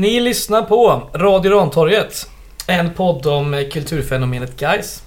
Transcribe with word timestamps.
Ni 0.00 0.20
lyssnar 0.20 0.62
på 0.62 1.02
Radio 1.14 1.52
Rantorget. 1.52 2.30
En 2.66 2.94
podd 2.94 3.26
om 3.26 3.64
kulturfenomenet 3.72 4.56
guys. 4.60 5.02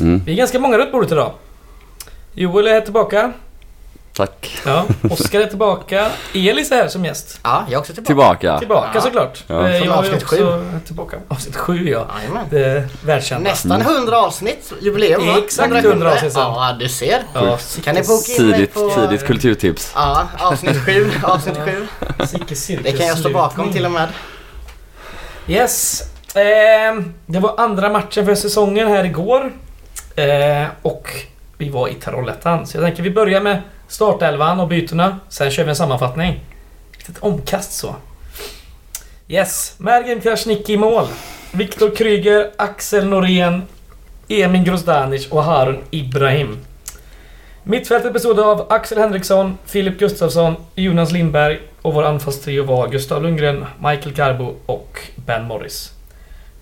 Mm. 0.00 0.22
Vi 0.26 0.32
är 0.32 0.36
ganska 0.36 0.58
många 0.58 0.78
runt 0.78 0.92
bordet 0.92 1.12
idag. 1.12 1.32
Joel 2.34 2.66
är 2.66 2.80
tillbaka. 2.80 3.32
Tack. 4.16 4.58
Ja, 4.66 4.84
Oskar 5.10 5.40
är 5.40 5.46
tillbaka. 5.46 6.10
Elis 6.34 6.72
är 6.72 6.76
här 6.76 6.88
som 6.88 7.04
gäst. 7.04 7.40
Ja, 7.42 7.64
jag 7.68 7.72
är 7.74 7.78
också 7.80 7.92
tillbaka. 7.92 8.08
Tillbaka. 8.14 8.58
Tillbaka 8.58 8.90
Ja. 8.94 9.00
såklart. 9.00 9.44
Ja. 9.46 9.54
Eh, 9.54 9.60
Från 9.78 9.88
Jag 9.88 9.96
är 9.96 9.98
avsnitt 9.98 10.22
också 10.22 10.62
tillbaka. 10.86 11.16
Avsnitt 11.28 11.56
sju 11.56 11.88
ja. 11.88 12.06
Det 12.50 12.88
välkända. 13.04 13.50
Nästan 13.50 13.80
100 13.82 14.18
avsnitt, 14.18 14.72
jubileum 14.80 15.26
va? 15.26 15.38
Exakt 15.38 15.66
107. 15.68 15.88
100 15.90 16.12
avsnitt 16.12 16.32
sen. 16.32 16.42
Ja, 16.42 16.76
du 16.80 16.88
ser. 16.88 17.22
Ja, 17.34 17.58
Kan 17.84 17.94
ni 17.94 18.02
boka 18.02 18.32
in 18.32 18.36
Tidigt, 18.52 18.74
på... 18.74 18.90
tidigt 18.90 19.26
kulturtips. 19.26 19.92
Ja, 19.94 20.28
avsnitt 20.38 20.84
7. 20.86 21.10
Avsnitt 21.22 21.56
7. 21.64 21.86
Sicke 22.26 22.82
Det 22.82 22.92
kan 22.92 23.06
jag 23.06 23.18
stå 23.18 23.30
bakom 23.30 23.72
till 23.72 23.84
och 23.86 23.92
med. 23.92 24.08
Yes. 25.46 26.02
Eh, 26.34 26.42
det 27.26 27.38
var 27.38 27.54
andra 27.60 27.88
matchen 27.88 28.26
för 28.26 28.34
säsongen 28.34 28.88
här 28.88 29.04
igår. 29.04 29.52
Eh, 30.16 30.66
och 30.82 31.08
vi 31.58 31.68
var 31.68 31.88
i 31.88 31.94
Trollhättan. 31.94 32.66
Så 32.66 32.76
jag 32.76 32.84
tänker 32.84 33.02
vi 33.02 33.10
börjar 33.10 33.40
med 33.40 33.62
startelvan 33.88 34.60
och 34.60 34.68
bytena. 34.68 35.18
Sen 35.28 35.50
kör 35.50 35.64
vi 35.64 35.70
en 35.70 35.76
sammanfattning. 35.76 36.40
Ett 37.08 37.18
omkast 37.20 37.72
så. 37.72 37.96
Yes. 39.28 39.74
Mergen 39.78 40.20
Krasniqi 40.20 40.72
i 40.72 40.76
mål. 40.76 41.06
Viktor 41.52 41.96
Kryger, 41.96 42.50
Axel 42.56 43.06
Norén, 43.06 43.62
Emin 44.28 44.64
Grozdanic 44.64 45.28
och 45.28 45.42
Harun 45.42 45.78
Ibrahim. 45.90 46.58
Mittfältet 47.62 48.12
bestod 48.12 48.40
av 48.40 48.66
Axel 48.72 48.98
Henriksson, 48.98 49.58
Filip 49.66 49.98
Gustafsson, 49.98 50.56
Jonas 50.74 51.12
Lindberg 51.12 51.60
och 51.82 51.94
vår 51.94 52.02
anfallstrio 52.02 52.64
var 52.64 52.88
Gustav 52.88 53.22
Lundgren, 53.22 53.64
Michael 53.78 54.14
Carbo 54.14 54.54
och 54.66 54.98
Ben 55.14 55.44
Morris. 55.44 55.92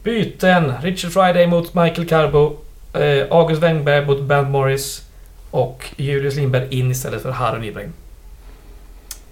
Byten. 0.03 0.73
Richard 0.83 1.13
Friday 1.13 1.47
mot 1.47 1.75
Michael 1.75 2.09
Carbo, 2.09 2.57
eh, 2.93 3.27
August 3.31 3.63
Wengberg 3.63 4.07
mot 4.07 4.21
Ben 4.21 4.51
Morris 4.51 5.04
och 5.55 5.85
Julius 5.97 6.37
Lindberg 6.37 6.67
in 6.71 6.91
istället 6.91 7.23
för 7.23 7.31
Harun 7.31 7.65
Ibrahim. 7.65 7.93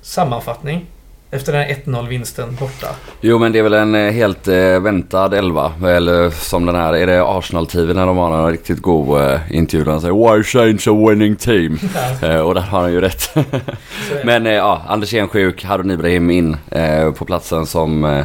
Sammanfattning. 0.02 0.86
Efter 1.30 1.52
den 1.52 1.62
här 1.62 1.74
1-0 1.84 2.08
vinsten 2.08 2.56
borta. 2.60 2.86
Jo 3.20 3.38
men 3.38 3.52
det 3.52 3.58
är 3.58 3.62
väl 3.62 3.72
en 3.72 3.94
eh, 3.94 4.12
helt 4.12 4.48
eh, 4.48 4.80
väntad 4.80 5.34
elva. 5.34 5.72
Eller 5.84 6.30
som 6.30 6.66
den 6.66 6.74
här, 6.74 6.92
är 6.92 7.06
det 7.06 7.22
Arsenal-TV 7.22 7.94
när 7.94 8.06
de 8.06 8.16
har 8.16 8.38
en 8.38 8.50
riktigt 8.50 8.82
god 8.82 9.22
eh, 9.22 9.40
intervju 9.50 9.84
där 9.84 9.92
han 9.92 10.00
säger 10.00 10.34
Why 10.36 10.42
change 10.42 10.82
a 10.86 11.08
winning 11.08 11.36
team? 11.36 11.78
eh, 12.22 12.36
och 12.36 12.54
där 12.54 12.60
har 12.60 12.80
han 12.80 12.92
ju 12.92 13.00
rätt. 13.00 13.34
Men 14.24 14.46
eh, 14.46 14.52
ja, 14.52 14.82
Anders 14.88 15.14
Ehnsjuk, 15.14 15.64
Harun 15.64 15.90
Ibrahim 15.90 16.30
in 16.30 16.56
eh, 16.70 17.12
på 17.12 17.24
platsen 17.24 17.66
som 17.66 18.04
eh, 18.04 18.24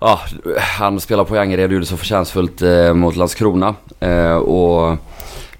Ja, 0.00 0.20
han 0.58 1.00
spelar 1.00 1.24
på 1.24 1.38
Angered 1.38 1.66
och 1.66 1.72
gjorde 1.72 1.86
så 1.86 1.96
förtjänstfullt 1.96 2.62
eh, 2.62 2.94
mot 2.94 3.16
Landskrona. 3.16 3.74
Eh, 4.00 4.36
och 4.36 4.98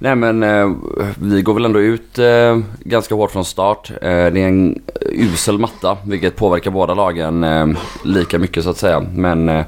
Nej 0.00 0.16
men 0.16 0.42
eh, 0.42 0.72
vi 1.20 1.42
går 1.42 1.54
väl 1.54 1.64
ändå 1.64 1.80
ut 1.80 2.18
eh, 2.18 2.58
ganska 2.80 3.14
hårt 3.14 3.30
från 3.30 3.44
start. 3.44 3.90
Eh, 3.90 3.96
det 4.00 4.40
är 4.40 4.48
en 4.48 4.82
usel 5.04 5.58
matta 5.58 5.96
vilket 6.04 6.36
påverkar 6.36 6.70
båda 6.70 6.94
lagen 6.94 7.44
eh, 7.44 7.66
lika 8.04 8.38
mycket 8.38 8.64
så 8.64 8.70
att 8.70 8.76
säga. 8.76 9.00
Men 9.14 9.48
eh, 9.48 9.64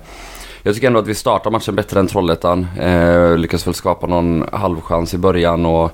jag 0.62 0.74
tycker 0.74 0.86
ändå 0.86 0.98
att 0.98 1.06
vi 1.06 1.14
startar 1.14 1.50
matchen 1.50 1.74
bättre 1.76 2.00
än 2.00 2.06
Trollhättan. 2.06 2.66
Eh, 2.80 3.36
lyckas 3.36 3.66
väl 3.66 3.74
skapa 3.74 4.06
någon 4.06 4.44
halvchans 4.52 5.14
i 5.14 5.18
början 5.18 5.66
och 5.66 5.92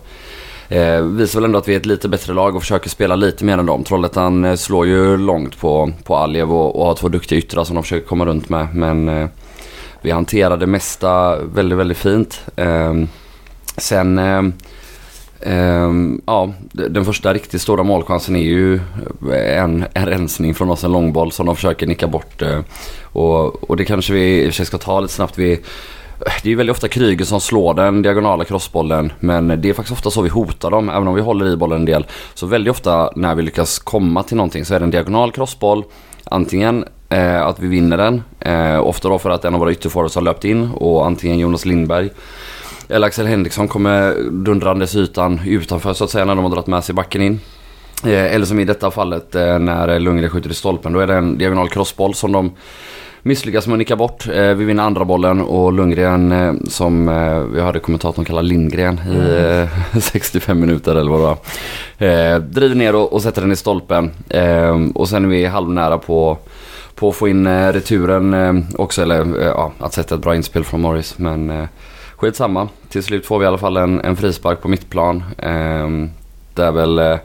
eh, 0.69 1.01
visar 1.01 1.41
väl 1.41 1.45
ändå 1.45 1.59
att 1.59 1.69
vi 1.69 1.73
är 1.73 1.77
ett 1.77 1.87
lite 1.87 2.09
bättre 2.09 2.35
lag 2.35 2.57
och 2.57 2.63
försöker 2.63 2.89
spela 2.89 3.17
lite 3.17 3.45
mer 3.45 3.59
än 3.59 3.67
dem. 3.67 3.85
Trollhättan 3.85 4.57
slår 4.57 4.87
ju 4.87 5.17
långt 5.17 5.61
på, 5.61 5.93
på 6.05 6.17
Aljev 6.17 6.53
och, 6.53 6.81
och 6.81 6.87
har 6.87 6.95
två 6.95 7.09
duktiga 7.09 7.39
yttrar 7.39 7.65
som 7.65 7.75
de 7.75 7.83
försöker 7.83 8.07
komma 8.07 8.27
runt 8.27 8.49
med. 8.49 8.75
Men 8.75 9.29
vi 10.03 10.11
hanterar 10.11 10.57
det 10.57 10.67
mesta 10.67 11.37
väldigt, 11.37 11.79
väldigt 11.79 11.99
fint. 11.99 12.41
Ehm, 12.57 13.09
Sen, 13.77 14.19
eh, 14.19 14.43
eh, 15.41 15.91
ja, 16.27 16.53
den 16.73 17.05
första 17.05 17.35
riktigt 17.35 17.63
stora 17.63 17.83
målchansen 17.83 18.37
är 18.37 18.41
ju 18.43 18.75
eh, 19.33 19.63
en, 19.63 19.85
en 19.95 20.07
rensning 20.07 20.55
från 20.55 20.71
oss, 20.71 20.85
en 20.85 20.93
långboll 20.93 21.33
som 21.33 21.47
de 21.47 21.57
försöker 21.57 21.87
nicka 21.87 22.07
bort. 22.07 22.43
Eh, 22.43 22.61
och, 23.03 23.71
och 23.71 23.77
det 23.77 23.85
kanske 23.85 24.13
vi 24.13 24.43
i 24.43 24.45
och 24.45 24.53
för 24.53 24.57
sig 24.57 24.67
ska 24.67 24.79
ta 24.79 25.01
lite 25.01 25.15
snabbt. 25.15 25.39
Vi, 25.39 25.53
eh, 25.53 25.59
det 26.43 26.49
är 26.49 26.51
ju 26.51 26.57
väldigt 26.57 26.77
ofta 26.77 26.89
Kryger 26.89 27.25
som 27.25 27.41
slår 27.41 27.75
den 27.75 28.03
diagonala 28.03 28.45
crossbollen 28.45 29.13
men 29.21 29.61
det 29.61 29.69
är 29.69 29.73
faktiskt 29.73 29.99
ofta 29.99 30.11
så 30.11 30.23
vi 30.23 30.29
hotar 30.29 30.71
dem 30.71 30.89
även 30.89 31.09
om 31.09 31.15
vi 31.15 31.21
håller 31.21 31.47
i 31.47 31.57
bollen 31.57 31.79
en 31.79 31.85
del. 31.85 32.07
Så 32.35 32.47
väldigt 32.47 32.71
ofta 32.71 33.11
när 33.17 33.35
vi 33.35 33.43
lyckas 33.43 33.79
komma 33.79 34.23
till 34.23 34.37
någonting 34.37 34.65
så 34.65 34.75
är 34.75 34.79
det 34.79 34.85
en 34.85 34.91
diagonal 34.91 35.33
crossboll. 35.33 35.85
Antingen 36.25 36.85
eh, 37.09 37.43
att 37.47 37.61
vi 37.61 37.69
vinner 37.69 37.97
den, 37.97 38.23
eh, 38.41 38.81
ofta 38.81 39.09
då 39.09 39.19
för 39.19 39.31
att 39.31 39.45
en 39.45 39.55
av 39.55 39.61
våra 39.61 39.73
ytterforwards 39.73 40.15
har 40.15 40.23
löpt 40.23 40.45
in 40.45 40.71
och 40.71 41.07
antingen 41.07 41.39
Jonas 41.39 41.65
Lindberg 41.65 42.11
eller 42.89 43.07
Axel 43.07 43.27
Henriksson 43.27 43.69
kommer 43.69 44.15
dundrandes 44.31 44.97
ytan 44.97 45.41
utanför 45.47 45.95
så 45.95 46.05
att 46.05 46.11
säga 46.11 46.25
när 46.25 46.35
de 46.35 46.45
har 46.45 46.51
dragit 46.51 46.67
med 46.67 46.85
sig 46.85 46.95
backen 46.95 47.23
in. 47.23 47.41
Eh, 48.05 48.35
eller 48.35 48.47
som 48.47 48.61
i 48.61 48.65
detta 48.65 48.91
fallet 48.91 49.35
eh, 49.35 49.59
när 49.59 49.99
Lundgren 49.99 50.31
skjuter 50.31 50.51
i 50.51 50.55
stolpen. 50.55 50.93
Då 50.93 51.01
är 51.01 51.07
det 51.07 51.15
en 51.15 51.39
diagonal 51.39 51.69
crossboll 51.69 52.15
som 52.15 52.33
de 52.33 52.53
misslyckas 53.23 53.67
med 53.67 53.75
att 53.75 53.79
nicka 53.79 53.97
bort. 53.97 54.29
Eh, 54.29 54.55
vi 54.55 54.65
vinner 54.65 54.83
andra 54.83 55.05
bollen 55.05 55.41
och 55.41 55.73
Lundgren 55.73 56.61
som 56.69 57.07
vi 57.53 57.61
hörde 57.61 57.79
kommentatorn 57.79 58.25
kalla 58.25 58.41
Lindgren 58.41 59.01
i 59.11 59.17
mm. 59.17 59.69
65 60.01 60.61
minuter 60.61 60.95
eller 60.95 61.11
vad 61.11 61.21
det 61.21 61.37
var. 61.99 62.39
Driver 62.39 62.75
ner 62.75 62.95
och, 62.95 63.23
sätter 63.23 63.43
den 63.43 63.53
i 63.53 63.57
stolpen. 63.57 64.11
Och 64.95 65.09
sen 65.09 65.25
är 65.25 65.29
vi 65.29 65.47
halvnära 65.47 65.99
på 65.99 66.39
på 66.95 67.09
att 67.09 67.17
få 67.17 67.29
in 67.29 67.73
returen 67.73 68.67
också, 68.79 69.03
eller 69.03 69.43
ja, 69.43 69.73
att 69.79 69.95
sätta 69.95 70.15
ett 70.15 70.21
bra 70.21 70.37
inspel 70.37 70.65
från 70.65 70.81
Morris. 70.81 71.19
Men 71.19 71.69
skitsamma. 72.17 72.69
Till 72.89 73.03
slut 73.03 73.27
får 73.27 73.39
vi 73.39 73.45
i 73.45 73.49
alla 73.49 73.59
fall 73.59 73.77
en, 73.77 74.01
en 74.01 74.17
frispark 74.17 74.61
på 74.61 74.69
mittplan. 74.69 75.25
Eh, 75.39 75.89
där 76.55 76.73
väl, 76.73 76.99
eh, 76.99 77.19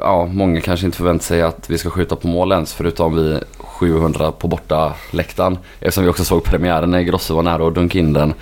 ja, 0.00 0.26
många 0.26 0.60
kanske 0.60 0.86
inte 0.86 0.98
förväntar 0.98 1.24
sig 1.24 1.42
att 1.42 1.70
vi 1.70 1.78
ska 1.78 1.90
skjuta 1.90 2.16
på 2.16 2.28
mål 2.28 2.52
ens, 2.52 2.74
förutom 2.74 3.16
vi 3.16 3.40
700 3.58 4.32
på 4.32 4.48
borta 4.48 4.94
läktaren 5.10 5.58
Eftersom 5.80 6.04
vi 6.04 6.10
också 6.10 6.24
såg 6.24 6.44
premiären 6.44 6.90
när 6.90 7.02
Grosse 7.02 7.32
var 7.32 7.42
nära 7.42 7.64
och 7.64 7.72
dunka 7.72 7.98
in 7.98 8.12
den. 8.12 8.34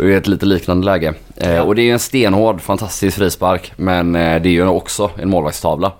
I 0.00 0.12
ett 0.12 0.26
lite 0.26 0.46
liknande 0.46 0.84
läge. 0.84 1.14
Eh, 1.36 1.60
och 1.60 1.74
det 1.74 1.82
är 1.82 1.84
ju 1.84 1.92
en 1.92 1.98
stenhård, 1.98 2.60
fantastisk 2.60 3.16
frispark. 3.16 3.72
Men 3.76 4.14
eh, 4.16 4.42
det 4.42 4.48
är 4.48 4.52
ju 4.52 4.66
också 4.66 5.10
en 5.18 5.30
målvaktstavla. 5.30 5.92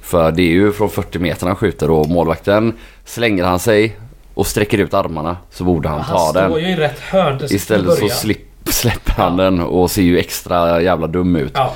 För 0.00 0.32
det 0.32 0.42
är 0.42 0.52
ju 0.52 0.72
från 0.72 0.90
40 0.90 1.18
meter 1.18 1.46
han 1.46 1.56
skjuter 1.56 1.90
och 1.90 2.08
målvakten 2.08 2.72
slänger 3.04 3.44
han 3.44 3.58
sig 3.58 3.96
och 4.36 4.46
sträcker 4.46 4.78
ut 4.78 4.94
armarna 4.94 5.36
så 5.50 5.64
borde 5.64 5.88
han 5.88 6.00
Han 6.00 6.16
ta 6.16 6.30
står 6.30 6.40
den. 6.40 6.52
ju 6.52 6.68
i 6.68 6.76
rätt 6.76 6.98
hörn 7.00 7.40
Istället 7.50 7.98
så 7.98 8.08
slip, 8.08 8.40
släpper 8.64 9.12
han 9.12 9.36
den 9.36 9.60
och 9.60 9.90
ser 9.90 10.02
ju 10.02 10.18
extra 10.18 10.80
jävla 10.82 11.06
dum 11.06 11.36
ut. 11.36 11.52
Ja, 11.54 11.72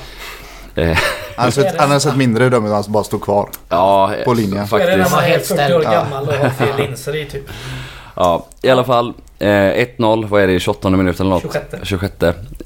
Eh, 0.75 0.97
Han 1.35 1.45
har 1.45 1.51
sett, 1.99 2.05
han 2.09 2.17
mindre 2.17 2.49
dum 2.49 2.65
ut, 2.65 2.71
han 2.71 2.83
bara 2.87 3.03
stod 3.03 3.21
kvar. 3.21 3.49
ja, 3.69 4.13
På 4.25 4.33
linjen. 4.33 4.67
så 4.67 4.77
är 4.77 4.87
det 4.87 4.97
när 4.97 5.05
faktiskt. 5.05 5.15
man 5.15 5.23
är 5.23 5.27
helt 5.29 5.47
40 5.47 5.73
år 5.73 5.83
ja. 5.83 5.91
gammal 5.91 6.27
och 6.27 6.33
har 6.33 6.49
fel 6.49 6.77
linser 6.87 7.15
i 7.15 7.25
typ. 7.25 7.43
Ja, 8.15 8.45
i 8.61 8.69
alla 8.69 8.83
fall. 8.83 9.13
Eh, 9.39 9.47
1-0, 9.47 10.27
vad 10.27 10.41
är 10.43 10.47
det, 10.47 10.53
i 10.53 10.59
28 10.59 10.89
minuten 10.89 11.25
eller 11.25 11.35
något? 11.35 11.41
26. 11.41 11.75
26. 11.83 12.15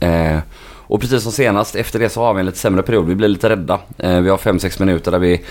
Eh, 0.02 0.38
och 0.88 1.02
precis 1.02 1.24
som 1.24 1.32
senast, 1.32 1.76
efter 1.76 2.00
det 2.00 2.10
så 2.10 2.22
har 2.22 2.34
vi 2.34 2.40
en 2.40 2.46
lite 2.46 2.58
sämre 2.58 2.84
period. 2.84 3.06
Vi 3.08 3.16
blir 3.16 3.28
lite 3.28 3.50
rädda. 3.50 3.80
Eh, 3.98 4.20
vi 4.20 4.30
har 4.30 4.38
5-6 4.38 4.80
minuter 4.80 5.12
där 5.12 5.20
vi 5.20 5.41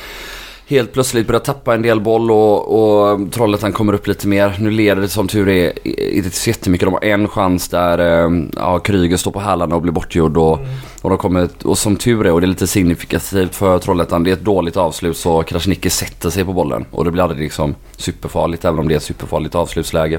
helt 0.66 0.92
plötsligt 0.92 1.26
börjar 1.26 1.40
tappa 1.40 1.74
en 1.74 1.82
del 1.82 2.00
boll 2.00 2.30
och, 2.30 3.10
och 3.12 3.32
Trollhättan 3.32 3.72
kommer 3.72 3.92
upp 3.92 4.06
lite 4.06 4.28
mer. 4.28 4.56
Nu 4.60 4.70
leder 4.70 5.02
det 5.02 5.08
som 5.08 5.28
tur 5.28 5.48
är 5.48 5.88
inte 6.16 6.30
så 6.30 6.50
jättemycket. 6.50 6.86
De 6.86 6.94
har 6.94 7.04
en 7.04 7.28
chans 7.28 7.68
där 7.68 7.98
eh, 7.98 8.30
ja, 8.56 8.78
Kryger 8.78 9.16
står 9.16 9.30
på 9.30 9.40
hälarna 9.40 9.76
och 9.76 9.82
blir 9.82 9.92
bortgjord. 9.92 10.36
Och, 10.36 10.58
Mm. 10.58 10.70
och, 11.02 11.10
de 11.10 11.18
kommer, 11.18 11.48
och 11.64 11.78
som 11.78 11.96
tur 11.96 12.26
är, 12.26 12.32
och 12.32 12.40
det 12.40 12.44
är 12.44 12.48
lite 12.48 12.66
signifikativt 12.66 13.54
för 13.54 13.78
Trollhättan, 13.78 14.24
det 14.24 14.30
är 14.30 14.32
ett 14.32 14.44
dåligt 14.44 14.76
avslut 14.76 15.16
så 15.16 15.42
Krasniqi 15.42 15.90
sätter 15.90 16.30
sig 16.30 16.44
på 16.44 16.52
bollen. 16.52 16.84
Och 16.90 17.04
det 17.04 17.10
blir 17.10 17.22
aldrig 17.22 17.40
liksom 17.42 17.74
superfarligt 17.96 18.64
även 18.64 18.78
om 18.78 18.88
det 18.88 18.94
är 18.94 18.96
ett 18.96 19.02
superfarligt 19.02 19.54
avslutsläge. 19.54 20.18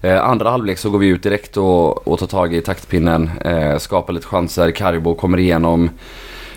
Eh, 0.00 0.24
andra 0.24 0.50
halvlek 0.50 0.78
så 0.78 0.90
går 0.90 0.98
vi 0.98 1.06
ut 1.06 1.22
direkt 1.22 1.56
och, 1.56 2.08
och 2.08 2.18
tar 2.18 2.26
tag 2.26 2.54
i 2.54 2.60
taktpinnen, 2.60 3.30
eh, 3.44 3.78
skapar 3.78 4.12
lite 4.12 4.26
chanser. 4.26 4.70
Karibo 4.70 5.14
kommer 5.14 5.38
igenom. 5.38 5.90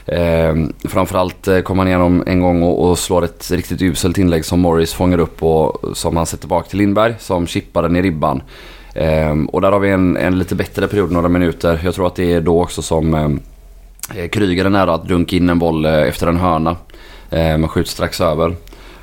Ehm, 0.05 0.73
eh, 0.83 0.89
framförallt 0.89 1.45
kom 1.45 1.63
kommer 1.63 1.83
han 1.83 1.87
igenom 1.87 2.23
en 2.27 2.41
gång 2.41 2.63
och, 2.63 2.89
och 2.89 2.99
slår 2.99 3.25
ett 3.25 3.51
riktigt 3.51 3.81
uselt 3.81 4.17
inlägg 4.17 4.45
som 4.45 4.59
Morris 4.59 4.93
fångar 4.93 5.19
upp 5.19 5.43
och 5.43 5.97
som 5.97 6.17
han 6.17 6.25
sätter 6.25 6.47
bak 6.47 6.67
till 6.67 6.79
Lindberg 6.79 7.15
som 7.19 7.47
chippar 7.47 7.81
den 7.81 7.95
i 7.95 8.01
ribban. 8.01 8.41
Eh, 8.95 9.35
och 9.47 9.61
där 9.61 9.71
har 9.71 9.79
vi 9.79 9.89
en, 9.89 10.17
en 10.17 10.39
lite 10.39 10.55
bättre 10.55 10.87
period, 10.87 11.11
några 11.11 11.29
minuter. 11.29 11.81
Jag 11.83 11.95
tror 11.95 12.07
att 12.07 12.15
det 12.15 12.33
är 12.33 12.41
då 12.41 12.61
också 12.61 12.81
som 12.81 13.13
ehm, 13.13 13.39
eh, 14.15 14.29
Kryger 14.29 14.65
är 14.65 14.69
nära 14.69 14.93
att 14.93 15.07
dunka 15.07 15.35
in 15.35 15.49
en 15.49 15.59
boll 15.59 15.85
eh, 15.85 15.93
efter 15.93 16.27
en 16.27 16.37
hörna. 16.37 16.71
Eh, 17.29 17.57
men 17.57 17.67
skjuts 17.67 17.91
strax 17.91 18.21
över. 18.21 18.55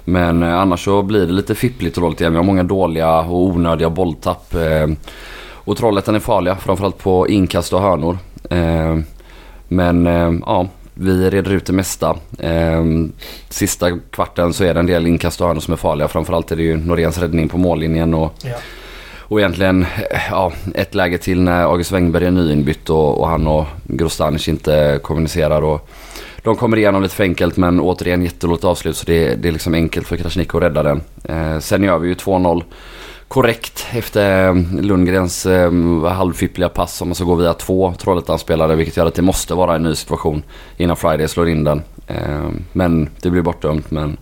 Men 0.05 0.43
eh, 0.43 0.55
annars 0.55 0.85
så 0.85 1.03
blir 1.03 1.27
det 1.27 1.33
lite 1.33 1.55
fippligt 1.55 1.97
och 1.97 2.03
dåligt 2.03 2.21
igen. 2.21 2.33
Vi 2.33 2.37
har 2.37 2.45
många 2.45 2.63
dåliga 2.63 3.21
och 3.21 3.43
onödiga 3.43 3.91
bolltapp. 3.91 4.55
Eh, 4.55 4.87
och 5.51 5.77
Trollhättan 5.77 6.15
är 6.15 6.21
farliga, 6.21 6.57
framförallt 6.57 6.99
på 6.99 7.29
inkast 7.29 7.73
och 7.73 7.81
hörnor. 7.81 8.19
Eh, 8.51 8.99
men 9.69 10.07
eh, 10.07 10.33
ja, 10.47 10.67
vi 10.99 11.31
reder 11.31 11.51
ut 11.53 11.67
det 11.67 11.73
mesta. 11.73 12.17
Eh, 12.39 12.85
sista 13.49 13.99
kvarten 14.11 14.53
så 14.53 14.65
är 14.65 14.75
det 14.75 14.81
en 14.81 14.87
del 14.87 15.07
inkast 15.07 15.41
och 15.41 15.47
hörnor 15.47 15.61
som 15.61 15.73
är 15.73 15.77
farliga. 15.79 16.09
Framförallt 16.09 16.53
är 16.53 16.57
det 16.57 16.63
ju 16.63 16.77
Noréns 16.77 17.19
räddning 17.19 17.49
på 17.49 17.59
mållinjen 17.59 18.15
och, 18.15 18.35
Ja. 18.43 18.55
och 19.19 19.41
egentligen 19.41 19.83
eh, 19.83 20.21
ja, 20.31 20.53
ett 20.75 20.95
läge 20.95 21.19
till 21.19 21.41
när 21.43 21.63
August 21.63 21.93
Wengberg 21.93 22.25
är 22.27 22.31
nyinbytt 22.31 22.91
och, 22.91 23.21
och 23.21 23.29
han 23.29 23.47
och 23.47 23.67
Grostanic 23.85 24.49
inte 24.49 25.01
kommunicerar. 25.03 25.63
Och, 25.63 25.89
de 26.43 26.57
kommer 26.57 26.77
igenom 26.77 27.03
lite 27.03 27.15
för 27.15 27.25
enkelt 27.25 27.57
men 27.57 27.81
återigen 27.81 28.23
jättelågt 28.23 28.65
avslut 28.65 28.97
så 28.97 29.05
det, 29.07 29.35
det 29.35 29.49
är 29.49 29.53
liksom 29.53 29.75
enkelt 29.75 30.07
för 30.07 30.17
Krasniqi 30.17 30.57
att 30.57 30.63
rädda 30.63 30.83
den. 30.83 31.01
Eh, 31.25 31.59
sen 31.59 31.83
gör 31.83 31.99
vi 31.99 32.09
ju 32.09 32.15
2-0 32.15 32.63
korrekt 33.29 33.87
efter 33.93 34.49
eh, 34.49 34.55
Lundgrens 34.81 35.47
eh, 35.47 36.05
halvfippliga 36.05 36.69
pass 36.69 36.97
som 36.97 37.15
så 37.15 37.25
går 37.25 37.37
via 37.37 37.55
två 37.55 37.95
Trollhättan-spelare 37.99 38.77
vilket 38.77 38.97
gör 38.97 39.07
att 39.07 39.15
det 39.15 39.23
måste 39.23 39.55
vara 39.55 39.75
en 39.75 39.83
ny 39.83 39.95
situation 39.95 40.43
innan 40.77 40.97
Friday 40.97 41.29
slår 41.29 41.49
in 41.49 41.65
den. 41.65 41.83
Eh, 42.07 42.49
men 42.73 43.11
det 43.21 43.31
blir 43.31 43.43
bortdömt 43.43 43.91
men 43.91 44.17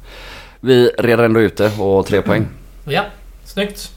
vi 0.60 0.88
reder 0.98 1.24
ändå 1.24 1.40
ut 1.40 1.56
det 1.56 1.78
och 1.78 2.06
tre 2.06 2.22
poäng. 2.22 2.46
Ja, 2.84 3.04
snyggt. 3.44 3.92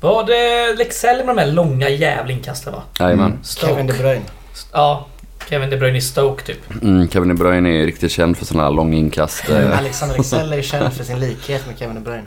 Var 0.00 0.24
det 0.24 0.74
Lexell 0.78 1.16
med 1.16 1.36
de 1.36 1.38
här 1.38 1.52
långa 1.52 1.88
jävla 1.88 2.32
inkasten 2.32 2.72
va? 2.72 2.82
Jajamän. 2.98 3.26
Mm. 3.26 3.38
Stoke. 3.42 3.72
Kevin 3.72 3.86
De 3.86 3.92
Bruyne. 3.92 4.24
Ja, 4.72 5.06
Kevin 5.48 5.70
De 5.70 5.76
Bruyne 5.76 5.98
i 5.98 6.00
Stoke 6.00 6.44
typ. 6.44 6.82
Mm, 6.82 7.08
Kevin 7.08 7.28
De 7.28 7.34
Bruyne 7.34 7.68
är 7.68 7.72
ju 7.72 7.86
riktigt 7.86 8.12
känd 8.12 8.36
för 8.38 8.44
sådana 8.44 8.64
här 8.64 8.70
långa 8.74 8.96
inkast. 8.96 9.48
eh. 9.50 9.78
Alexander 9.78 10.16
Excel 10.18 10.52
är 10.52 10.56
ju 10.56 10.62
känd 10.62 10.92
för 10.92 11.04
sin 11.04 11.20
likhet 11.20 11.66
med 11.66 11.78
Kevin 11.78 11.94
De 11.94 12.00
Bruyne. 12.00 12.24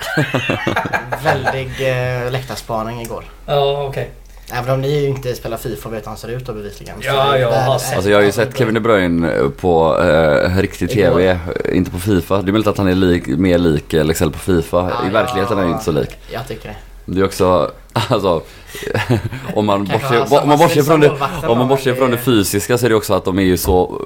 Väldig 1.23 1.67
eh, 2.25 2.31
läktarspaning 2.31 3.01
igår. 3.01 3.23
Ja, 3.45 3.85
okej. 3.89 4.12
Även 4.53 4.73
om 4.73 4.81
ni 4.81 5.00
ju 5.01 5.07
inte 5.07 5.35
spelar 5.35 5.57
Fifa 5.57 5.89
och 5.89 5.95
vet 5.95 6.03
hur 6.03 6.07
han 6.07 6.17
ser 6.17 6.27
ut 6.27 6.45
då 6.45 6.53
bevisligen. 6.53 6.95
Ja, 7.01 7.38
jag 7.38 7.51
har 7.51 7.79
sett. 7.79 7.95
Alltså 7.95 8.12
jag 8.12 8.17
har 8.17 8.23
ju 8.23 8.31
sett 8.31 8.57
Kevin 8.57 8.73
De 8.73 8.79
Bruyne 8.79 9.33
på 9.62 10.00
eh, 10.01 10.57
riktig 10.57 10.89
TV, 10.89 11.27
eh, 11.29 11.38
inte 11.77 11.91
på 11.91 12.00
Fifa. 12.00 12.41
Det 12.41 12.50
är 12.50 12.51
möjligt 12.51 12.67
att 12.67 12.77
han 12.77 12.88
är 12.88 12.95
lik, 12.95 13.27
mer 13.27 13.57
lik 13.57 13.94
eh, 13.94 14.06
Lexell 14.06 14.31
på 14.31 14.39
Fifa. 14.39 14.77
Ja, 14.77 15.07
I 15.07 15.12
verkligen 15.12 15.47
är 15.47 15.56
han 15.56 15.65
ja. 15.65 15.71
inte 15.71 15.83
så 15.83 15.91
lik. 15.91 16.17
Jag 16.33 16.47
tycker 16.47 16.69
det. 16.69 16.75
Det 17.06 17.19
är 17.22 17.25
också, 17.25 17.72
alltså, 17.94 18.42
om 19.54 19.66
man 19.66 19.86
bortser, 19.86 20.42
om 20.44 20.48
man 20.50 20.57
bortser 20.57 20.84
från 20.84 21.00
det, 21.00 21.12
om 21.48 21.57
man 21.57 21.68
bortser 21.68 21.94
från 21.96 22.12
det 22.12 22.16
det- 22.18 22.22
fysiska 22.24 22.78
så 22.78 22.86
är 22.86 22.90
det 22.90 22.96
också 22.96 23.13
att 23.13 23.25
de 23.25 23.40
är 23.40 23.44
ju 23.44 23.57
så, 23.57 24.02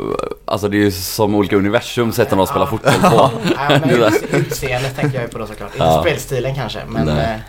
alltså 0.45 0.67
det 0.67 0.77
är 0.77 0.81
ju 0.81 0.91
som 0.91 1.35
olika 1.35 1.55
universum 1.55 2.11
sätten 2.11 2.37
de 2.37 2.47
spelar 2.47 2.65
Ja. 2.65 2.69
fotboll 2.69 2.93
på. 3.11 3.31
Ja, 3.57 3.69
men 3.85 4.13
utseendet 4.31 4.95
tänker 4.95 5.15
jag 5.15 5.23
ju 5.23 5.29
på 5.29 5.37
då 5.37 5.47
såklart. 5.47 5.73
Inte 5.73 5.85
Ja. 5.85 6.01
spelstilen 6.01 6.55
kanske 6.55 6.79
men 6.89 7.05
Nej. 7.05 7.39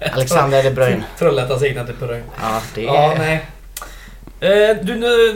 eh, 0.00 0.14
Alexander 0.14 0.62
De 0.62 0.70
Bruyne. 0.70 1.02
Trollhättans 1.18 1.62
egna 1.62 1.84
De 1.84 1.92
Bruyne. 1.92 2.24
Ja 2.42 2.60
det 2.74 2.82
Ja, 2.82 3.12
är... 3.12 3.18
nej. 3.18 3.46
Eh, 4.40 4.76
du, 4.82 4.94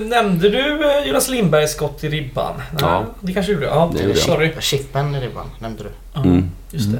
nämnde 0.09 0.49
du 0.49 0.91
eh, 0.91 1.07
Jonas 1.09 1.29
Lindbergs 1.29 1.73
skott 1.73 2.05
i 2.05 2.09
ribban? 2.09 2.63
Ja. 2.81 3.05
Det 3.21 3.33
kanske 3.33 3.53
du 3.53 3.55
gjorde? 3.55 3.67
Ja, 3.67 3.91
Det 3.95 3.99
gjorde 4.03 4.09
jag. 4.15 4.19
sorry. 4.19 4.53
Chippen 4.61 5.15
i 5.15 5.21
ribban 5.21 5.51
nämnde 5.59 5.83
du. 5.83 5.89
Ja, 6.15 6.21
Mm. 6.21 6.51
just 6.71 6.93
det. 6.93 6.99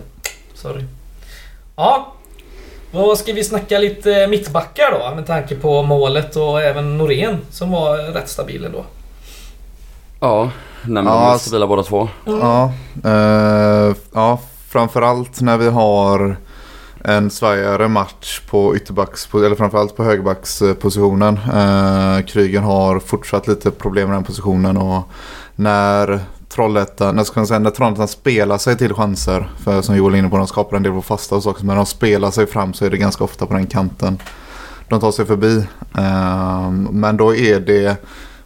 Sorry. 0.55 0.85
Ja. 1.77 2.13
Vad 2.91 3.19
ska 3.19 3.33
vi 3.33 3.45
snacka 3.45 3.79
lite 3.79 4.27
mittbackar 4.27 4.93
då? 4.93 5.15
Med 5.15 5.27
tanke 5.27 5.55
på 5.55 5.83
målet 5.83 6.37
och 6.37 6.63
även 6.63 6.99
Norén 6.99 7.39
som 7.51 7.71
var 7.71 7.97
rätt 7.99 8.29
stabil 8.29 8.65
ändå. 8.65 8.85
Ja, 10.21 10.51
nej 10.85 11.03
men 11.03 11.07
Ja, 11.07 11.21
de 11.21 11.35
är 11.35 11.39
stabila 11.39 11.67
båda 11.67 11.83
två. 11.83 12.09
Ja, 12.25 12.73
eh, 13.05 13.97
ja, 14.15 14.41
framförallt 14.69 15.41
när 15.41 15.57
vi 15.57 15.69
har 15.69 16.37
en 17.05 17.31
svajigare 17.31 17.89
match 17.89 18.41
på 18.51 18.77
ytterbacks, 18.77 19.29
eller 19.35 19.55
framförallt 19.57 19.97
på 19.97 20.05
högerbackspositionen. 20.05 21.39
Eh, 21.55 22.25
Kryger 22.27 22.61
har 22.61 22.99
fortsatt 23.01 23.49
lite 23.49 23.71
problem 23.71 24.09
med 24.09 24.17
den 24.17 24.25
positionen 24.25 24.77
och 24.77 25.03
när 25.57 26.21
Trollhättan, 26.57 27.17
när, 27.17 27.25
ska 27.25 27.41
man 27.41 27.47
säga, 27.47 27.59
när 27.59 27.71
Trollhättan 27.71 28.09
spelar 28.09 28.59
sig 28.59 28.77
till 28.77 28.95
chanser, 28.95 29.51
för 29.65 29.83
som 29.83 29.97
Joel 29.97 30.15
är 30.15 30.19
inne 30.19 30.29
på, 30.29 30.37
de 30.37 30.47
skapar 30.47 30.77
en 30.77 30.83
del 30.83 30.93
på 30.93 31.03
fasta 31.03 31.35
och 31.35 31.43
saker, 31.43 31.61
men 31.61 31.67
när 31.67 31.77
de 31.77 31.87
spelar 31.87 32.31
sig 32.31 32.47
fram 32.47 32.75
så 32.75 32.85
är 32.85 32.91
det 32.91 32.97
ganska 32.97 33.25
ofta 33.25 33.47
på 33.47 33.55
den 33.55 33.67
kanten 33.67 34.19
de 34.89 35.01
tar 35.01 35.13
sig 35.13 35.27
förbi. 35.27 35.65
Eh, 35.99 36.71
men 36.71 37.17
då 37.17 37.35
är 37.35 37.61
det 37.61 37.97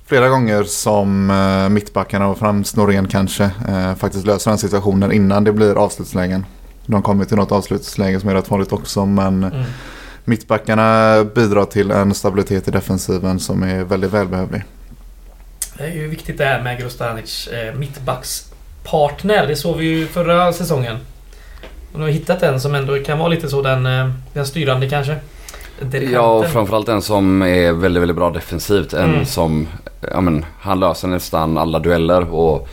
flera 0.07 0.29
gånger 0.29 0.63
som 0.63 1.31
eh, 1.31 1.69
mittbackarna 1.69 2.29
och 2.29 2.39
främst 2.39 2.77
Norén 2.77 3.09
kanske 3.09 3.45
eh, 3.69 3.95
faktiskt 3.95 4.27
löser 4.27 4.51
den 4.51 4.59
situationen 4.59 5.13
innan 5.13 5.45
det 5.45 5.53
blir 5.53 5.75
avslutslägen. 5.79 6.47
De 6.87 7.03
kommer 7.03 7.25
till 7.25 7.37
något 7.37 7.53
avslutsläge 7.53 8.21
som 8.21 8.29
är 8.29 8.35
rätt 8.35 8.49
farligt 8.49 8.73
också 8.73 9.07
men 9.07 9.45
Mm. 9.45 9.65
mittbackarna 10.25 11.25
bidrar 11.35 11.65
till 11.65 11.91
en 11.91 12.15
stabilitet 12.15 12.69
i 12.69 12.71
defensiven 12.71 13.41
som 13.41 13.63
är 13.63 13.85
väldigt 13.85 14.11
välbehövlig. 14.11 14.65
Det 15.79 15.85
är 15.85 15.93
ju 15.95 16.09
viktigt 16.09 16.39
det 16.39 16.45
här 16.45 16.63
med 16.63 16.79
Grostanic 16.81 17.47
eh, 17.49 17.75
mittbackspartner. 17.75 19.47
Det 19.47 19.57
såg 19.57 19.77
vi 19.77 19.85
ju 19.85 20.07
förra 20.07 20.53
säsongen. 20.53 20.97
Och 21.93 21.99
nu 21.99 22.05
har 22.05 22.11
hittat 22.13 22.43
en 22.43 22.61
som 22.61 22.75
ändå 22.75 22.99
kan 22.99 23.19
vara 23.19 23.29
lite 23.29 23.49
så 23.49 23.63
den, 23.63 23.87
eh, 23.87 24.11
den 24.33 24.47
styrande 24.47 24.89
kanske. 24.89 25.17
Dirigenten. 25.81 26.15
Ja, 26.15 26.31
och 26.33 26.47
framförallt 26.47 26.89
en 26.89 27.03
som 27.03 27.43
är 27.43 27.73
väldigt, 27.73 28.01
väldigt 28.03 28.17
bra 28.17 28.31
defensivt. 28.31 28.93
En 28.93 29.11
Mm. 29.15 29.25
som, 29.27 29.69
ja 30.13 30.21
men, 30.21 30.45
han 30.61 30.81
löser 30.81 31.09
nästan 31.09 31.59
alla 31.59 31.79
dueller 31.79 32.31
och, 32.35 32.69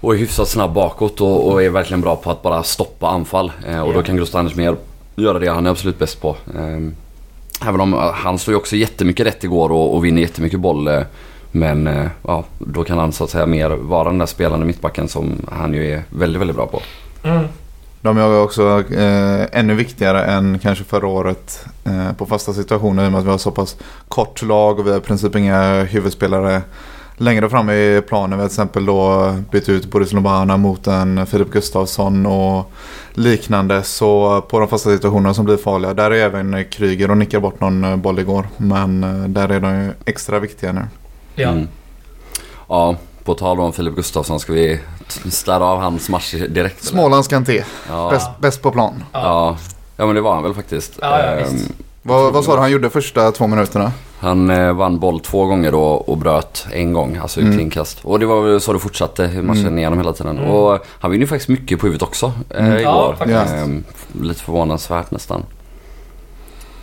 och 0.00 0.14
är 0.14 0.18
hyfsat 0.18 0.48
snabb 0.48 0.72
bakåt 0.72 1.20
och, 1.20 1.48
och 1.52 1.62
är 1.62 1.70
verkligen 1.70 2.00
bra 2.00 2.16
på 2.16 2.30
att 2.30 2.42
bara 2.42 2.62
stoppa 2.62 3.08
anfall. 3.08 3.52
Eh, 3.68 3.80
och 3.80 3.92
då 3.92 3.98
Ja. 3.98 4.02
kan 4.02 4.16
Grostanic 4.16 4.54
mer 4.54 4.76
göra 5.16 5.38
det 5.38 5.46
han 5.48 5.66
är 5.66 5.70
absolut 5.70 5.98
bäst 5.98 6.20
på. 6.20 6.28
Eh, 6.54 7.68
även 7.68 7.80
om 7.80 7.92
han 8.14 8.38
slår 8.38 8.52
ju 8.52 8.56
också 8.58 8.76
jättemycket 8.76 9.26
rätt 9.26 9.44
igår 9.44 9.72
och, 9.72 9.94
och 9.94 10.04
vinner 10.04 10.22
jättemycket 10.22 10.60
boll. 10.60 10.88
Eh, 10.88 11.02
men 11.58 11.86
eh, 11.86 12.06
ja, 12.22 12.44
då 12.58 12.84
kan 12.84 12.98
han 12.98 13.12
så 13.12 13.24
att 13.24 13.30
säga 13.30 13.46
mer 13.46 13.70
vara 13.70 14.08
den 14.08 14.18
där 14.18 14.26
spelande 14.26 14.66
mittbacken 14.66 15.08
som 15.08 15.46
han 15.52 15.74
ju 15.74 15.92
är 15.92 16.02
väldigt, 16.10 16.40
väldigt 16.40 16.56
bra 16.56 16.66
på. 16.66 16.80
Mm. 17.22 17.44
De 18.00 18.18
är 18.18 18.42
också 18.42 18.84
eh, 18.94 19.46
ännu 19.52 19.74
viktigare 19.74 20.24
än 20.24 20.58
kanske 20.58 20.84
förra 20.84 21.06
året 21.06 21.66
eh, 21.84 22.12
på 22.12 22.26
fasta 22.26 22.52
situationer 22.52 23.04
i 23.04 23.06
och 23.06 23.12
med 23.12 23.18
att 23.18 23.26
vi 23.26 23.30
har 23.30 23.38
så 23.38 23.50
pass 23.50 23.76
kort 24.08 24.42
lag 24.42 24.78
och 24.78 24.86
vi 24.86 24.90
har 24.90 24.98
i 24.98 25.00
princip 25.00 25.36
inga 25.36 25.82
huvudspelare 25.82 26.62
längre 27.16 27.50
fram 27.50 27.70
i 27.70 28.02
planen. 28.08 28.38
Vi 28.38 28.42
har 28.42 28.48
till 28.48 28.54
exempel 28.54 28.86
då 28.86 29.32
bytt 29.50 29.68
ut 29.68 29.90
Boris 29.90 30.12
Lobana 30.12 30.56
mot 30.56 30.86
en 30.86 31.26
Filip 31.26 31.50
Gustafsson 31.50 32.26
och 32.26 32.72
liknande. 33.12 33.82
Så 33.82 34.40
på 34.40 34.58
de 34.58 34.68
fasta 34.68 34.90
situationerna 34.90 35.34
som 35.34 35.44
blir 35.44 35.56
farliga, 35.56 35.94
där 35.94 36.10
är 36.10 36.24
även 36.24 36.64
Kryger 36.64 37.10
och 37.10 37.18
nickar 37.18 37.40
bort 37.40 37.60
någon 37.60 38.00
boll 38.00 38.18
igår. 38.18 38.46
Men 38.56 39.04
eh, 39.04 39.28
där 39.28 39.48
är 39.48 39.60
de 39.60 39.84
ju 39.84 39.90
extra 40.04 40.38
viktiga 40.38 40.72
nu. 40.72 40.82
Ja. 41.36 41.48
Mm. 41.48 41.68
Ja, 42.68 42.96
på 43.24 43.34
tal 43.34 43.60
om 43.60 43.72
Filip 43.72 43.94
Gustafsson 43.96 44.40
ska 44.40 44.52
vi 44.52 44.80
städa 45.30 45.64
av 45.64 45.80
hans 45.80 46.08
match 46.08 46.34
direkt. 46.48 46.84
Smålands 46.84 47.28
Kanté, 47.28 47.64
Ja. 47.88 48.10
bäst, 48.10 48.30
bäst 48.40 48.62
på 48.62 48.70
plan. 48.70 49.04
Ja. 49.12 49.56
ja, 49.96 50.06
men 50.06 50.14
det 50.14 50.20
var 50.20 50.34
han 50.34 50.42
väl 50.42 50.54
faktiskt. 50.54 50.92
Ja, 51.00 51.18
ja, 51.20 51.26
Ehm. 51.26 51.46
Vad, 52.02 52.32
vad 52.32 52.44
sa 52.44 52.54
du 52.54 52.60
han 52.60 52.70
gjorde 52.70 52.90
första 52.90 53.32
två 53.32 53.46
minuterna? 53.46 53.92
Han 54.18 54.50
eh, 54.50 54.72
vann 54.72 54.98
boll 54.98 55.20
två 55.20 55.44
gånger 55.46 55.72
då 55.72 55.82
och 55.84 56.16
bröt 56.18 56.66
en 56.72 56.92
gång, 56.92 57.16
alltså 57.16 57.40
Mm. 57.40 57.60
inkast. 57.60 57.98
Och 58.04 58.18
det 58.20 58.26
var 58.26 58.42
väl 58.42 58.60
så 58.60 58.72
det 58.72 58.78
fortsatte 58.78 59.22
matchen 59.42 59.60
Mm. 59.66 59.78
igenom 59.78 59.98
hela 59.98 60.12
tiden. 60.12 60.38
Mm. 60.38 60.50
Och 60.50 60.78
han 61.00 61.10
vinner 61.10 61.22
ju 61.22 61.26
faktiskt 61.28 61.48
mycket 61.48 61.80
på 61.80 61.86
huvudet 61.86 62.08
också 62.08 62.32
eh, 62.50 62.66
Mm. 62.66 62.72
Ja, 62.72 62.78
igår. 62.80 63.14
faktiskt. 63.18 63.54
Ehm, 63.54 63.84
lite 64.20 64.40
förvånansvärt 64.42 65.10
nästan. 65.10 65.42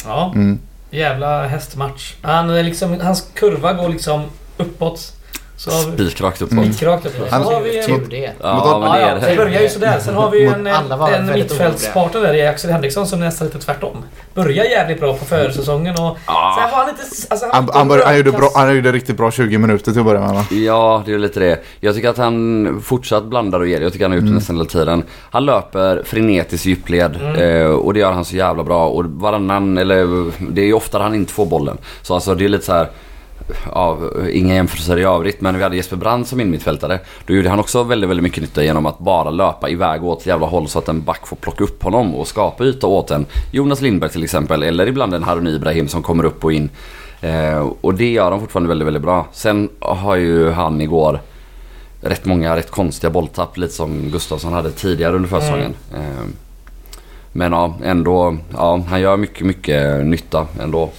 ja. 0.05 0.31
Mm. 0.35 0.59
Jävla 0.91 1.47
hästmatch. 1.47 2.13
Han, 2.21 2.49
är 2.49 2.63
liksom, 2.63 2.99
hans 3.01 3.27
kurva 3.33 3.73
går 3.73 3.89
liksom 3.89 4.21
uppåt. 4.57 5.13
Spikrakt 5.93 6.41
uppåt. 6.41 6.51
Mm. 6.51 6.73
Spikrakt 6.73 7.05
uppåt. 7.05 7.29
Så 7.29 7.35
Han- 7.35 7.43
har 7.43 7.61
vi 7.61 7.79
en... 7.79 7.85
Tur 7.85 8.07
det. 8.09 8.31
Ja, 8.41 8.79
men 8.81 8.91
det 8.91 8.97
är 9.05 9.15
det 9.19 9.29
det. 9.29 9.35
börjar 9.35 9.61
ju 9.61 9.69
sådär. 9.69 9.99
Sen 9.99 10.15
har 10.15 10.31
vi 10.31 10.39
ju 10.39 10.47
en, 10.47 10.67
en 10.67 11.33
mittfältspartner 11.33 12.21
där 12.21 12.33
i 12.33 12.47
Axel 12.47 12.71
Henriksson 12.71 13.07
som 13.07 13.19
nästan 13.19 13.47
lite 13.47 13.59
tvärtom. 13.59 13.97
Börjar 14.33 14.65
jävligt 14.65 14.99
bra 14.99 15.13
på 15.13 15.25
försäsongen 15.25 15.95
och 15.95 16.17
Ja. 16.27 16.57
sen 16.61 16.71
var 16.71 16.77
han 16.77 16.89
inte... 16.89 17.01
Alltså, 17.29 17.45
Han, 17.53 17.69
han, 17.73 17.87
började, 17.87 18.05
han, 18.07 18.17
gjorde 18.17 18.31
bra, 18.31 18.49
han 18.55 18.75
gjorde 18.75 18.91
riktigt 18.91 19.17
bra 19.17 19.31
20 19.31 19.57
minuter 19.57 19.91
till 19.91 19.99
att 19.99 20.05
börja 20.05 20.19
med 20.21 20.29
va? 20.33 20.45
Ja, 20.51 21.03
det 21.05 21.13
är 21.13 21.17
lite 21.17 21.39
det. 21.39 21.59
Jag 21.79 21.95
tycker 21.95 22.09
att 22.09 22.17
han 22.17 22.81
fortsatt 22.85 23.23
blandar 23.23 23.59
och 23.59 23.67
ger. 23.67 23.81
Jag 23.81 23.91
tycker 23.93 24.05
han 24.05 24.11
har 24.11 24.15
gjort 24.15 24.23
det 24.23 24.27
Mm. 24.27 24.37
nästan 24.37 24.55
hela 24.55 24.69
tiden. 24.69 25.03
Han 25.31 25.45
löper 25.45 26.03
frenetiskt 26.05 26.65
djupled 26.65 27.15
Mm. 27.21 27.35
eh, 27.61 27.67
och 27.71 27.93
det 27.93 27.99
gör 27.99 28.11
han 28.11 28.25
så 28.25 28.35
jävla 28.35 28.63
bra. 28.63 28.87
Och 28.89 29.05
varannan, 29.05 29.77
eller 29.77 30.31
det 30.53 30.61
är 30.61 30.65
ju 30.65 30.73
oftare 30.73 31.03
han 31.03 31.15
inte 31.15 31.33
får 31.33 31.45
bollen. 31.45 31.77
Så 32.01 32.13
alltså 32.13 32.35
det 32.35 32.45
är 32.45 32.49
lite 32.49 32.65
så 32.65 32.73
här. 32.73 32.87
Ja, 33.71 33.97
inga 34.31 34.55
jämförelser 34.55 34.97
i 34.99 35.03
övrigt 35.03 35.41
men 35.41 35.57
vi 35.57 35.63
hade 35.63 35.75
Jesper 35.75 35.95
Brand 35.95 36.27
som 36.27 36.39
innermittfältare. 36.41 36.99
Då 37.25 37.33
gjorde 37.33 37.49
han 37.49 37.59
också 37.59 37.83
väldigt, 37.83 38.09
väldigt 38.09 38.23
mycket 38.23 38.43
nytta 38.43 38.63
genom 38.63 38.85
att 38.85 38.99
bara 38.99 39.29
löpa 39.29 39.69
iväg 39.69 40.03
åt 40.03 40.25
jävla 40.25 40.47
håll 40.47 40.67
så 40.67 40.79
att 40.79 40.89
en 40.89 41.03
back 41.03 41.27
får 41.27 41.35
plocka 41.35 41.63
upp 41.63 41.83
honom 41.83 42.15
och 42.15 42.27
skapa 42.27 42.63
yta 42.63 42.87
åt 42.87 43.11
en. 43.11 43.25
Jonas 43.51 43.81
Lindberg 43.81 44.09
till 44.09 44.23
exempel, 44.23 44.63
eller 44.63 44.87
ibland 44.87 45.13
en 45.13 45.23
Harun 45.23 45.47
Ibrahim 45.47 45.87
som 45.87 46.03
kommer 46.03 46.23
upp 46.23 46.43
och 46.43 46.53
in. 46.53 46.69
Eh, 47.21 47.67
och 47.81 47.93
det 47.93 48.11
gör 48.11 48.31
han 48.31 48.39
fortfarande 48.39 48.69
väldigt, 48.69 48.87
väldigt 48.87 49.03
bra. 49.03 49.27
Sen 49.31 49.69
har 49.79 50.15
ju 50.15 50.51
han 50.51 50.81
igår 50.81 51.19
rätt 52.01 52.25
många 52.25 52.55
rätt 52.55 52.71
konstiga 52.71 53.11
bolltapp, 53.11 53.57
lite 53.57 53.73
som 53.73 54.09
Gustafsson 54.11 54.53
hade 54.53 54.71
tidigare 54.71 55.15
under 55.15 55.29
försäsongen. 55.29 55.73
Eh, 55.93 56.25
men 57.31 57.51
ja, 57.51 57.75
ändå, 57.83 58.37
ja, 58.53 58.81
han 58.89 59.01
gör 59.01 59.17
mycket, 59.17 59.45
mycket 59.45 60.05
nytta 60.05 60.47
ändå. 60.61 60.89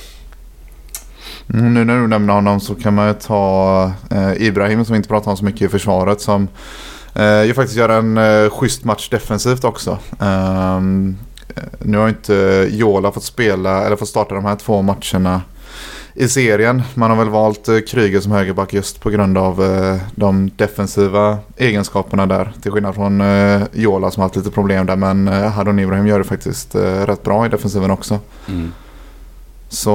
Mm, 1.53 1.75
nu 1.75 1.85
när 1.85 2.01
du 2.01 2.07
nämner 2.07 2.35
honom 2.35 2.61
så 2.61 2.75
kan 2.75 2.95
man 2.95 3.09
ju 3.09 3.15
ta 3.15 3.93
eh, 4.11 4.43
Ibrahim 4.43 4.85
som 4.85 4.93
vi 4.93 4.97
inte 4.97 5.09
pratar 5.09 5.31
om 5.31 5.37
så 5.37 5.45
mycket 5.45 5.63
i 5.63 5.69
försvaret 5.69 6.21
som 6.21 6.49
eh, 7.15 7.43
ju 7.43 7.55
faktiskt 7.55 7.79
gör 7.79 7.89
en 7.89 8.19
eh, 8.19 8.51
schysst 8.51 8.85
match 8.85 9.09
defensivt 9.09 9.65
också. 9.65 9.99
Ehm, 10.21 11.17
eh, 11.57 11.63
nu 11.79 11.99
har 11.99 12.09
inte 12.09 12.69
Jola 12.71 13.13
fått 13.13 13.25
spela 13.25 13.87
eller 13.87 13.97
fått 13.97 14.09
starta 14.09 14.35
de 14.35 14.45
här 14.45 14.57
två 14.57 14.83
matcherna 14.83 15.41
i 16.15 16.29
serien. 16.29 16.83
Man 16.95 17.11
har 17.11 17.17
väl 17.17 17.29
valt 17.29 17.69
eh, 17.69 17.79
Kryger 17.79 18.21
som 18.21 18.33
högerback 18.33 18.73
just 18.73 19.01
på 19.01 19.11
grund 19.11 19.39
av 19.39 19.63
eh, 19.63 19.97
de 20.15 20.51
defensiva 20.57 21.39
egenskaperna 21.57 22.27
där. 22.27 22.53
Till 22.63 22.71
skillnad 22.73 22.95
från 22.95 23.21
eh, 23.21 23.63
Jola 23.73 24.11
som 24.11 24.21
har 24.21 24.29
haft 24.29 24.37
lite 24.37 24.51
problem 24.51 24.87
där 24.87 24.97
men 24.97 25.29
Haron 25.29 25.79
Ibrahim 25.79 26.07
gör 26.07 26.19
det 26.19 26.25
faktiskt 26.25 26.75
rätt 26.75 27.23
bra 27.23 27.47
i 27.47 27.49
defensiven 27.49 27.91
också. 27.91 28.19
Mm. 28.49 28.73
Så 29.69 29.91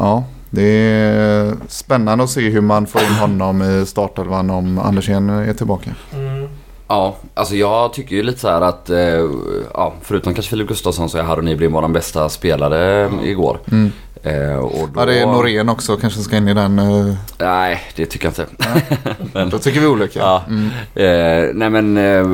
ja, 0.00 0.24
det 0.50 0.62
är 0.62 1.54
spännande 1.68 2.24
att 2.24 2.30
se 2.30 2.40
hur 2.48 2.60
man 2.60 2.86
får 2.86 3.00
in 3.02 3.08
honom 3.14 3.62
i 3.62 3.86
startelvan 3.86 4.50
om 4.50 4.78
Andersén 4.78 5.28
är 5.30 5.52
tillbaka. 5.52 5.90
Mm. 6.14 6.48
Ja, 6.88 7.16
alltså 7.34 7.54
jag 7.54 7.92
tycker 7.92 8.16
ju 8.16 8.22
lite 8.22 8.38
så 8.40 8.48
här 8.48 8.60
att, 8.60 8.90
eh, 8.90 8.98
ja, 9.74 9.92
förutom 10.02 10.34
kanske 10.34 10.50
Filip 10.50 10.68
Gustafsson 10.68 11.08
så 11.10 11.18
är 11.18 11.22
Harry 11.22 11.42
Nybring 11.42 11.72
vår 11.72 11.88
bästa 11.88 12.28
spelare 12.28 13.10
igår. 13.24 13.58
Mm. 13.72 13.92
Eh, 14.22 14.56
och 14.56 14.88
då, 14.94 15.00
Ja, 15.00 15.06
det 15.06 15.18
är 15.20 15.26
Norén 15.26 15.68
också 15.68 15.96
kanske 15.96 16.20
ska 16.20 16.36
in 16.36 16.48
i 16.48 16.54
den. 16.54 16.78
eh, 16.78 17.14
Nej, 17.38 17.80
det 17.96 18.06
tycker 18.06 18.32
jag 18.36 18.46
inte. 19.34 19.50
Då 19.50 19.58
tycker 19.58 19.80
vi 19.80 19.86
olika. 19.86 20.18
Ja. 20.18 20.42
Mm. 20.48 20.66
Eh, 20.94 21.50
nej 21.54 21.70
men 21.70 21.96
eh, 21.96 22.26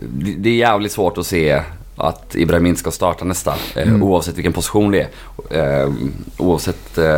det 0.00 0.34
det 0.38 0.48
är 0.50 0.54
jävligt 0.56 0.92
svårt 0.92 1.18
att 1.18 1.26
se 1.26 1.62
att 1.98 2.34
Ibrahim 2.34 2.66
inte 2.66 2.80
ska 2.80 2.90
starta 2.90 3.24
nästa. 3.24 3.54
Eh, 3.76 3.88
Mm. 3.88 4.02
Oavsett 4.02 4.36
vilken 4.36 4.52
position 4.52 4.90
det 4.90 5.08
är. 5.50 5.82
Eh, 5.82 5.90
oavsett... 6.38 6.98
Eh, 6.98 7.16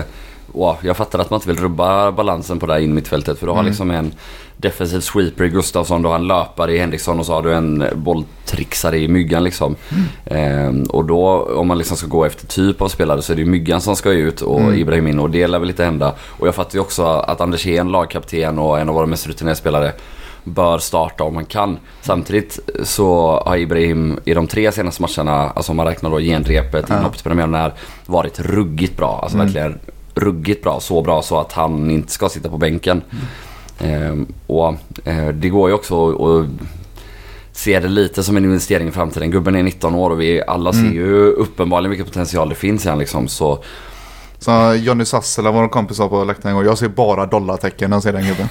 wow, 0.53 0.77
jag 0.83 0.97
fattar 0.97 1.19
att 1.19 1.31
man 1.31 1.39
inte 1.39 1.49
vill 1.49 1.57
rubba 1.61 2.13
balansen 2.13 2.59
på 2.59 2.67
det 2.67 2.73
här 2.73 2.81
in 2.81 2.95
mittfältet. 2.95 3.39
För 3.39 3.47
du 3.47 3.53
har 3.53 3.59
Mm. 3.59 3.69
liksom 3.69 3.91
en 3.91 4.13
defensiv 4.57 5.01
sweeper 5.01 5.45
i 5.45 5.49
Gustafsson, 5.49 6.03
du 6.03 6.09
har 6.09 6.15
en 6.15 6.27
löpare 6.27 6.75
i 6.75 6.79
Henriksson 6.79 7.19
och 7.19 7.27
så 7.27 7.33
har 7.33 7.43
du 7.43 7.55
en 7.55 7.85
bolltrixare 7.95 8.99
i 8.99 9.09
Myggan 9.09 9.45
liksom. 9.45 9.77
Mm. 10.25 10.83
Eh, 10.85 10.89
och 10.91 11.05
då 11.05 11.49
om 11.57 11.67
man 11.69 11.79
liksom 11.79 11.97
ska 11.97 12.07
gå 12.07 12.25
efter 12.25 12.47
typ 12.47 12.83
av 12.83 12.89
spelare 12.89 13.23
så 13.23 13.33
är 13.33 13.37
det 13.37 13.43
ju 13.43 13.49
Myggan 13.49 13.81
som 13.81 13.97
ska 13.97 14.11
ut 14.11 14.41
och 14.41 14.61
Mm. 14.61 14.75
Ibrahim 14.75 15.07
in 15.07 15.19
och 15.19 15.31
det 15.31 15.47
lär 15.47 15.59
väl 15.59 15.71
inte 15.71 15.85
hända. 15.85 16.15
Och 16.21 16.47
jag 16.47 16.55
fattar 16.55 16.75
ju 16.75 16.81
också 16.81 17.05
att 17.07 17.41
Andersén, 17.41 17.89
lagkapten 17.93 18.59
och 18.59 18.81
en 18.81 18.89
av 18.89 18.95
våra 18.95 19.07
mest 19.07 19.27
rutinerade 19.27 19.57
spelare 19.57 19.93
bör 20.45 20.79
starta 20.79 21.25
om 21.25 21.35
man 21.35 21.45
kan. 21.45 21.79
Samtidigt 22.03 22.59
så 22.83 23.43
har 23.47 23.57
Ibrahim 23.57 24.19
i 24.25 24.35
de 24.35 24.47
tre 24.47 24.73
senaste 24.73 25.03
matcherna, 25.03 25.51
alltså 25.51 25.73
om 25.73 25.77
man 25.77 25.87
räknar 25.87 26.11
då 26.11 26.19
genrepet, 26.19 26.85
Ja. 26.89 26.99
inhoppet, 26.99 27.25
premiären 27.25 27.55
här, 27.55 27.73
varit 28.07 28.41
ruggigt 28.41 28.97
bra. 28.97 29.21
Alltså 29.23 29.37
Mm. 29.37 29.47
verkligen 29.47 29.79
ruggigt 30.15 30.63
bra. 30.63 30.81
Så 30.81 31.03
bra 31.03 31.23
så 31.23 31.41
att 31.41 31.53
han 31.53 31.91
inte 31.91 32.13
ska 32.13 32.29
sitta 32.29 32.49
på 32.49 32.59
bänken. 32.59 33.03
Ehm, 33.79 34.27
och 34.47 34.75
eh, 35.05 35.29
det 35.29 35.49
går 35.49 35.69
ju 35.69 35.75
också 35.75 36.11
att 36.11 36.47
se 37.53 37.81
det 37.81 37.89
lite 37.89 38.23
som 38.23 38.37
en 38.37 38.45
investering 38.45 38.89
i 38.89 38.91
framtiden. 38.91 39.31
Gubben 39.31 39.55
är 39.57 39.63
19 39.63 39.95
år 39.95 40.11
och 40.11 40.21
vi 40.21 40.43
alla 40.47 40.73
ser 40.73 40.81
Mm. 40.81 40.93
ju 40.95 41.13
uppenbarligen 41.27 41.91
vilken 41.91 42.07
potential 42.07 42.49
det 42.49 42.55
finns 42.55 42.87
i 42.87 42.89
han 42.89 42.99
liksom. 42.99 43.29
Så 43.29 43.59
Så 44.39 44.75
Jonny 44.79 45.05
Sassela, 45.05 45.51
vår 45.51 45.69
kompis 45.69 45.97
sa 45.97 46.09
på 46.09 46.25
läktaren 46.25 46.55
igår, 46.57 46.65
jag 46.67 46.79
ser 46.79 46.89
bara 46.89 47.27
dollartecken 47.27 47.91
när 47.91 47.97
jag 47.97 48.03
ser 48.03 48.13
den 48.13 48.27
gubben. 48.27 48.49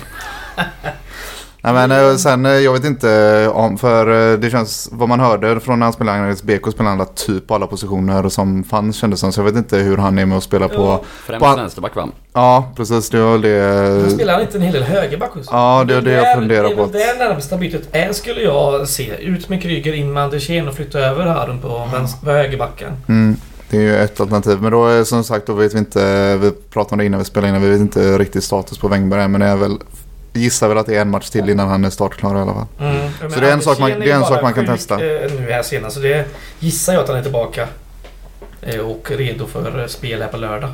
Nej 1.61 1.73
men 1.73 1.91
eh, 1.91 2.15
sen, 2.15 2.45
eh, 2.45 2.51
jag 2.51 2.73
vet 2.73 2.85
inte 2.85 3.47
om, 3.53 3.77
för 3.77 4.31
eh, 4.33 4.39
det 4.39 4.49
känns, 4.49 4.89
vad 4.91 5.09
man 5.09 5.19
hörde 5.19 5.59
från 5.59 5.79
när 5.79 5.85
han 5.85 5.93
spelade 5.93 6.19
Agnes 6.21 6.43
BK 6.43 6.71
spelade 6.71 6.95
alla 6.95 7.05
typ 7.05 7.51
alla 7.51 7.67
positioner 7.67 8.29
som 8.29 8.63
fanns 8.63 8.95
kändes 8.95 9.19
som. 9.19 9.31
Så 9.31 9.39
jag 9.39 9.45
vet 9.45 9.55
inte 9.55 9.77
hur 9.77 9.97
han 9.97 10.17
är 10.19 10.25
med 10.25 10.37
att 10.37 10.43
spela 10.43 10.67
på. 10.67 10.75
Ja. 10.75 11.01
främst 11.25 11.45
På- 11.45 11.55
vänsterback 11.55 11.95
va? 11.95 12.07
Ja 12.33 12.71
precis, 12.75 13.09
det 13.09 13.21
var 13.21 13.31
väl 13.37 13.41
Men 13.41 14.03
det. 14.03 14.09
spelar 14.09 14.33
han 14.33 14.41
inte 14.41 14.57
en 14.57 14.61
hel 14.63 14.73
del 14.73 14.83
högerback 14.83 15.35
också? 15.37 15.49
Ja, 15.51 15.83
det 15.87 15.95
är 15.95 16.01
det 16.01 16.11
jag 16.11 16.23
där- 16.23 16.35
funderar 16.35 16.69
på. 16.75 16.85
Det 16.85 17.03
är 17.03 17.29
närmsta 17.29 17.57
bytet 17.57 17.89
är 17.91 18.13
skulle 18.13 18.41
jag 18.41 18.87
se. 18.87 19.15
Ut 19.19 19.49
med 19.49 19.61
Kryger, 19.61 19.93
in 19.93 20.13
med 20.13 20.23
Andersén 20.23 20.67
och 20.67 20.73
flytta 20.75 20.99
över 20.99 21.25
Harun 21.25 21.59
på, 21.59 21.87
vänster, 21.93 22.25
på 22.25 22.31
högerbacken. 22.31 22.91
Mm, 23.07 23.35
det 23.69 23.77
är 23.77 23.81
ju 23.81 23.95
ett 23.97 24.19
alternativ. 24.19 24.61
Men 24.61 24.71
då 24.71 24.87
är 24.87 25.03
som 25.03 25.23
sagt, 25.23 25.45
då 25.47 25.53
vet 25.53 25.73
vi 25.73 25.77
inte, 25.79 26.37
vi 26.37 26.51
pratade 26.51 26.93
om 26.93 26.97
det 26.97 27.05
innan 27.05 27.19
vi 27.19 27.25
spelade 27.25 27.55
in, 27.55 27.61
vi 27.61 27.69
vet 27.69 27.79
inte 27.79 28.17
riktigt 28.17 28.43
status 28.43 28.77
på 28.77 28.87
Wängberg 28.87 29.21
än, 29.23 29.31
men 29.31 29.41
det 29.41 29.47
är 29.47 29.55
väl 29.55 29.77
gissar 30.33 30.67
väl 30.67 30.77
att 30.77 30.85
det 30.85 30.95
är 30.95 31.01
en 31.01 31.09
match 31.09 31.29
till 31.29 31.49
innan 31.49 31.67
han 31.67 31.85
är 31.85 31.89
startklar 31.89 32.35
i 32.37 32.39
alla 32.39 32.53
fall. 32.53 32.65
Mm. 32.79 33.11
Men 33.21 33.31
Så 33.31 33.39
det 33.39 33.47
är 33.49 33.53
en 33.53 33.61
sak 33.61 33.79
man- 33.79 33.89
det 33.99 34.11
är 34.11 34.15
en 34.15 34.23
sak 34.23 34.41
man 34.41 34.53
kan 34.53 34.65
sjuk, 34.67 34.75
testa. 34.75 34.95
eh, 34.95 35.31
Nu 35.39 35.51
här 35.51 35.63
senast. 35.63 35.95
Så 35.95 36.01
det 36.01 36.25
gissar 36.59 36.93
jag 36.93 37.01
att 37.01 37.07
han 37.09 37.17
är 37.17 37.23
tillbaka. 37.23 37.67
eh, 38.61 38.79
Och 38.79 39.11
redo 39.11 39.47
för 39.47 39.79
eh, 39.79 39.87
spel 39.87 40.21
här 40.21 40.27
på 40.29 40.37
lördag. 40.37 40.69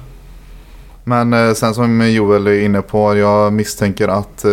Men 1.04 1.56
sen 1.56 1.74
som 1.74 2.10
Joel 2.12 2.48
är 2.48 2.60
inne 2.62 2.82
på, 2.82 3.18
jag 3.18 3.54
misstänker 3.54 4.08
att 4.08 4.46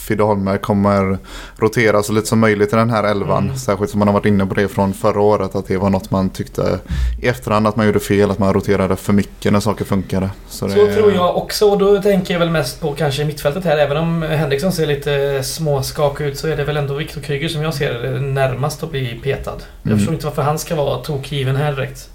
Fidde 0.00 0.22
Holmberg 0.22 0.58
kommer 0.58 1.18
rotera 1.56 2.02
så 2.02 2.12
lite 2.12 2.26
som 2.26 2.38
möjligt 2.40 2.72
i 2.72 2.76
den 2.76 2.90
här 2.90 3.04
elvan. 3.04 3.44
Mm. 3.44 3.56
Särskilt 3.56 3.90
som 3.90 3.98
man 3.98 4.08
har 4.08 4.12
varit 4.12 4.26
inne 4.26 4.46
på 4.46 4.54
det 4.54 4.68
från 4.68 4.94
förra 4.94 5.20
året, 5.20 5.54
att 5.54 5.66
det 5.68 5.76
var 5.76 5.90
något 5.90 6.10
man 6.10 6.30
tyckte 6.30 6.78
i 7.22 7.28
efterhand 7.28 7.66
att 7.66 7.76
man 7.76 7.86
gjorde 7.86 8.00
fel, 8.00 8.30
att 8.30 8.38
man 8.38 8.54
roterade 8.54 8.96
för 8.96 9.12
mycket 9.12 9.52
när 9.52 9.60
saker 9.60 9.84
funkade. 9.84 10.30
Så, 10.48 10.68
Så 10.68 10.74
det, 10.86 10.94
tror 10.94 11.12
jag 11.12 11.36
också. 11.36 11.66
Och 11.70 11.78
då 11.78 12.02
tänker 12.02 12.34
jag 12.34 12.38
väl 12.38 12.50
mest 12.50 12.80
på 12.80 12.92
kanske 12.92 13.24
mittfältet 13.24 13.64
här. 13.64 13.78
Även 13.78 13.96
om 13.96 14.22
Henriksson 14.22 14.72
ser 14.72 14.86
lite 14.86 15.42
småskakig 15.42 16.24
ut 16.24 16.38
så 16.38 16.48
är 16.48 16.56
det 16.56 16.64
väl 16.64 16.76
ändå 16.76 16.94
Viktor 16.94 17.20
Kryger 17.20 17.48
som 17.48 17.62
jag 17.62 17.74
ser 17.74 17.94
det 17.94 18.20
närmast 18.20 18.82
att 18.82 18.90
bli 18.90 19.20
petad. 19.22 19.52
Jag 19.82 19.86
Mm. 19.90 19.98
förstår 19.98 20.14
inte 20.14 20.26
varför 20.26 20.42
han 20.42 20.58
ska 20.58 20.74
vara 20.74 20.98
tokgiven 20.98 21.56
här 21.56 21.72
direkt. 21.72 22.08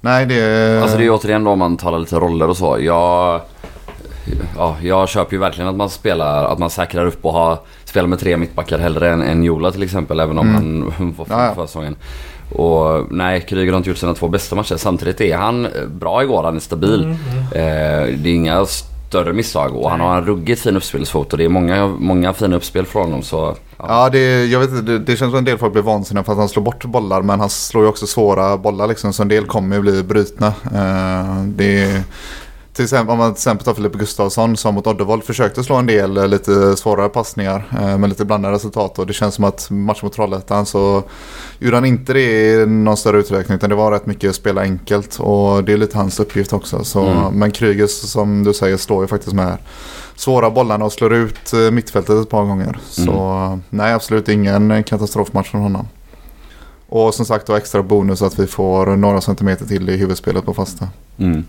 Nej, 0.00 0.26
det... 0.26 0.82
Alltså 0.82 0.98
det 0.98 1.04
är 1.04 1.10
återigen 1.10 1.44
då 1.44 1.50
om 1.50 1.58
man 1.58 1.76
talar 1.76 1.98
lite 1.98 2.16
roller 2.16 2.48
och 2.48 2.56
så. 2.56 2.76
Jag, 2.80 3.40
ja, 4.56 4.76
jag 4.82 5.08
köper 5.08 5.32
ju 5.32 5.38
verkligen 5.38 5.68
att 5.68 5.76
man 5.76 5.90
spelar, 5.90 6.44
att 6.44 6.58
man 6.58 6.70
säkrar 6.70 7.06
upp 7.06 7.24
och 7.24 7.32
har, 7.32 7.58
spelar 7.84 8.08
med 8.08 8.18
tre 8.18 8.36
mittbackar 8.36 8.78
hellre 8.78 9.10
än, 9.12 9.22
än 9.22 9.44
Jola 9.44 9.70
till 9.70 9.82
exempel. 9.82 10.20
Även 10.20 10.38
om 10.38 10.48
Mm. 10.48 10.92
han 10.98 11.14
var 11.18 11.24
för 11.24 11.54
försäsongen. 11.54 11.96
Och 12.52 13.06
nej, 13.12 13.40
Kryger 13.40 13.72
har 13.72 13.76
inte 13.78 13.88
gjort 13.90 13.98
sina 13.98 14.14
två 14.14 14.28
bästa 14.28 14.56
matcher. 14.56 14.76
Samtidigt 14.76 15.20
är 15.20 15.36
han 15.36 15.68
bra 15.86 16.22
igår, 16.22 16.42
han 16.42 16.56
är 16.56 16.60
stabil. 16.60 17.02
Mm, 17.04 17.16
mm. 17.32 17.38
Eh, 17.52 18.18
det 18.18 18.30
är 18.30 18.34
inga 18.34 18.66
större 18.66 19.32
misstag 19.32 19.76
och 19.76 19.90
han 19.90 20.00
har 20.00 20.16
en 20.18 20.24
ruggigt 20.26 20.60
fin 20.62 20.76
uppspelsfot 20.76 21.32
och 21.32 21.38
det 21.38 21.44
är 21.44 21.48
många, 21.48 21.86
många 21.86 22.32
fina 22.32 22.56
uppspel 22.56 22.86
från 22.86 23.02
honom. 23.04 23.22
Så, 23.22 23.56
ja. 23.76 23.84
Ja, 23.88 24.08
det, 24.10 24.44
jag 24.46 24.60
vet, 24.60 24.86
det, 24.86 24.98
det 24.98 25.16
känns 25.16 25.30
som 25.30 25.38
en 25.38 25.44
del 25.44 25.58
folk 25.58 25.72
blir 25.72 25.82
vansinniga 25.82 26.24
för 26.24 26.32
att 26.32 26.38
han 26.38 26.48
slår 26.48 26.62
bort 26.62 26.84
bollar. 26.84 27.22
Men 27.22 27.40
han 27.40 27.50
slår 27.50 27.82
ju 27.84 27.88
också 27.88 28.06
svåra 28.06 28.56
bollar 28.56 28.86
liksom. 28.86 29.12
Så 29.12 29.22
en 29.22 29.28
del 29.28 29.46
kommer 29.46 29.76
ju 29.76 29.82
bli 29.82 30.02
brutna. 30.02 30.46
Eh, 30.46 31.42
det, 31.44 32.02
till 32.72 32.84
exempel, 32.84 33.12
om 33.12 33.18
man 33.18 33.34
till 33.34 33.38
exempel 33.38 33.64
tar 33.64 33.74
Filip 33.74 33.92
Gustafsson 33.92 34.56
som 34.56 34.74
mot 34.74 34.86
Oddevold 34.86 35.24
försökte 35.24 35.64
slå 35.64 35.76
en 35.76 35.86
del 35.86 36.16
eh, 36.16 36.28
lite 36.28 36.76
svårare 36.76 37.08
passningar. 37.08 37.64
Eh, 37.80 37.98
med 37.98 38.08
lite 38.08 38.24
blandade 38.24 38.54
resultat. 38.54 38.98
Och 38.98 39.06
det 39.06 39.12
känns 39.12 39.34
som 39.34 39.44
att 39.44 39.70
matchen 39.70 40.00
mot 40.02 40.12
Trollhättan 40.12 40.66
så 40.66 41.02
gjorde 41.58 41.76
han 41.76 41.84
inte 41.84 42.12
det 42.12 42.52
i 42.52 42.66
någon 42.66 42.96
större 42.96 43.18
utsträckning. 43.18 43.56
Utan 43.56 43.70
det 43.70 43.76
var 43.76 43.92
rätt 43.92 44.06
mycket 44.06 44.30
att 44.30 44.36
spela 44.36 44.60
enkelt. 44.60 45.18
Och 45.20 45.64
det 45.64 45.72
är 45.72 45.76
lite 45.76 45.98
hans 45.98 46.20
uppgift 46.20 46.52
också. 46.52 46.84
Så, 46.84 47.02
Mm. 47.02 47.34
Men 47.34 47.50
Kryger 47.50 47.86
som 47.86 48.44
du 48.44 48.54
säger 48.54 48.76
slår 48.76 49.04
ju 49.04 49.08
faktiskt 49.08 49.32
med 49.32 49.56
svåra 50.16 50.50
bollarna 50.50 50.84
och 50.84 50.92
slår 50.92 51.14
ut 51.14 51.52
eh, 51.52 51.70
mittfältet 51.70 52.22
ett 52.22 52.30
par 52.30 52.44
gånger. 52.44 52.78
Så 52.88 53.58
nej, 53.70 53.92
absolut 53.92 54.28
ingen 54.28 54.84
katastrofmatch 54.84 55.50
från 55.50 55.60
honom. 55.60 55.88
Och 56.88 57.14
som 57.14 57.26
sagt 57.26 57.46
då 57.46 57.54
extra 57.54 57.82
bonus 57.82 58.22
att 58.22 58.38
vi 58.38 58.46
får 58.46 58.96
några 58.96 59.20
centimeter 59.20 59.66
till 59.66 59.90
i 59.90 59.96
huvudspelet 59.96 60.44
på 60.44 60.54
fasta. 60.54 60.88
Mm. 61.18 61.44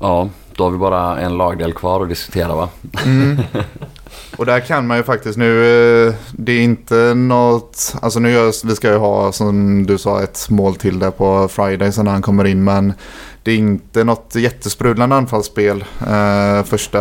Ja, 0.00 0.28
då 0.56 0.64
har 0.64 0.70
vi 0.70 0.78
bara 0.78 1.20
en 1.20 1.36
lagdel 1.36 1.72
kvar 1.72 2.02
att 2.02 2.08
diskutera 2.08 2.54
va? 2.54 2.68
Mm. 3.04 3.36
Och 4.36 4.46
där 4.46 4.60
kan 4.60 4.86
man 4.86 4.96
ju 4.96 5.02
faktiskt 5.02 5.38
nu, 5.38 5.64
eh, 6.06 6.14
det 6.32 6.52
är 6.52 6.60
inte 6.60 7.14
något, 7.14 7.94
alltså 8.02 8.20
nu 8.20 8.30
gör, 8.30 8.66
vi 8.66 8.76
ska 8.76 8.90
ju 8.90 8.96
ha 8.96 9.32
som 9.32 9.86
du 9.86 9.98
sa 9.98 10.22
ett 10.22 10.50
mål 10.50 10.76
till 10.76 10.98
där 10.98 11.10
på 11.10 11.48
Friday 11.48 11.92
sen 11.92 12.04
när 12.04 12.12
han 12.12 12.22
kommer 12.22 12.44
in 12.44 12.64
men 12.64 12.92
det 13.42 13.50
är 13.52 13.56
inte 13.56 14.04
något 14.04 14.34
jättesprudlande 14.34 15.16
anfallsspel 15.16 15.84
eh, 16.00 16.64
första, 16.64 17.00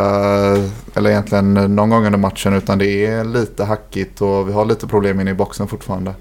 eller 0.95 1.09
egentligen 1.09 1.53
någon 1.53 1.89
gång 1.89 2.05
under 2.05 2.19
matchen 2.19 2.53
utan 2.53 2.77
det 2.77 3.05
är 3.05 3.23
lite 3.23 3.63
hackigt 3.63 4.21
och 4.21 4.49
vi 4.49 4.53
har 4.53 4.65
lite 4.65 4.87
problem 4.87 5.21
inne 5.21 5.31
i 5.31 5.33
boxen 5.33 5.67
fortfarande. 5.67 6.13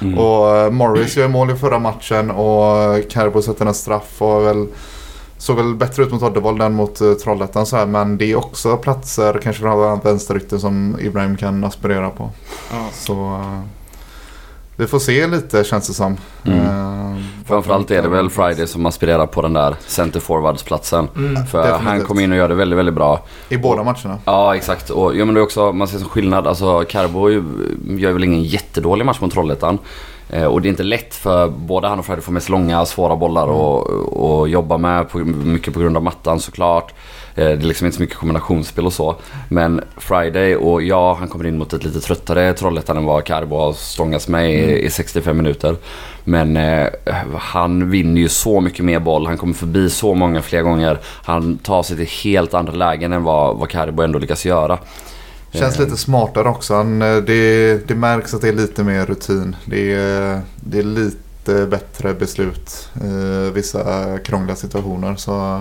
Mm. 0.00 0.18
Och 0.18 0.56
eh, 0.56 0.70
Morris 0.70 1.16
gör 1.16 1.28
mål 1.28 1.50
i 1.50 1.54
förra 1.54 1.78
matchen 1.78 2.30
och 2.30 3.10
Carbo 3.10 3.42
sätter 3.42 3.66
en 3.66 3.74
straff 3.74 4.22
och 4.22 4.46
väl 4.46 4.66
såg 5.40 5.56
väl 5.56 5.74
bättre 5.74 6.02
ut 6.02 6.12
mot 6.12 6.22
Oddevold 6.22 6.62
än 6.62 6.72
mot 6.72 7.02
uh, 7.02 7.14
Trollhättan 7.14 7.66
så 7.66 7.76
här, 7.76 7.86
men 7.86 8.18
det 8.18 8.32
är 8.32 8.36
också 8.36 8.76
platser, 8.76 9.40
kanske 9.42 9.62
framförallt 9.62 10.04
vänsterytter 10.04 10.58
som 10.58 10.96
Ibrahim 11.00 11.36
kan 11.36 11.64
aspirera 11.64 12.10
på. 12.10 12.30
Så 12.92 13.12
eh, 13.12 13.60
vi 14.76 14.86
får 14.86 14.98
se 14.98 15.26
lite 15.26 15.64
känns 15.64 15.88
det 15.88 15.94
som. 15.94 16.16
Mm. 16.44 16.58
Eh, 16.58 17.22
Framförallt 17.46 17.90
är 17.90 18.02
det 18.02 18.08
väl 18.08 18.30
Friday 18.30 18.66
som 18.66 18.86
aspirerar 18.86 19.26
på 19.26 19.42
den 19.42 19.52
där 19.52 19.76
center 19.86 20.20
forwardsplatsen. 20.20 21.08
Mm. 21.16 21.46
För 21.46 21.58
Definitivt. 21.58 21.88
han 21.88 22.00
kommer 22.00 22.22
in 22.22 22.32
och 22.32 22.38
gör 22.38 22.48
det 22.48 22.54
väldigt, 22.54 22.78
väldigt 22.78 22.94
bra. 22.94 23.24
I 23.48 23.56
båda 23.56 23.82
matcherna. 23.82 24.18
Ja, 24.24 24.56
exakt. 24.56 24.90
Och 24.90 25.16
ja, 25.16 25.24
men 25.24 25.34
det 25.34 25.40
är 25.40 25.42
också, 25.42 25.72
man 25.72 25.88
ser 25.88 25.98
som 25.98 26.08
skillnad. 26.08 26.46
Alltså 26.46 26.84
Carbo 26.88 27.30
gör 27.98 28.12
väl 28.12 28.24
ingen 28.24 28.42
jättedålig 28.42 29.06
match 29.06 29.20
mot 29.20 29.32
Trollhättan. 29.32 29.78
Eh, 30.32 30.44
och 30.44 30.62
det 30.62 30.68
är 30.68 30.70
inte 30.70 30.82
lätt 30.82 31.14
för 31.14 31.48
både 31.48 31.88
han 31.88 31.98
och 31.98 32.06
Friday 32.06 32.22
får 32.22 32.32
mest 32.32 32.48
långa, 32.48 32.86
svåra 32.86 33.16
bollar 33.16 33.46
och, 33.46 33.86
och 34.40 34.48
jobba 34.48 34.78
med. 34.78 35.08
På, 35.08 35.18
mycket 35.18 35.74
på 35.74 35.80
grund 35.80 35.96
av 35.96 36.02
mattan 36.02 36.40
såklart. 36.40 36.94
Eh, 37.34 37.44
det 37.44 37.52
är 37.52 37.56
liksom 37.56 37.86
inte 37.86 37.96
så 37.96 38.02
mycket 38.02 38.16
kombinationsspel 38.16 38.86
och 38.86 38.92
så. 38.92 39.16
Men 39.48 39.80
Friday 39.96 40.56
och 40.56 40.82
ja, 40.82 41.14
han 41.14 41.28
kommer 41.28 41.46
in 41.46 41.58
mot 41.58 41.72
ett 41.72 41.84
lite 41.84 42.00
tröttare 42.00 42.52
Trollhättan 42.52 42.96
än 42.96 43.04
vad 43.04 43.24
Carbo 43.24 43.56
har 43.56 43.72
stångats 43.72 44.28
med 44.28 44.54
i, 44.54 44.86
i 44.86 44.90
65 44.90 45.36
minuter. 45.36 45.76
Men 46.24 46.56
eh, 46.56 46.86
han 47.38 47.90
vinner 47.90 48.20
ju 48.20 48.28
så 48.28 48.60
mycket 48.60 48.84
mer 48.84 49.00
boll. 49.00 49.26
Han 49.26 49.38
kommer 49.38 49.54
förbi 49.54 49.90
så 49.90 50.14
många 50.14 50.42
fler 50.42 50.62
gånger. 50.62 50.98
Han 51.04 51.58
tar 51.58 51.82
sig 51.82 51.96
till 51.96 52.24
helt 52.24 52.54
andra 52.54 52.72
lägen 52.72 53.12
än 53.12 53.22
vad, 53.22 53.56
vad 53.56 53.68
Carbo 53.68 54.02
ändå 54.02 54.18
lyckas 54.18 54.46
göra. 54.46 54.78
Känns 55.52 55.78
Eh, 55.78 55.84
lite 55.84 55.96
smartare 55.96 56.48
också. 56.48 56.74
Han, 56.74 57.02
eh, 57.02 57.16
det, 57.16 57.88
det 57.88 57.94
märks 57.94 58.34
att 58.34 58.40
det 58.40 58.48
är 58.48 58.52
lite 58.52 58.84
mer 58.84 59.06
rutin. 59.06 59.56
Det 59.64 59.94
är, 59.94 60.40
det 60.54 60.78
är 60.78 60.82
lite 60.82 61.66
bättre 61.66 62.14
beslut 62.14 62.88
i 63.04 63.50
vissa 63.54 64.18
krångliga 64.18 64.56
situationer. 64.56 65.16
Så 65.16 65.56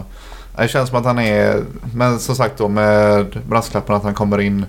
eh, 0.58 0.62
det 0.62 0.68
känns 0.68 0.90
som 0.90 0.98
att 0.98 1.06
han 1.06 1.20
är, 1.20 1.64
men 1.94 2.20
som 2.20 2.36
sagt 2.36 2.58
då 2.58 2.68
med 2.68 3.40
brasklappen 3.48 3.96
att 3.96 4.04
han 4.04 4.14
kommer 4.14 4.42
in 4.42 4.66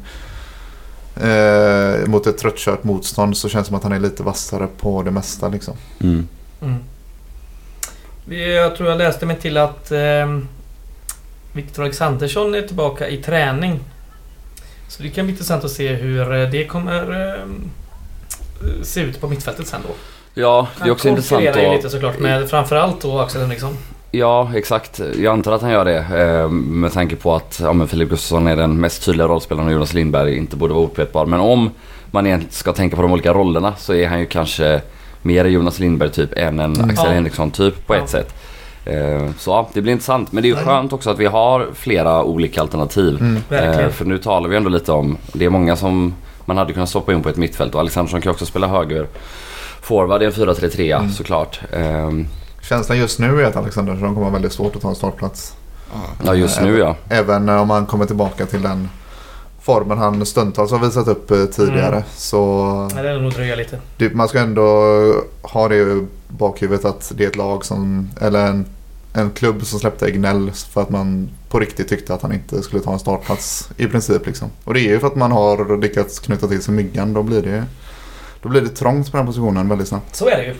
eh, 1.16 2.06
mot 2.06 2.26
ett 2.26 2.38
tröttkört 2.38 2.84
motstånd 2.84 3.36
så 3.36 3.48
känns 3.48 3.66
det 3.66 3.68
som 3.68 3.76
att 3.76 3.82
han 3.82 3.92
är 3.92 3.98
lite 3.98 4.22
vassare 4.22 4.68
på 4.78 5.02
det 5.02 5.10
mesta 5.10 5.48
liksom. 5.48 5.74
Mm. 6.00 6.28
Mm. 6.62 6.78
Jag 8.54 8.76
tror 8.76 8.88
jag 8.88 8.98
läste 8.98 9.26
mig 9.26 9.36
till 9.36 9.56
att 9.56 9.92
eh, 9.92 10.38
Viktor 11.52 11.82
Alexandersson 11.82 12.54
är 12.54 12.62
tillbaka 12.62 13.08
i 13.08 13.16
träning. 13.16 13.80
Så 14.90 15.02
det 15.02 15.08
kan 15.08 15.24
bli 15.24 15.32
intressant 15.32 15.64
att 15.64 15.70
se 15.70 15.88
hur 15.94 16.32
eh, 16.42 16.48
det 16.50 16.64
kommer 16.66 17.30
eh, 17.34 17.44
se 18.82 19.00
ut 19.00 19.20
på 19.20 19.28
mittfältet 19.28 19.66
sen 19.66 19.80
då. 19.88 19.94
Ja, 20.34 20.68
det 20.82 20.88
är 20.88 20.92
också 20.92 21.08
Han 21.08 21.16
intressant 21.16 21.44
konkurrerar 21.44 21.70
ju 21.70 21.76
lite 21.76 21.90
såklart 21.90 22.18
med 22.18 22.50
framförallt 22.50 23.00
då 23.00 23.18
Axel 23.18 23.40
Henriksson. 23.40 23.76
Ja, 24.10 24.50
exakt. 24.54 25.00
Jag 25.18 25.32
antar 25.32 25.52
att 25.52 25.62
han 25.62 25.70
gör 25.70 25.84
det. 25.84 25.98
Eh, 25.98 26.48
med 26.50 26.92
tanke 26.92 27.16
på 27.16 27.34
att 27.34 27.60
ja, 27.62 27.72
men 27.72 27.88
Filip 27.88 28.08
Gustafsson 28.08 28.46
är 28.46 28.56
den 28.56 28.80
mest 28.80 29.04
tydliga 29.04 29.26
rollspelaren 29.28 29.66
och 29.68 29.72
Jonas 29.74 29.94
Lindberg 29.94 30.36
inte 30.36 30.56
borde 30.56 30.74
vara 30.74 30.84
opetbar. 30.84 31.26
Men 31.26 31.40
om 31.40 31.70
man 32.10 32.26
egentligen 32.26 32.52
ska 32.52 32.72
tänka 32.72 32.96
på 32.96 33.02
de 33.02 33.12
olika 33.12 33.32
rollerna 33.32 33.74
så 33.78 33.94
är 33.94 34.08
han 34.08 34.20
ju 34.20 34.26
kanske 34.26 34.80
mer 35.22 35.44
Jonas 35.44 35.78
Lindberg 35.78 36.10
typ 36.10 36.32
än 36.36 36.60
en 36.60 36.74
Mm. 36.74 36.90
Axel 36.90 37.04
Ja. 37.06 37.12
Henriksson 37.12 37.50
typ 37.50 37.86
på 37.86 37.94
Ja. 37.94 37.98
ett 38.00 38.10
sätt. 38.10 38.34
Eh, 38.90 39.30
så 39.38 39.50
ja, 39.50 39.68
det 39.72 39.80
blir 39.82 39.92
intressant. 39.92 40.32
Men 40.32 40.42
det 40.42 40.48
är 40.48 40.50
ju 40.50 40.64
skönt 40.64 40.92
också 40.92 41.10
att 41.10 41.18
vi 41.18 41.26
har 41.26 41.68
flera 41.74 42.24
olika 42.24 42.60
alternativ. 42.60 43.16
Mm. 43.20 43.36
Eh, 43.50 43.88
för 43.88 44.04
nu 44.04 44.18
talar 44.18 44.48
vi 44.48 44.56
ändå 44.56 44.70
lite 44.70 44.92
om, 44.92 45.16
det 45.32 45.44
är 45.44 45.50
många 45.50 45.76
som 45.76 46.14
man 46.44 46.56
hade 46.56 46.72
kunnat 46.72 46.88
stoppa 46.88 47.12
in 47.12 47.22
på 47.22 47.28
ett 47.28 47.36
mittfält 47.36 47.74
och 47.74 47.80
Alexandersson 47.80 48.20
kan 48.20 48.32
också 48.32 48.46
spela 48.46 48.66
höger. 48.66 49.06
Forward 49.82 50.22
i 50.22 50.24
en 50.24 50.32
4-3-3 50.32 50.96
Mm. 50.98 51.10
såklart. 51.12 51.60
Eh, 51.72 52.10
Känslan 52.62 52.98
just 52.98 53.18
nu 53.18 53.42
är 53.42 53.46
att 53.46 53.56
Alexandersson 53.56 54.14
kommer 54.14 54.26
ha 54.26 54.30
väldigt 54.32 54.52
svårt 54.52 54.76
att 54.76 54.82
ta 54.82 54.88
en 54.88 54.94
startplats. 54.94 55.54
ja 56.24 56.34
just 56.34 56.60
nu 56.60 56.78
ja. 56.78 56.96
Även 57.08 57.48
om 57.48 57.70
han 57.70 57.86
kommer 57.86 58.06
tillbaka 58.06 58.46
till 58.46 58.62
den 58.62 58.88
formen 59.62 59.98
han 59.98 60.26
stundtals 60.26 60.70
har 60.70 60.78
visat 60.78 61.08
upp 61.08 61.30
eh, 61.30 61.44
tidigare. 61.44 61.86
Mm. 61.96 62.02
Så 62.16 62.64
Nej, 62.94 63.02
det 63.02 63.08
är 63.10 63.20
nog 63.20 63.32
dröja 63.32 63.56
lite. 63.56 63.78
man 64.12 64.28
ska 64.28 64.38
ändå 64.38 64.62
ha 65.42 65.68
det 65.68 65.76
i 65.76 66.06
bakhuvudet 66.28 66.84
att 66.84 67.12
det 67.16 67.24
är 67.24 67.28
ett 67.28 67.36
lag 67.36 67.64
som, 67.64 68.10
eller 68.20 68.46
en, 68.46 68.64
en 69.12 69.30
klubb 69.30 69.66
som 69.66 69.80
släppte 69.80 70.06
Egnell 70.06 70.50
för 70.52 70.82
att 70.82 70.90
man 70.90 71.30
på 71.48 71.60
riktigt 71.60 71.88
tyckte 71.88 72.14
att 72.14 72.22
han 72.22 72.32
inte 72.32 72.62
skulle 72.62 72.82
ta 72.82 72.92
en 72.92 72.98
startplats 72.98 73.70
i 73.76 73.86
princip. 73.86 74.26
Liksom. 74.26 74.50
Och 74.64 74.74
det 74.74 74.80
är 74.80 74.88
ju 74.88 75.00
för 75.00 75.06
att 75.06 75.16
man 75.16 75.32
har 75.32 75.80
lyckats 75.80 76.18
knyta 76.18 76.48
till 76.48 76.62
sig 76.62 76.74
myggan. 76.74 77.12
Då 77.12 77.22
blir 77.22 77.42
det, 77.42 77.64
då 78.42 78.48
blir 78.48 78.60
det 78.60 78.68
trångt 78.68 79.10
på 79.10 79.16
den 79.16 79.26
positionen 79.26 79.68
väldigt 79.68 79.88
snabbt. 79.88 80.16
Så 80.16 80.28
är 80.28 80.36
det 80.36 80.44
ju. 80.44 80.54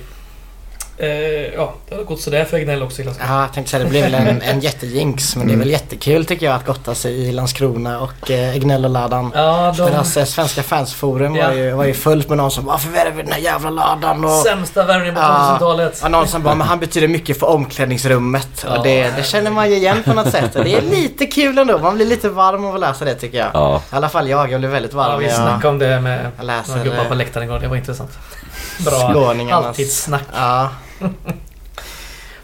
Eh, 1.03 1.55
ja, 1.55 1.75
det 1.89 1.95
har 1.95 2.03
gått 2.05 2.21
sådär 2.21 2.45
för 2.45 2.57
Egnell 2.57 2.83
också 2.83 3.03
i 3.03 3.05
Landskrona. 3.05 3.33
Ja, 3.35 3.41
jag 3.41 3.53
tänkte 3.53 3.71
säga 3.71 3.85
det 3.85 3.91
blir 3.91 4.03
väl 4.03 4.15
en, 4.15 4.43
en 4.43 4.61
jättejinx 4.69 5.37
men 5.37 5.47
det 5.47 5.51
är 5.51 5.55
Mm. 5.55 5.59
väl 5.61 5.71
jättekul 5.71 6.25
tycker 6.27 6.47
jag 6.47 6.55
att 6.55 6.67
gotta 6.67 6.95
sig 6.95 7.13
i 7.29 7.33
Landskrona 7.33 8.01
och 8.01 8.31
eh, 8.31 8.55
Egnell 8.57 8.85
och 8.85 8.91
Ladan. 8.91 9.33
Ja, 9.35 9.75
de 9.77 9.83
Deras 9.91 10.17
eh, 10.17 10.25
svenska 10.25 10.63
fansforum 10.63 11.35
Ja. 11.37 11.47
var, 11.47 11.55
ju, 11.55 11.73
var 11.73 11.85
ju 11.85 11.95
fullt 11.95 12.29
med 12.29 12.39
någon 12.39 12.51
som 12.51 12.65
varför 12.65 12.91
värvar 12.91 13.11
vi 13.17 13.23
den 13.23 13.33
här 13.33 13.41
jävla 13.41 13.71
Ladan? 13.71 14.25
Och, 14.25 14.31
sämsta 14.31 14.85
värvningen 14.85 15.15
på 15.15 15.21
Ja. 15.21 15.57
2000-talet. 15.61 16.03
och 16.05 16.11
någon 16.11 16.29
som 16.29 16.43
bara, 16.43 16.55
men 16.55 16.67
han 16.67 16.79
betyder 16.79 17.09
mycket 17.09 17.39
för 17.39 17.47
omklädningsrummet. 17.49 18.65
Ja. 18.69 18.77
Och 18.79 18.85
det, 18.85 19.11
det 19.17 19.23
känner 19.23 19.51
man 19.51 19.71
ju 19.71 19.77
igen 19.77 20.03
på 20.05 20.13
något 20.13 20.31
sätt. 20.31 20.57
Och 20.57 20.65
det 20.65 20.75
är 20.77 20.83
lite 20.83 21.27
kul 21.27 21.59
ändå. 21.59 21.79
Man 21.79 21.95
blir 21.95 22.07
lite 22.07 22.29
varm 22.29 22.65
av 22.65 22.75
att 22.75 22.81
läsa 22.81 23.05
det 23.05 23.15
tycker 23.15 23.39
jag. 23.39 23.49
ja. 23.55 23.83
I 23.93 23.97
alla 23.97 24.09
fall 24.09 24.29
jag, 24.29 24.51
jag 24.53 24.61
blir 24.61 24.71
väldigt 24.71 24.95
varm 24.95 25.13
Ja, 25.13 25.17
vi 25.17 25.31
snackade 25.35 25.69
om 25.69 25.79
det 25.79 26.01
med 26.01 26.31
några 26.69 26.85
gubbar 26.85 27.05
på 27.05 27.15
läktaren 27.15 27.47
igår. 27.47 27.59
Det 27.59 27.69
var 27.69 27.77
intressant. 27.77 28.11
Bra. 28.85 29.11
skåningarnas... 29.13 29.67
Alltid 29.67 29.93
snack. 29.93 30.23
Ja, 30.37 30.69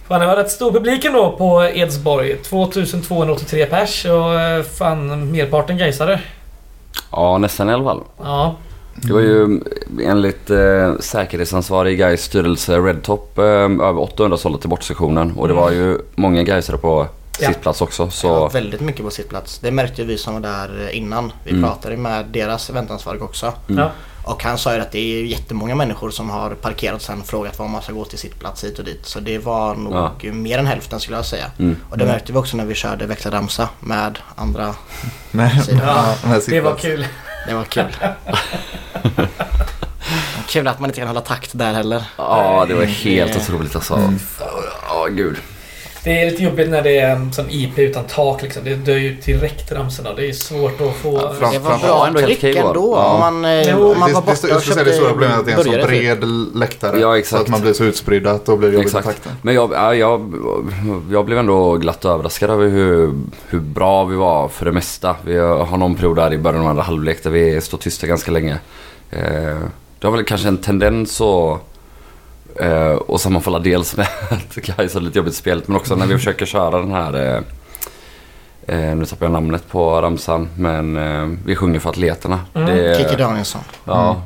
Fan, 0.09 0.21
det 0.21 0.27
var 0.27 0.37
rätt 0.37 0.51
stor 0.51 0.73
publik 0.73 1.05
ändå 1.05 1.33
på 1.39 1.63
Edsborg. 1.75 2.37
2283 2.43 3.67
pers 3.67 4.05
och 4.05 4.35
eh, 4.41 4.63
fan 4.63 5.31
merparten 5.31 5.79
gaisare. 5.79 6.21
ja, 7.13 7.39
nästan 7.39 7.71
i 7.71 7.73
alla 7.73 7.85
fall. 7.85 8.01
Ja. 8.23 8.55
Det 8.95 9.13
var 9.13 9.21
ju 9.21 9.61
enligt 10.03 10.51
eh, 10.51 10.95
säkerhetsansvarig 11.01 11.99
Gais 11.99 12.23
styrelse 12.25 12.79
Redtop 12.79 13.39
eh, 13.39 13.45
över 13.45 13.99
800 13.99 14.37
sålda 14.37 14.59
till 14.59 14.69
bortsektionen. 14.71 15.33
Och 15.37 15.49
det 15.49 15.55
var 15.55 15.71
ju 15.71 15.99
många 16.15 16.43
Gaisare 16.43 16.77
på 16.79 17.07
Ja. 17.41 17.49
sittplats 17.49 17.83
också. 17.83 18.11
Så 18.11 18.27
ja, 18.27 18.49
väldigt 18.49 18.81
mycket 18.81 19.05
på 19.05 19.11
sitt 19.11 19.29
plats. 19.29 19.59
Det 19.59 19.71
märkte 19.71 20.05
vi 20.05 20.19
som 20.19 20.35
var 20.35 20.41
där 20.41 20.89
eh, 20.91 20.97
innan. 20.99 21.33
Vi 21.45 21.51
Mm. 21.51 21.63
pratade 21.63 21.97
med 21.97 22.27
deras 22.33 22.71
eventansvarig 22.71 23.23
också. 23.23 23.53
Mm. 23.69 23.79
ja. 23.85 23.91
Och 24.27 24.43
han 24.43 24.59
sa 24.59 24.75
ju 24.75 24.81
att 24.81 24.93
det 24.93 24.99
är 24.99 25.25
jättemånga 25.25 25.75
människor 25.75 26.11
som 26.11 26.31
har 26.31 26.51
parkerat 26.51 27.03
sen 27.03 27.21
och 27.21 27.27
frågat 27.27 27.59
var 27.59 27.69
man 27.69 27.83
ska 27.83 27.93
gå 27.93 28.05
till 28.05 28.19
sitt 28.19 28.39
plats 28.41 28.65
hit 28.65 28.79
och 28.79 28.85
dit. 28.85 29.07
Så 29.07 29.21
det 29.21 29.39
var 29.39 29.75
nog 29.75 29.93
Ja. 30.23 30.33
mer 30.33 30.59
än 30.59 30.67
hälften 30.67 31.01
skulle 31.01 31.17
jag 31.17 31.27
säga. 31.27 31.51
mm. 31.59 31.77
Och 31.91 31.99
det 31.99 32.05
märkte 32.07 32.33
vi 32.33 32.39
också 32.39 32.57
när 32.57 32.65
vi 32.65 32.75
körde 32.75 33.07
växla 33.07 33.31
ramsa 33.31 33.69
med 33.81 34.19
andra. 34.37 34.75
Sidan. 35.65 35.81
ja, 35.87 36.15
med 36.29 36.43
Det 36.49 36.61
var 36.61 36.75
kul. 36.75 37.07
Det 37.49 37.55
var 37.55 37.65
kul. 37.65 37.97
kul 40.49 40.69
att 40.69 40.81
man 40.81 40.91
inte 40.91 41.01
kan 41.01 41.09
hålla 41.09 41.21
takt 41.21 41.51
där 41.53 41.75
heller. 41.75 42.05
Ja, 42.17 42.65
det 42.69 42.75
var 42.75 42.85
helt 42.85 43.33
Det- 43.33 43.39
otroligt 43.39 43.77
alltså. 43.77 43.95
Mm. 43.95 44.19
Ja, 44.89 45.07
gud. 45.11 45.37
Det 46.07 46.23
är 46.23 46.31
lite 46.31 46.43
jobbigt 46.43 46.69
när 46.71 46.83
det 46.83 46.99
är 46.99 47.11
en 47.11 47.33
sån 47.33 47.45
IP 47.51 47.79
utan 47.79 48.05
tak 48.05 48.43
liksom. 48.43 48.65
Det 48.65 48.75
dör 48.75 48.97
ju 48.97 49.15
direkt 49.15 49.73
ramsorna. 49.73 50.15
Det 50.15 50.29
är 50.29 50.33
svårt 50.33 50.81
att 50.81 50.95
få... 50.97 51.13
Ja, 51.15 51.35
fram- 51.39 51.53
Det 51.53 51.59
var 51.59 51.71
fram- 51.71 51.81
bra 51.81 51.89
Ja, 51.89 52.07
ändå 52.07 52.21
helt 52.21 52.41
tryck 52.41 52.57
ändå. 52.57 52.95
Ja. 52.97 53.13
Om 53.15 53.21
man, 53.21 53.45
eh, 53.45 53.71
Jo, 53.71 53.93
om 53.93 53.99
man 54.01 54.13
var 54.13 54.21
borta 54.23 54.49
jag 54.49 54.57
och 54.57 54.63
skulle 54.63 54.75
säga 54.75 54.85
det 54.85 54.93
stora 54.93 55.11
problemet 55.11 55.39
att 55.39 55.47
det 55.47 55.53
är 55.53 55.57
en 55.59 55.65
så 55.65 55.73
typ. 55.73 55.87
bred 55.87 56.25
läktare. 56.55 56.99
Ja, 57.01 57.09
så 57.09 57.15
exakt. 57.15 57.43
att 57.43 57.49
man 57.49 57.61
blir 57.61 57.73
så 57.73 57.85
utspridd 57.85 58.27
att 58.27 58.47
då 58.47 58.57
blir 58.57 58.69
det 58.69 58.75
jobbigt 58.75 58.87
Exakt. 58.89 59.07
takten. 59.07 59.33
Men 59.43 59.55
jag, 59.55 59.73
ja, 59.73 59.95
jag, 59.95 60.33
jag 61.11 61.25
blev 61.25 61.39
ändå 61.39 61.75
glatt 61.77 62.05
överraskad 62.05 62.51
över 62.51 62.69
hur, 62.69 63.13
hur 63.49 63.61
bra 63.61 64.05
vi 64.05 64.17
var 64.17 64.49
för 64.49 64.65
det 64.65 64.73
mesta. 64.73 65.17
Vi 65.25 65.39
har 65.39 65.77
någon 65.77 65.95
period 65.95 66.17
där 66.17 66.33
i 66.33 66.39
början 66.39 66.63
av 66.63 66.69
andra 66.69 66.83
halvlek 66.83 67.23
där 67.23 67.31
vi 67.31 67.61
står 67.61 67.79
tysta 67.79 68.07
ganska 68.07 68.31
länge. 68.31 68.59
Eh, 69.11 69.21
det 69.99 70.07
har 70.07 70.11
väl 70.11 70.25
kanske 70.25 70.49
en 70.49 70.57
tendens 70.59 71.21
att 71.21 71.61
eh, 72.61 72.93
och 72.93 73.21
sammanfalla 73.21 73.59
dels 73.59 73.97
med 73.97 74.07
att 74.31 74.55
Gais 74.55 74.95
har 74.95 75.01
lite 75.01 75.19
jobbigt 75.19 75.35
spelet 75.35 75.69
men 75.69 75.77
också 75.77 75.95
när 75.97 76.07
vi 76.07 76.15
försöker 76.15 76.47
köra 76.47 76.79
den 76.81 76.93
här 76.93 77.15
eh, 77.15 77.43
eh, 78.91 78.97
nu 78.97 79.07
tappar 79.07 79.27
jag 79.27 79.33
namnet 79.33 79.69
på 79.71 80.01
ramsan 80.03 80.49
men 80.59 80.97
eh, 80.97 81.39
vi 81.45 81.57
sjunger 81.57 81.81
för 81.81 81.91
atleterna. 81.91 82.41
Mm, 82.55 82.67
Det- 82.77 82.99
Kikki 82.99 83.17
Danielsson. 83.17 83.61
Ja, 83.85 84.23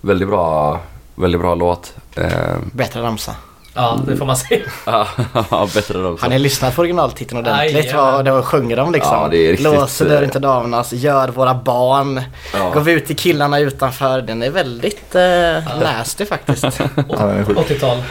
väldigt 0.00 0.28
bra, 0.28 0.80
väldigt 1.14 1.40
bra 1.40 1.54
låt. 1.54 1.94
Eh, 2.14 2.56
Bättre 2.72 3.02
ramsa. 3.02 3.34
Ja, 3.78 3.98
det 4.06 4.16
får 4.16 4.26
man 4.26 4.36
säga. 4.36 4.60
ja, 5.50 5.68
bättre 5.74 6.02
ramsa. 6.02 6.24
Har 6.26 6.30
ni 6.30 6.38
lyssnat 6.38 6.74
på 6.76 6.80
originaltiteln 6.80 7.40
ordentligt? 7.40 7.94
Vad 7.94 8.24
det 8.24 8.42
sjunger 8.42 8.76
de 8.76 8.92
liksom? 8.92 9.14
Ja, 9.14 9.28
det 9.30 9.36
är 9.36 9.50
riktigt, 9.50 9.64
Låser 9.64 10.08
dörren 10.08 10.24
eh, 10.24 10.30
till 10.30 10.40
damernas, 10.40 10.92
gör 10.92 11.28
våra 11.28 11.54
barn. 11.54 12.22
Ja. 12.54 12.70
Går 12.70 12.80
vi 12.80 12.92
ut 12.92 13.06
till 13.06 13.16
killarna 13.16 13.58
utanför. 13.58 14.22
Den 14.22 14.42
är 14.42 14.50
väldigt 14.50 15.14
eh, 15.14 15.80
nasty 15.80 16.24
faktiskt. 16.26 16.64
Ja, 17.08 17.30
är 17.30 17.44
sjuk. 17.44 17.56
80-tal. 17.58 18.02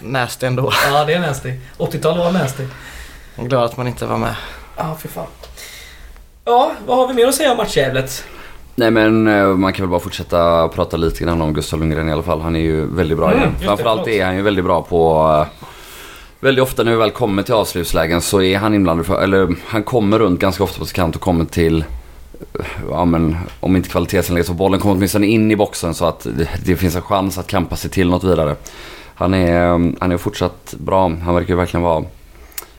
nasty 0.00 0.46
ändå. 0.46 0.72
Ja, 0.92 1.04
det 1.04 1.14
är 1.14 1.20
nasty. 1.20 1.54
80-tal 1.78 2.18
var 2.18 2.32
nasty. 2.32 2.62
Jag 3.36 3.44
är 3.44 3.48
glad 3.48 3.64
att 3.64 3.76
man 3.76 3.86
inte 3.86 4.06
var 4.06 4.18
med. 4.18 4.34
Ja, 4.76 4.96
fy 5.02 5.08
fan. 5.08 5.26
Ja, 6.44 6.72
vad 6.86 6.96
har 6.96 7.08
vi 7.08 7.14
mer 7.14 7.26
att 7.26 7.34
säga 7.34 7.50
om 7.50 7.56
matchjävlet? 7.56 8.24
Nej 8.78 8.90
men 8.90 9.28
eh, 9.28 9.46
man 9.46 9.72
kan 9.72 9.82
väl 9.84 9.90
bara 9.90 10.00
fortsätta 10.00 10.68
prata 10.68 10.96
lite 10.96 11.24
grann 11.24 11.42
om 11.42 11.52
Gustav 11.54 11.78
Lundgren 11.80 12.08
i 12.08 12.12
alla 12.12 12.22
fall. 12.22 12.40
Han 12.40 12.56
är 12.56 12.60
ju 12.60 12.86
väldigt 12.86 13.18
bra 13.18 13.32
Mm, 13.32 13.48
Framförallt 13.60 14.08
är 14.08 14.24
han 14.24 14.36
ju 14.36 14.42
väldigt 14.42 14.64
bra 14.64 14.82
på... 14.82 15.28
eh, 15.40 15.62
Väldigt 16.40 16.62
ofta 16.62 16.82
när 16.82 16.90
vi 16.92 16.96
väl 16.98 17.10
kommer 17.10 17.42
till 17.42 17.54
avslutslägen 17.54 18.20
så 18.20 18.42
är 18.42 18.58
han 18.58 18.74
inblandad 18.74 19.06
för, 19.06 19.22
eller 19.22 19.54
han 19.66 19.82
kommer 19.82 20.18
runt 20.18 20.40
ganska 20.40 20.64
ofta 20.64 20.78
på 20.78 20.84
sin 20.86 20.94
kant 20.94 21.14
och 21.16 21.20
kommer 21.20 21.44
till 21.44 21.84
eh, 22.58 22.66
Ja 22.90 23.04
men 23.04 23.36
om 23.60 23.76
inte 23.76 23.88
kvalitetsinlägg 23.88 24.44
så 24.44 24.52
bollen 24.52 24.80
kommer 24.80 24.94
åtminstone 24.94 25.26
in 25.26 25.50
i 25.50 25.56
boxen 25.56 25.94
så 25.94 26.04
att 26.06 26.20
det, 26.36 26.48
det 26.64 26.76
finns 26.76 26.96
en 26.96 27.02
chans 27.02 27.38
att 27.38 27.46
kampa 27.46 27.76
sig 27.76 27.90
till 27.90 28.08
något 28.10 28.24
vidare. 28.24 28.56
Han 29.14 29.34
är, 29.34 29.66
han 30.00 30.12
är 30.12 30.16
fortsatt 30.16 30.74
bra. 30.78 31.02
Han 31.24 31.34
verkar 31.34 31.48
ju 31.48 31.56
verkligen 31.56 31.82
vara 31.84 32.04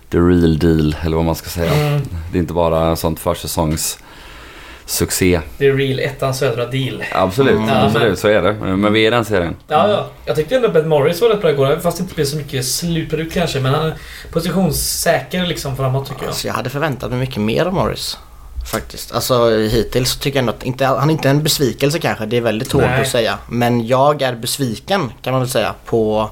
the 0.10 0.18
real 0.18 0.58
deal 0.58 0.96
eller 1.02 1.16
vad 1.16 1.26
man 1.26 1.36
ska 1.36 1.50
säga. 1.50 1.74
Mm. 1.74 2.02
Det 2.32 2.38
är 2.38 2.42
inte 2.42 2.54
bara 2.54 2.96
sånt 2.96 3.20
försäsongs 3.20 4.00
succé. 4.90 5.42
Det 5.58 5.68
är 5.68 5.74
real 5.74 6.00
ettan 6.00 6.34
södra 6.34 6.66
deal. 6.66 7.04
Absolut, 7.12 7.56
Mm. 7.56 7.70
absolut 7.70 8.20
så 8.20 8.28
är 8.28 8.42
det. 8.42 8.54
Men 8.54 8.94
vi 8.94 9.06
är 9.08 9.12
den 9.12 9.26
serien. 9.26 9.56
Ja, 9.68 9.90
ja. 9.90 10.08
Jag 10.26 10.36
tyckte 10.36 10.56
ändå 10.56 10.70
Ben 10.70 10.88
Morris 10.90 11.22
var 11.22 11.30
rätt 11.30 11.42
bra 11.42 11.50
igår. 11.52 11.80
Fast 11.84 11.98
det 11.98 12.02
inte 12.02 12.16
blev 12.16 12.26
så 12.26 12.38
mycket 12.38 12.66
slutprodukt 12.66 13.34
kanske. 13.34 13.60
Men 13.60 13.74
han 13.74 13.86
är 13.86 13.94
positionssäker 14.32 15.46
liksom 15.46 15.76
framåt 15.78 16.08
tycker 16.08 16.22
jag. 16.22 16.28
Alltså, 16.28 16.48
jag 16.48 16.54
hade 16.54 16.70
förväntat 16.70 17.10
mig 17.10 17.20
mycket 17.20 17.42
mer 17.42 17.66
av 17.66 17.74
Morris. 17.74 18.18
Faktiskt. 18.72 19.12
Alltså 19.16 19.50
hittills 19.50 20.12
så 20.12 20.20
tycker 20.20 20.38
jag 20.38 20.42
ändå 20.42 20.54
att 20.54 20.64
inte, 20.64 20.86
han 20.86 21.10
är 21.10 21.14
inte 21.14 21.30
en 21.30 21.44
besvikelse 21.44 22.00
kanske. 22.00 22.26
Det 22.26 22.38
är 22.38 22.42
väldigt 22.42 22.72
hårt 22.72 22.82
Nej. 22.84 23.02
att 23.02 23.08
säga. 23.08 23.38
Men 23.50 23.88
jag 23.88 24.22
är 24.22 24.36
besviken 24.36 25.12
kan 25.22 25.34
man 25.34 25.42
väl 25.42 25.50
säga 25.50 25.74
på 25.86 26.30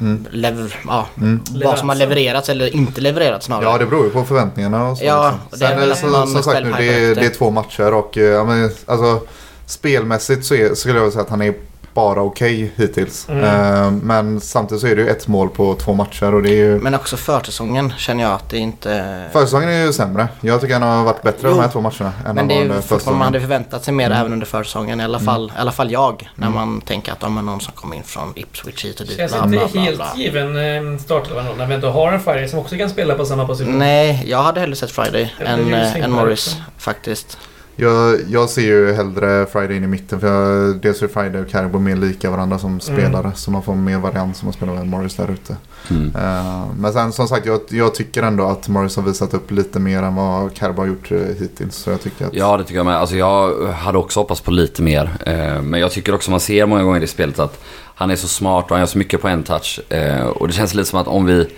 Mm. 0.00 0.26
lever, 0.30 0.76
ja, 0.86 1.06
Mm. 1.16 1.40
vad 1.64 1.78
som 1.78 1.88
har 1.88 1.96
levererats 1.96 2.48
eller 2.48 2.74
inte 2.76 3.00
levererats 3.00 3.46
snarare. 3.46 3.64
Ja, 3.64 3.78
det 3.78 3.86
beror 3.86 4.04
ju 4.04 4.10
på 4.10 4.24
förväntningarna 4.24 4.88
och 4.88 4.98
så. 4.98 5.04
Ja, 5.04 5.24
liksom. 5.30 5.40
och 5.50 5.58
det 5.58 5.64
är 5.66 5.94
Sen, 5.94 6.14
att 6.14 6.28
så, 6.28 6.32
som 6.32 6.42
sagt 6.42 6.64
nu, 6.64 6.72
det, 6.78 6.84
är- 7.04 7.14
det 7.14 7.26
är 7.26 7.30
två 7.30 7.50
matcher 7.50 7.94
och 7.94 8.18
eh, 8.18 8.24
ja, 8.24 8.44
men, 8.44 8.70
alltså, 8.86 9.20
spelmässigt 9.66 10.44
så 10.46 10.54
är, 10.54 10.74
skulle 10.74 10.94
jag 10.94 11.00
vilja 11.00 11.12
säga 11.12 11.22
att 11.22 11.30
han 11.30 11.42
är 11.42 11.54
bara 11.94 12.22
okej 12.22 12.72
hittills. 12.76 13.28
Mm. 13.28 13.44
Eh, 13.44 13.90
men 13.90 14.40
samtidigt 14.40 14.80
så 14.80 14.86
är 14.86 14.96
det 14.96 15.02
ju 15.02 15.08
ett 15.08 15.28
mål 15.28 15.48
på 15.48 15.74
två 15.74 15.94
matcher 15.94 16.34
och 16.34 16.42
det 16.42 16.50
är 16.50 16.54
ju... 16.54 16.80
Men 16.80 16.94
också 16.94 17.16
försäsongen 17.16 17.92
känner 17.96 18.24
jag 18.24 18.32
att 18.32 18.50
det 18.50 18.58
inte... 18.58 19.24
Försäsongen 19.32 19.68
är 19.68 19.84
ju 19.86 19.92
sämre. 19.92 20.28
Jag 20.40 20.60
tycker 20.60 20.74
han 20.74 20.82
har 20.82 21.04
varit 21.04 21.22
bättre 21.22 21.48
Jo. 21.48 21.50
de 21.50 21.60
här 21.60 21.68
två 21.68 21.80
matcherna 21.80 22.12
än 22.26 22.34
Men 22.34 22.48
det 22.48 22.54
är 22.54 22.62
ju 22.62 22.72
fortfarande, 22.82 23.10
man 23.18 23.22
hade 23.22 23.40
förväntat 23.40 23.84
sig 23.84 23.94
mer 23.94 24.06
Mm. 24.06 24.20
även 24.20 24.32
under 24.32 24.46
försäsongen. 24.46 25.00
I 25.00 25.04
alla 25.04 25.18
fall, 25.18 25.52
i 25.56 25.60
alla 25.60 25.72
fall 25.72 25.90
jag. 25.90 26.30
När 26.34 26.50
man 26.50 26.80
tänker 26.80 27.12
att 27.12 27.20
de 27.20 27.38
är 27.38 27.42
någon 27.42 27.60
som 27.60 27.72
kommer 27.72 27.96
in 27.96 28.02
från 28.02 28.32
Ipswich 28.36 28.84
hit 28.84 29.00
och 29.00 29.06
dit. 29.06 29.16
Känns 29.16 29.32
bla, 29.32 29.44
inte 29.44 29.58
bla, 29.58 29.68
bla, 29.68 29.80
helt 29.80 29.96
bla. 29.96 30.12
given 30.16 30.56
eh, 30.94 30.98
startelva 30.98 31.42
då, 31.42 31.52
när 31.52 31.66
vi 31.66 31.74
ändå 31.74 31.90
har 31.90 32.12
en 32.12 32.20
Friday 32.20 32.48
som 32.48 32.58
också 32.58 32.76
kan 32.76 32.90
spela 32.90 33.14
på 33.14 33.24
samma 33.24 33.46
position. 33.46 33.78
Nej, 33.78 34.24
jag 34.26 34.42
hade 34.42 34.60
hellre 34.60 34.76
sett 34.76 34.90
Friday 34.90 35.34
än, 35.38 35.58
simpelt 35.64 35.96
än 36.04 36.12
Morris 36.12 36.56
faktiskt. 36.78 37.38
Jag, 37.80 38.20
jag 38.28 38.50
ser 38.50 38.62
ju 38.62 38.92
hellre 38.92 39.46
Friday 39.46 39.76
in 39.76 39.84
i 39.84 39.86
mitten 39.86 40.20
för 40.20 40.26
jag, 40.26 40.76
dels 40.76 41.02
är 41.02 41.08
Friday 41.08 41.40
och 41.40 41.48
Carbo 41.48 41.78
mer 41.78 41.96
lika 41.96 42.30
varandra 42.30 42.58
som 42.58 42.80
spelare. 42.80 43.32
Så 43.34 43.50
man 43.50 43.62
får 43.62 43.74
mer 43.74 43.98
variant 43.98 44.36
som 44.36 44.48
att 44.48 44.54
spela 44.54 44.72
med 44.72 44.86
Morris 44.86 45.16
där 45.16 45.30
ute. 45.30 45.56
Mm. 45.90 46.16
Eh, 46.16 46.66
men 46.78 46.92
sen 46.92 47.12
som 47.12 47.28
sagt, 47.28 47.46
jag, 47.46 47.60
jag 47.68 47.94
tycker 47.94 48.22
ändå 48.22 48.44
att 48.44 48.68
Morris 48.68 48.96
har 48.96 49.02
visat 49.02 49.34
upp 49.34 49.50
lite 49.50 49.78
mer 49.78 50.02
än 50.02 50.14
vad 50.14 50.54
Carbo 50.54 50.82
har 50.82 50.86
gjort 50.86 51.12
uh, 51.12 51.18
hittills. 51.18 51.76
Så 51.76 51.90
jag 51.90 52.00
tycker 52.00 52.26
att... 52.26 52.34
Ja, 52.34 52.56
det 52.56 52.64
tycker 52.64 52.76
jag 52.76 52.86
med. 52.86 52.96
Alltså 52.96 53.16
jag 53.16 53.66
hade 53.72 53.98
också 53.98 54.20
hoppats 54.20 54.40
på 54.40 54.50
lite 54.50 54.82
mer. 54.82 55.10
Eh, 55.26 55.62
men 55.62 55.80
jag 55.80 55.90
tycker 55.90 56.14
också 56.14 56.30
man 56.30 56.40
ser 56.40 56.66
många 56.66 56.82
gånger 56.82 57.00
i 57.00 57.06
spelet 57.06 57.38
att 57.38 57.60
han 57.94 58.10
är 58.10 58.16
så 58.16 58.28
smart 58.28 58.64
och 58.64 58.70
han 58.70 58.80
gör 58.80 58.86
så 58.86 58.98
mycket 58.98 59.22
på 59.22 59.28
en 59.28 59.42
touch. 59.42 59.80
Eh, 59.92 60.26
och 60.26 60.48
det 60.48 60.54
känns 60.54 60.74
lite 60.74 60.88
som 60.88 61.00
att 61.00 61.08
om 61.08 61.26
vi 61.26 61.48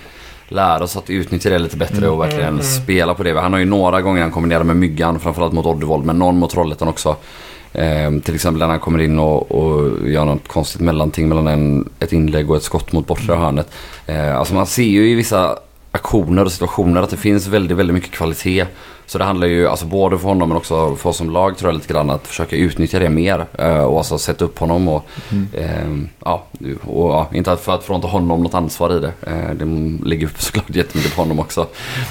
lär 0.51 0.83
oss 0.83 0.97
att 0.97 1.11
utnyttja 1.11 1.51
det 1.51 1.59
lite 1.59 1.77
bättre 1.77 2.09
och 2.09 2.21
verkligen 2.21 2.49
Mm, 2.49 2.61
mm. 2.61 2.83
spela 2.83 3.15
på 3.15 3.23
det. 3.23 3.41
Han 3.41 3.53
har 3.53 3.61
ju 3.61 3.67
några 3.67 4.01
gånger 4.01 4.23
han 4.23 4.31
kombinerar 4.31 4.65
med 4.65 4.77
Myggan, 4.77 5.21
framförallt 5.21 5.53
mot 5.53 5.67
Oddevold, 5.67 6.05
men 6.05 6.19
någon 6.19 6.39
mot 6.39 6.51
Trollhättan 6.51 6.89
också. 6.89 7.17
Eh, 7.73 8.11
till 8.25 8.35
exempel 8.35 8.59
när 8.59 8.67
han 8.67 8.81
kommer 8.81 8.99
in 8.99 9.19
och, 9.19 9.53
och 9.53 10.09
gör 10.09 10.25
något 10.25 10.49
konstigt 10.49 10.81
mellanting 10.81 11.29
mellan 11.29 11.47
en, 11.47 11.89
ett 11.99 12.13
inlägg 12.13 12.51
och 12.51 12.57
ett 12.57 12.63
skott 12.63 12.93
mot 12.93 13.07
bortre 13.07 13.35
hörnet. 13.35 13.71
Eh, 14.07 14.37
alltså 14.37 14.55
man 14.55 14.67
ser 14.67 14.83
ju 14.83 15.11
i 15.11 15.15
vissa 15.15 15.59
aktioner 15.93 16.45
och 16.45 16.53
situationer 16.53 17.03
att 17.03 17.11
det 17.11 17.17
finns 17.17 17.47
väldigt, 17.47 17.77
väldigt 17.77 17.95
mycket 17.95 18.11
kvalitet. 18.11 18.67
Så 19.11 19.19
det 19.19 19.25
handlar 19.25 19.47
ju 19.47 19.69
alltså 19.69 19.87
både 19.87 20.19
för 20.19 20.29
honom 20.29 20.49
men 20.49 20.59
också 20.59 20.97
för 20.97 21.11
oss 21.11 21.17
som 21.17 21.31
lag 21.31 21.59
tror 21.59 21.73
jag 21.73 21.75
lite 21.79 21.93
grann 21.93 22.11
att 22.11 22.27
försöka 22.27 22.57
utnyttja 22.57 22.99
det 22.99 23.09
mer. 23.11 23.47
Eh, 23.59 23.79
och 23.85 23.99
alltså 23.99 24.19
sätta 24.19 24.45
upp 24.45 24.59
honom 24.59 24.89
och, 24.89 25.05
Mm. 25.33 25.49
eh, 25.53 26.09
ja, 26.25 26.45
och 26.87 27.11
ja, 27.11 27.29
inte 27.33 27.57
för 27.57 27.75
att 27.75 27.85
frånta 27.85 28.09
honom 28.09 28.43
något 28.43 28.55
ansvar 28.55 28.97
i 28.97 29.01
det. 29.01 29.13
Eh, 29.23 29.51
det 29.55 29.65
ligger 30.09 30.31
såklart 30.39 30.71
jättemycket 30.77 31.15
på 31.17 31.23
honom 31.23 31.39
också. 31.39 31.67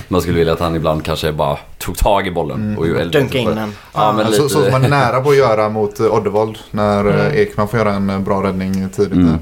Man 0.07 0.21
skulle 0.21 0.38
vilja 0.38 0.53
att 0.53 0.59
han 0.59 0.75
ibland 0.75 1.05
kanske 1.05 1.31
bara 1.31 1.57
tog 1.77 1.97
tag 1.97 2.27
i 2.27 2.31
bollen. 2.31 2.57
Mm. 2.62 2.77
Och, 2.77 2.85
eller- 2.88 3.12
Dunka 3.12 3.38
in 3.38 3.55
den. 3.55 3.73
Ja, 3.93 4.13
men 4.13 4.25
så, 4.25 4.31
lite... 4.31 4.43
så 4.43 4.49
som 4.62 4.71
man 4.71 4.85
är 4.85 4.89
nära 4.89 5.21
på 5.21 5.29
att 5.29 5.38
göra 5.38 5.69
mot 5.69 5.99
Oddevold 5.99 6.57
när 6.71 7.05
eh, 7.05 7.25
Mm. 7.25 7.38
Ekman 7.38 7.67
får 7.67 7.79
göra 7.79 7.93
en 7.93 8.09
eh, 8.09 8.19
bra 8.19 8.43
räddning 8.43 8.89
tidigt. 8.89 9.13
Mm. 9.13 9.38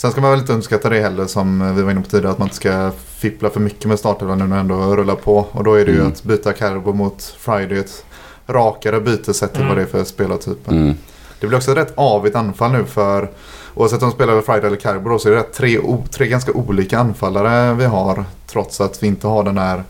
Sen 0.00 0.10
ska 0.12 0.20
man 0.20 0.30
väl 0.30 0.40
inte 0.40 0.52
underskatta 0.52 0.88
det 0.88 1.00
heller 1.00 1.26
som 1.26 1.76
vi 1.76 1.82
var 1.82 1.90
inne 1.90 2.00
på 2.00 2.08
tidigare 2.10 2.32
att 2.32 2.38
man 2.38 2.46
inte 2.46 2.56
ska 2.56 2.90
fippla 3.16 3.50
för 3.50 3.60
mycket 3.60 3.84
med 3.84 3.98
startelvan 3.98 4.38
nu 4.38 4.46
när 4.46 4.58
ändå 4.58 4.96
rullar 4.96 5.14
på. 5.14 5.46
Och 5.52 5.64
då 5.64 5.74
är 5.74 5.84
det 5.84 5.90
ju 5.90 5.96
Mm. 6.00 6.12
att 6.12 6.22
byta 6.22 6.52
Carbo 6.52 6.92
mot 6.92 7.22
Friday 7.38 7.78
ett 7.78 8.04
rakare 8.46 9.00
byte 9.00 9.34
sett 9.34 9.52
till 9.52 9.62
Mm. 9.62 9.68
vad 9.68 9.78
det 9.78 9.82
är 9.82 9.86
för 9.86 10.04
spelartyp. 10.04 10.68
Mm. 10.70 10.94
Det 11.40 11.46
blir 11.46 11.56
också 11.58 11.70
ett 11.70 11.76
rätt 11.76 11.92
avigt 11.94 12.36
anfall 12.36 12.72
nu 12.72 12.84
för 12.84 13.30
oavsett 13.74 14.02
om 14.02 14.08
de 14.08 14.14
spelar 14.14 14.34
med 14.34 14.44
Friday 14.44 14.66
eller 14.66 14.76
Carbo 14.76 15.18
så 15.18 15.28
är 15.28 15.32
det 15.32 15.38
rätt 15.38 15.52
tre, 15.52 15.78
tre 16.10 16.26
ganska 16.28 16.52
olika 16.52 16.98
anfallare 16.98 17.74
vi 17.74 17.84
har. 17.84 18.24
Trots 18.46 18.80
att 18.80 19.02
vi 19.02 19.06
inte 19.06 19.26
har 19.26 19.44
den 19.44 19.58
här 19.58 19.84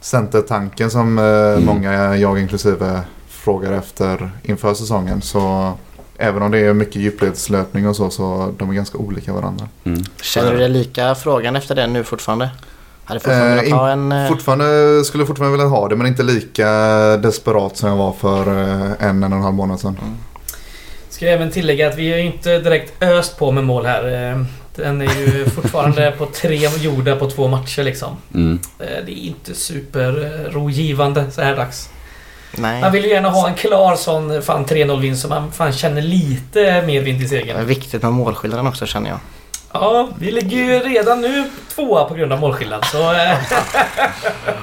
centertanken 0.00 0.90
som 0.90 1.18
eh, 1.18 1.58
många, 1.64 2.16
jag 2.16 2.38
inklusive, 2.40 3.00
frågar 3.28 3.72
efter 3.72 4.30
inför 4.42 4.74
säsongen. 4.74 5.22
Så 5.22 5.72
även 6.18 6.42
om 6.42 6.50
det 6.50 6.58
är 6.58 6.74
mycket 6.74 6.96
djupledslöpning 6.96 7.88
och 7.88 7.96
så, 7.96 8.10
så 8.10 8.54
de 8.58 8.70
är 8.70 8.74
ganska 8.74 8.98
olika 8.98 9.32
varandra. 9.32 9.68
Mm. 9.84 10.04
Känner 10.22 10.52
du 10.52 10.58
dig 10.58 10.68
lika 10.68 11.14
frågan 11.14 11.56
efter 11.56 11.74
det 11.74 11.86
nu 11.86 12.04
fortfarande? 12.04 12.50
Hade 13.04 13.20
fortfarande 13.20 13.62
Eh, 13.62 13.76
ha 13.76 13.90
en... 13.90 14.12
eh, 14.12 14.28
Fortfarande, 14.28 15.04
skulle 15.04 15.26
fortfarande 15.26 15.56
vilja 15.56 15.68
ha 15.70 15.88
det 15.88 15.96
men 15.96 16.06
inte 16.06 16.22
lika 16.22 16.68
desperat 17.16 17.76
som 17.76 17.88
jag 17.88 17.96
var 17.96 18.12
för 18.12 18.46
eh, 18.62 19.08
en, 19.08 19.22
en 19.22 19.32
och 19.32 19.36
en 19.38 19.42
halv 19.44 19.54
månad 19.54 19.80
sedan. 19.80 19.96
Ska 21.08 21.24
jag 21.24 21.34
även 21.34 21.50
tillägga 21.50 21.88
att 21.88 21.98
vi 21.98 22.08
är 22.12 22.18
inte 22.18 22.58
direkt 22.58 23.02
öst 23.02 23.38
på 23.38 23.50
med 23.52 23.64
mål 23.64 23.86
här. 23.86 24.30
Eh, 24.32 24.42
Den 24.76 25.00
är 25.00 25.14
ju 25.20 25.44
fortfarande 25.54 26.14
på 26.18 26.26
tre 26.26 26.56
gjorda 26.78 27.16
på 27.16 27.30
två 27.30 27.48
matcher 27.48 27.82
liksom. 27.82 28.16
Mm. 28.34 28.58
Det 28.78 29.12
är 29.12 29.26
inte 29.26 29.54
superrogivande 29.54 31.30
så 31.30 31.40
här 31.42 31.56
dags. 31.56 31.88
Nej. 32.50 32.80
Man 32.80 32.92
vill 32.92 33.04
ju 33.04 33.10
gärna 33.10 33.28
ha 33.30 33.48
en 33.48 33.54
klar 33.54 33.96
sån 33.96 34.42
fan 34.42 34.64
3-0 34.66 35.00
vinst 35.00 35.22
så 35.22 35.28
man 35.28 35.52
fan 35.52 35.72
känner 35.72 36.02
lite 36.02 36.82
mer 36.86 37.00
vind 37.00 37.22
i 37.22 37.24
Det 37.26 37.36
är 37.36 37.40
segern. 37.40 37.66
viktigt 37.66 38.02
med 38.02 38.12
målskillnaden 38.12 38.66
också 38.66 38.86
känner 38.86 39.10
jag. 39.10 39.18
Ja, 39.72 40.08
vi 40.18 40.30
ligger 40.30 40.56
ju 40.56 40.78
redan 40.78 41.20
nu 41.20 41.50
tvåa 41.74 42.04
på 42.04 42.14
grund 42.14 42.32
av 42.32 42.40
målskillnad 42.40 42.84
så... 42.84 43.12
eh, 43.12 43.18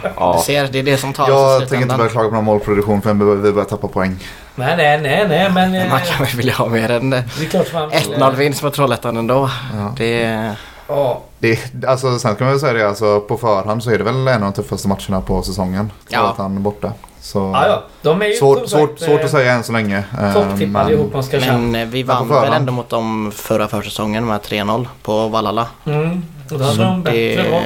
Du 0.04 0.10
Ja. 0.18 0.44
ser, 0.46 0.68
det 0.68 0.80
är 0.80 0.84
det 0.84 0.98
som 0.98 1.14
tar 1.14 1.30
Jag 1.30 1.60
tänker 1.70 1.84
inte 1.84 1.98
börja 1.98 2.10
klaga 2.12 2.30
på 2.30 2.36
någon 2.36 2.44
målproduktion 2.44 3.02
för 3.02 3.14
vi 3.14 3.52
börjar 3.52 3.66
tappa 3.70 3.88
poäng. 3.88 4.16
Nej, 4.56 4.78
nej, 4.78 5.02
nej, 5.02 5.26
nej 5.28 5.52
men... 5.52 5.76
eh, 5.76 5.90
Man 5.90 6.00
kan 6.02 6.26
väl 6.26 6.36
vilja 6.36 6.54
ha 6.54 6.66
mer 6.68 6.92
än 6.92 7.14
eh, 7.14 7.22
Det 7.40 7.46
är 7.46 7.50
klart 7.50 7.74
man 7.74 7.90
vill, 7.90 8.00
1-0 8.00 8.36
vinst 8.36 8.64
mot 8.64 8.74
Trollhättan 8.74 9.18
ändå. 9.18 9.50
Ja. 9.78 9.94
Det... 9.98 10.52
Ja. 10.88 11.22
Det, 11.40 11.60
alltså, 11.88 12.20
sen 12.20 12.36
kan 12.36 12.46
man 12.48 12.54
väl 12.54 12.60
säga 12.60 12.74
det, 12.74 12.88
alltså, 12.88 13.20
på 13.20 13.38
förhand 13.38 13.84
så 13.84 13.92
är 13.92 13.98
det 13.98 14.04
väl 14.04 14.28
en 14.28 14.44
av 14.44 14.52
de 14.52 14.54
tuffaste 14.54 14.88
matcherna 14.88 15.22
på 15.22 15.42
säsongen. 15.42 15.92
Ja. 16.10 16.34
Han 16.38 16.56
är 16.58 16.60
borta. 16.60 16.92
Så, 17.26 17.40
Ja, 17.40 17.68
ja. 17.68 17.84
De 18.02 18.22
är 18.22 18.26
ju 18.26 18.34
svårt, 18.34 18.60
sagt, 18.70 19.00
svårt 19.02 19.20
eh, 19.20 19.26
att 19.26 19.32
säga 19.32 19.54
än 19.54 19.64
så 19.64 19.72
länge. 19.72 20.04
Eh, 20.22 20.34
Topptippade 20.34 20.86
men- 20.86 20.94
ihop 20.94 21.14
man 21.14 21.24
ska. 21.24 21.40
Men 21.40 21.76
eh, 21.76 21.88
vi 21.88 22.04
vann 22.04 22.28
väl 22.30 22.54
ändå 22.54 22.72
mot 22.74 22.90
dem 22.90 23.32
förra 23.36 23.68
försäsongen 23.68 24.26
med 24.26 24.42
3-0 24.42 24.88
på 25.04 25.28
Vallala. 25.28 25.68
Mm. 25.86 26.24
Och 26.52 26.60
då 26.60 26.66
hade 26.66 26.84
de 26.84 27.04
Det 27.04 27.12
bättre 27.36 27.52
lag. 27.52 27.62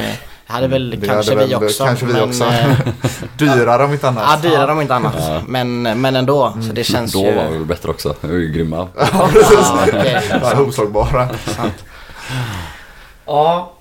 hade 0.47 0.67
väl 0.67 0.89
Det 0.99 1.07
kanske 1.07 1.31
hade 1.31 1.45
vi 1.45 1.53
väl- 1.53 1.63
också. 1.63 1.85
kanske 1.85 2.05
vi 2.05 2.13
men, 2.13 2.23
också. 2.23 2.43
eh, 2.43 2.71
Dyrare 3.37 3.83
om 3.85 3.93
inte 3.93 4.07
annat. 4.07 4.39
Ja, 4.43 4.49
dyrare 4.49 4.71
om 4.71 4.81
inte 4.81 4.95
annat. 4.95 5.13
Ja. 5.19 5.41
Men, 5.47 5.81
men 6.01 6.15
ändå. 6.15 6.53
Så 6.67 6.73
det 6.73 6.83
känns 6.83 7.13
Då 7.13 7.19
ju... 7.19 7.35
var 7.35 7.43
vi 7.49 7.57
väl 7.57 7.65
bättre 7.65 7.89
också. 7.89 8.15
Vi 8.21 8.27
var 8.27 8.35
ju 8.35 8.51
grymma. 8.51 8.87
Ja, 9.13 9.29
precis. 9.33 9.71
Ja. 10.31 10.37
Ja, 10.55 10.61
oslagbara. 10.61 11.27
Ja. 13.25 13.71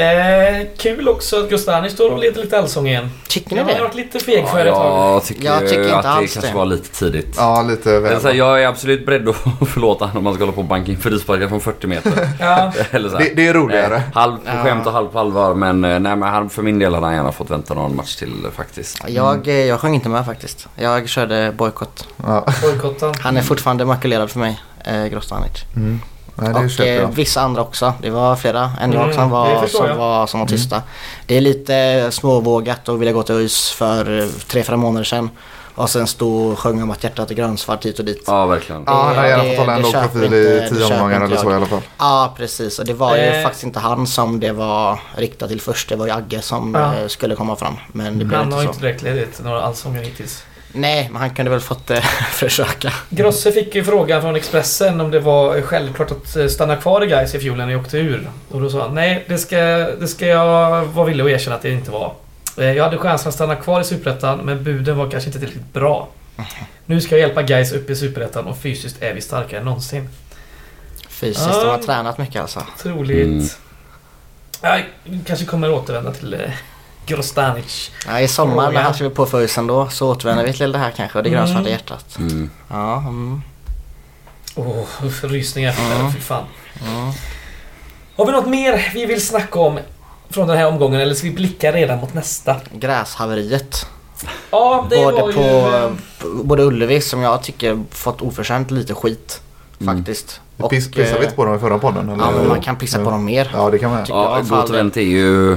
Eh, 0.00 0.66
kul 0.78 1.08
också 1.08 1.40
att 1.40 1.48
Gustani 1.50 1.90
står 1.90 2.10
och 2.10 2.18
leder 2.18 2.42
lite 2.42 2.58
allsång 2.58 2.88
igen. 2.88 3.10
Tycker 3.28 3.56
Jag 3.56 3.66
ni 3.66 3.72
har 3.72 3.78
det? 3.78 3.84
varit 3.84 3.94
lite 3.94 4.18
feg 4.18 4.48
för 4.48 4.66
ett 4.66 4.74
tag. 4.74 5.14
jag 5.14 5.24
tycker, 5.24 5.44
Jag 5.44 5.60
tycker 5.68 5.82
inte 5.82 5.96
att 5.96 6.02
det 6.20 6.26
kanske 6.26 6.40
det. 6.40 6.52
var 6.56 6.66
lite 6.66 6.88
tidigt. 6.98 7.34
Ja, 7.36 7.62
lite 7.62 8.00
väl. 8.00 8.20
så 8.20 8.28
här, 8.28 8.34
jag 8.34 8.62
är 8.62 8.66
absolut 8.66 9.06
beredd 9.06 9.28
att 9.28 9.36
förlåta 9.68 10.04
honom 10.04 10.16
om 10.18 10.24
man 10.24 10.34
ska 10.34 10.42
hålla 10.42 10.52
på 10.52 10.60
och 10.60 10.66
banka 10.66 10.92
in 10.92 10.98
frisparkar 10.98 11.48
från 11.48 11.60
40 11.60 11.86
meter. 11.86 12.12
Ja. 12.40 12.72
Eller 12.90 13.08
så 13.08 13.16
här. 13.16 13.24
Det, 13.24 13.34
det 13.34 13.46
är 13.48 13.54
roligare. 13.54 13.96
Eh, 13.96 14.02
Halv 14.14 14.36
på 14.36 14.42
Ja. 14.46 14.62
skämt 14.64 14.86
och 14.86 14.92
halv 14.92 15.08
på 15.08 15.18
allvar 15.18 15.54
men, 15.54 15.84
eh, 15.84 15.90
nej, 16.00 16.16
men 16.16 16.22
han, 16.22 16.50
för 16.50 16.62
min 16.62 16.78
del 16.78 16.94
hade 16.94 17.06
han 17.06 17.14
gärna 17.14 17.32
fått 17.32 17.50
vänta 17.50 17.74
någon 17.74 17.96
match 17.96 18.16
till 18.16 18.44
eh, 18.44 18.50
faktiskt. 18.50 19.02
Jag, 19.06 19.48
eh, 19.48 19.54
jag 19.54 19.80
sjöng 19.80 19.94
inte 19.94 20.08
med 20.08 20.26
faktiskt. 20.26 20.68
Jag 20.76 21.08
körde 21.08 21.52
bojkott. 21.56 22.08
Ja. 22.26 22.46
Han 23.20 23.36
är 23.36 23.42
fortfarande 23.42 23.84
makulerad 23.84 24.30
för 24.30 24.38
mig, 24.38 24.60
eh, 24.84 25.04
Grostanic. 25.06 25.52
Mm. 25.76 26.00
Nej, 26.40 26.52
det 26.52 26.80
Och 26.80 26.86
eh, 26.86 27.10
vissa 27.10 27.40
andra 27.40 27.62
också. 27.62 27.92
Det 28.02 28.10
var 28.10 28.36
flera 28.36 28.70
än 28.80 28.92
Mm, 28.92 29.12
som 29.12 29.22
det 29.22 29.28
var, 29.28 29.66
som 29.66 29.98
var, 29.98 30.26
som 30.26 30.40
var 30.40 30.46
tysta. 30.46 30.82
Det 31.26 31.36
är 31.36 31.40
lite 31.40 32.08
småvågat 32.10 32.88
att 32.88 32.98
vilja 32.98 33.12
gå 33.12 33.22
till 33.22 33.34
ÖIS 33.34 33.70
för 33.70 34.20
eh, 34.20 34.26
tre, 34.46 34.62
fyra 34.62 34.76
månader 34.76 35.04
sedan. 35.04 35.30
Och 35.74 35.90
sen 35.90 36.06
stå 36.06 36.46
och 36.48 36.58
sjunga 36.58 36.82
om 36.82 36.90
att 36.90 37.04
hjärtat 37.04 37.30
är 37.30 37.34
grönsvart 37.34 37.84
hit 37.86 37.98
och 37.98 38.04
dit. 38.04 38.22
Ja, 38.26 38.32
Ja 38.40 38.46
verkligen. 38.46 38.84
Ja, 38.86 38.92
han 39.02 39.16
har 39.16 39.26
gärna 39.26 39.44
fått 39.44 39.58
hålla 39.58 39.74
en 39.76 39.82
låg 39.82 39.92
profil 39.92 40.34
i 40.34 40.66
tio 40.70 40.84
omgångar 40.94 41.20
eller 41.24 41.36
så 41.36 41.44
jag. 41.44 41.52
i 41.52 41.56
alla 41.56 41.66
fall. 41.66 41.80
precis. 42.36 42.78
Och 42.78 42.84
det 42.86 42.92
var 42.94 43.16
ju 43.16 43.22
Eh. 43.22 43.42
faktiskt 43.42 43.64
inte 43.64 43.78
han 43.78 44.06
som 44.06 44.40
det 44.40 44.52
var 44.52 45.00
riktat 45.16 45.48
till 45.48 45.60
först. 45.60 45.88
Det 45.88 45.96
var 45.96 46.06
ju 46.06 46.12
Agge 46.12 46.42
som 46.42 46.74
Ja. 46.74 46.94
eh, 46.94 47.06
skulle 47.08 47.34
komma 47.34 47.56
fram. 47.56 47.76
Men 47.92 48.18
det 48.18 48.24
blev 48.24 48.38
Han 48.38 48.46
inte 48.46 48.56
har 48.56 48.62
så. 48.62 48.68
inte 48.68 48.80
direkt 48.80 49.02
ledit 49.02 49.40
några 49.44 49.62
allsånger 49.62 50.02
hittills. 50.02 50.42
Nej, 50.72 51.08
men 51.12 51.20
han 51.20 51.30
kunde 51.30 51.50
väl 51.50 51.60
fått 51.60 51.90
eh, 51.90 52.00
försöka. 52.32 52.92
Grosse 53.10 53.52
fick 53.52 53.74
ju 53.74 53.84
frågan 53.84 54.22
från 54.22 54.36
Expressen 54.36 55.00
om 55.00 55.10
det 55.10 55.20
var 55.20 55.60
självklart 55.62 56.10
att 56.10 56.36
eh, 56.36 56.46
stanna 56.46 56.76
kvar 56.76 57.04
i 57.04 57.06
Gais 57.06 57.34
i 57.34 57.38
fjol 57.40 57.56
när 57.56 57.66
ni 57.66 57.76
åkte 57.76 57.98
ur. 57.98 58.30
Och 58.50 58.60
då 58.60 58.70
sa 58.70 58.82
han 58.82 58.94
nej, 58.94 59.24
det 59.28 59.38
ska, 59.38 59.56
det 60.00 60.08
ska 60.08 60.26
jag 60.26 60.84
vara 60.84 61.06
villig 61.06 61.24
att 61.24 61.30
erkänna 61.30 61.56
att 61.56 61.62
det 61.62 61.70
inte 61.70 61.90
var. 61.90 62.14
Eh, 62.56 62.72
Jag 62.72 62.84
hade 62.84 62.98
chansen 62.98 63.28
att 63.28 63.34
stanna 63.34 63.56
kvar 63.56 63.80
i 63.80 63.84
Superettan, 63.84 64.38
men 64.38 64.64
buden 64.64 64.96
var 64.98 65.10
kanske 65.10 65.28
inte 65.28 65.38
tillräckligt 65.38 65.72
bra. 65.72 66.08
Nu 66.86 67.00
ska 67.00 67.14
jag 67.18 67.20
hjälpa 67.20 67.42
guys 67.42 67.72
upp 67.72 67.90
i 67.90 67.96
Superettan 67.96 68.46
och 68.46 68.58
fysiskt 68.58 69.02
är 69.02 69.14
vi 69.14 69.20
starkare 69.20 69.58
än 69.60 69.64
någonsin. 69.66 70.08
Fysiskt, 71.08 71.48
Ja. 71.52 71.60
de 71.64 71.68
har 71.70 71.78
tränat 71.78 72.18
mycket 72.18 72.42
alltså. 72.42 72.62
Troligt. 72.82 73.26
Mm. 73.26 73.48
Jag 74.62 74.84
kanske 75.26 75.44
kommer 75.46 75.70
återvända 75.70 76.12
till 76.12 76.34
eh, 76.34 76.40
Grostanic. 77.08 77.90
Ja, 78.06 78.20
I 78.20 78.28
sommar 78.28 78.54
Fråga. 78.54 78.70
när 78.70 78.82
han 78.82 78.94
skrev 78.94 79.10
på 79.10 79.26
för 79.26 79.66
då 79.68 79.88
så 79.88 80.10
återvänder 80.10 80.44
vi 80.46 80.52
till 80.52 80.72
det 80.72 80.78
här 80.78 80.90
kanske 80.96 81.18
och 81.18 81.24
det 81.24 81.30
Mm. 81.30 81.40
grönsvarta 81.40 81.68
hjärtat. 81.70 82.16
Mm. 82.18 82.50
Ja, 82.70 82.98
mm, 82.98 83.42
Åh, 84.54 84.84
uff, 85.04 85.24
rysningar. 85.24 85.74
Ja. 85.78 86.12
Fy 86.14 86.20
fan. 86.20 86.44
mm. 86.88 87.12
Har 88.16 88.26
vi 88.26 88.32
något 88.32 88.46
mer 88.48 88.90
vi 88.94 89.06
vill 89.06 89.26
snacka 89.26 89.58
om 89.60 89.78
från 90.30 90.48
den 90.48 90.56
här 90.58 90.66
omgången 90.66 91.00
eller 91.00 91.14
ska 91.14 91.26
vi 91.26 91.32
blicka 91.34 91.72
redan 91.72 91.98
mot 91.98 92.14
nästa? 92.14 92.56
Gräshaveriet. 92.72 93.86
Ja, 94.50 94.86
det 94.90 94.96
Både 94.96 95.20
var 95.22 95.32
på 95.32 95.40
ju... 95.42 95.84
eh, 95.84 95.90
på- 96.18 96.44
både 96.44 96.62
Ullevi 96.62 97.00
som 97.00 97.22
jag 97.22 97.42
tycker 97.42 97.84
fått 97.90 98.20
oförtjänt 98.22 98.70
lite 98.70 98.94
skit 98.94 99.40
Mm. 99.80 99.96
faktiskt. 99.96 100.40
Vi 100.56 100.68
piss, 100.68 100.90
pissade 100.90 101.04
vi 101.12 101.16
eh, 101.18 101.22
inte 101.24 101.36
på 101.36 101.44
dem 101.44 101.54
i 101.56 101.58
förra 101.58 101.78
podden? 101.78 102.08
Eller? 102.08 102.24
Ja 102.24 102.30
men 102.30 102.48
man 102.48 102.60
kan 102.60 102.76
pissa 102.76 103.04
på 103.04 103.10
dem 103.10 103.24
mer. 103.24 103.50
Ja 103.54 103.70
det 103.70 103.78
kan 103.78 103.90
man 103.90 104.04
Ja. 104.08 104.40
Gott 104.48 104.70
Event 104.70 104.96
är 104.96 105.00
ju 105.00 105.56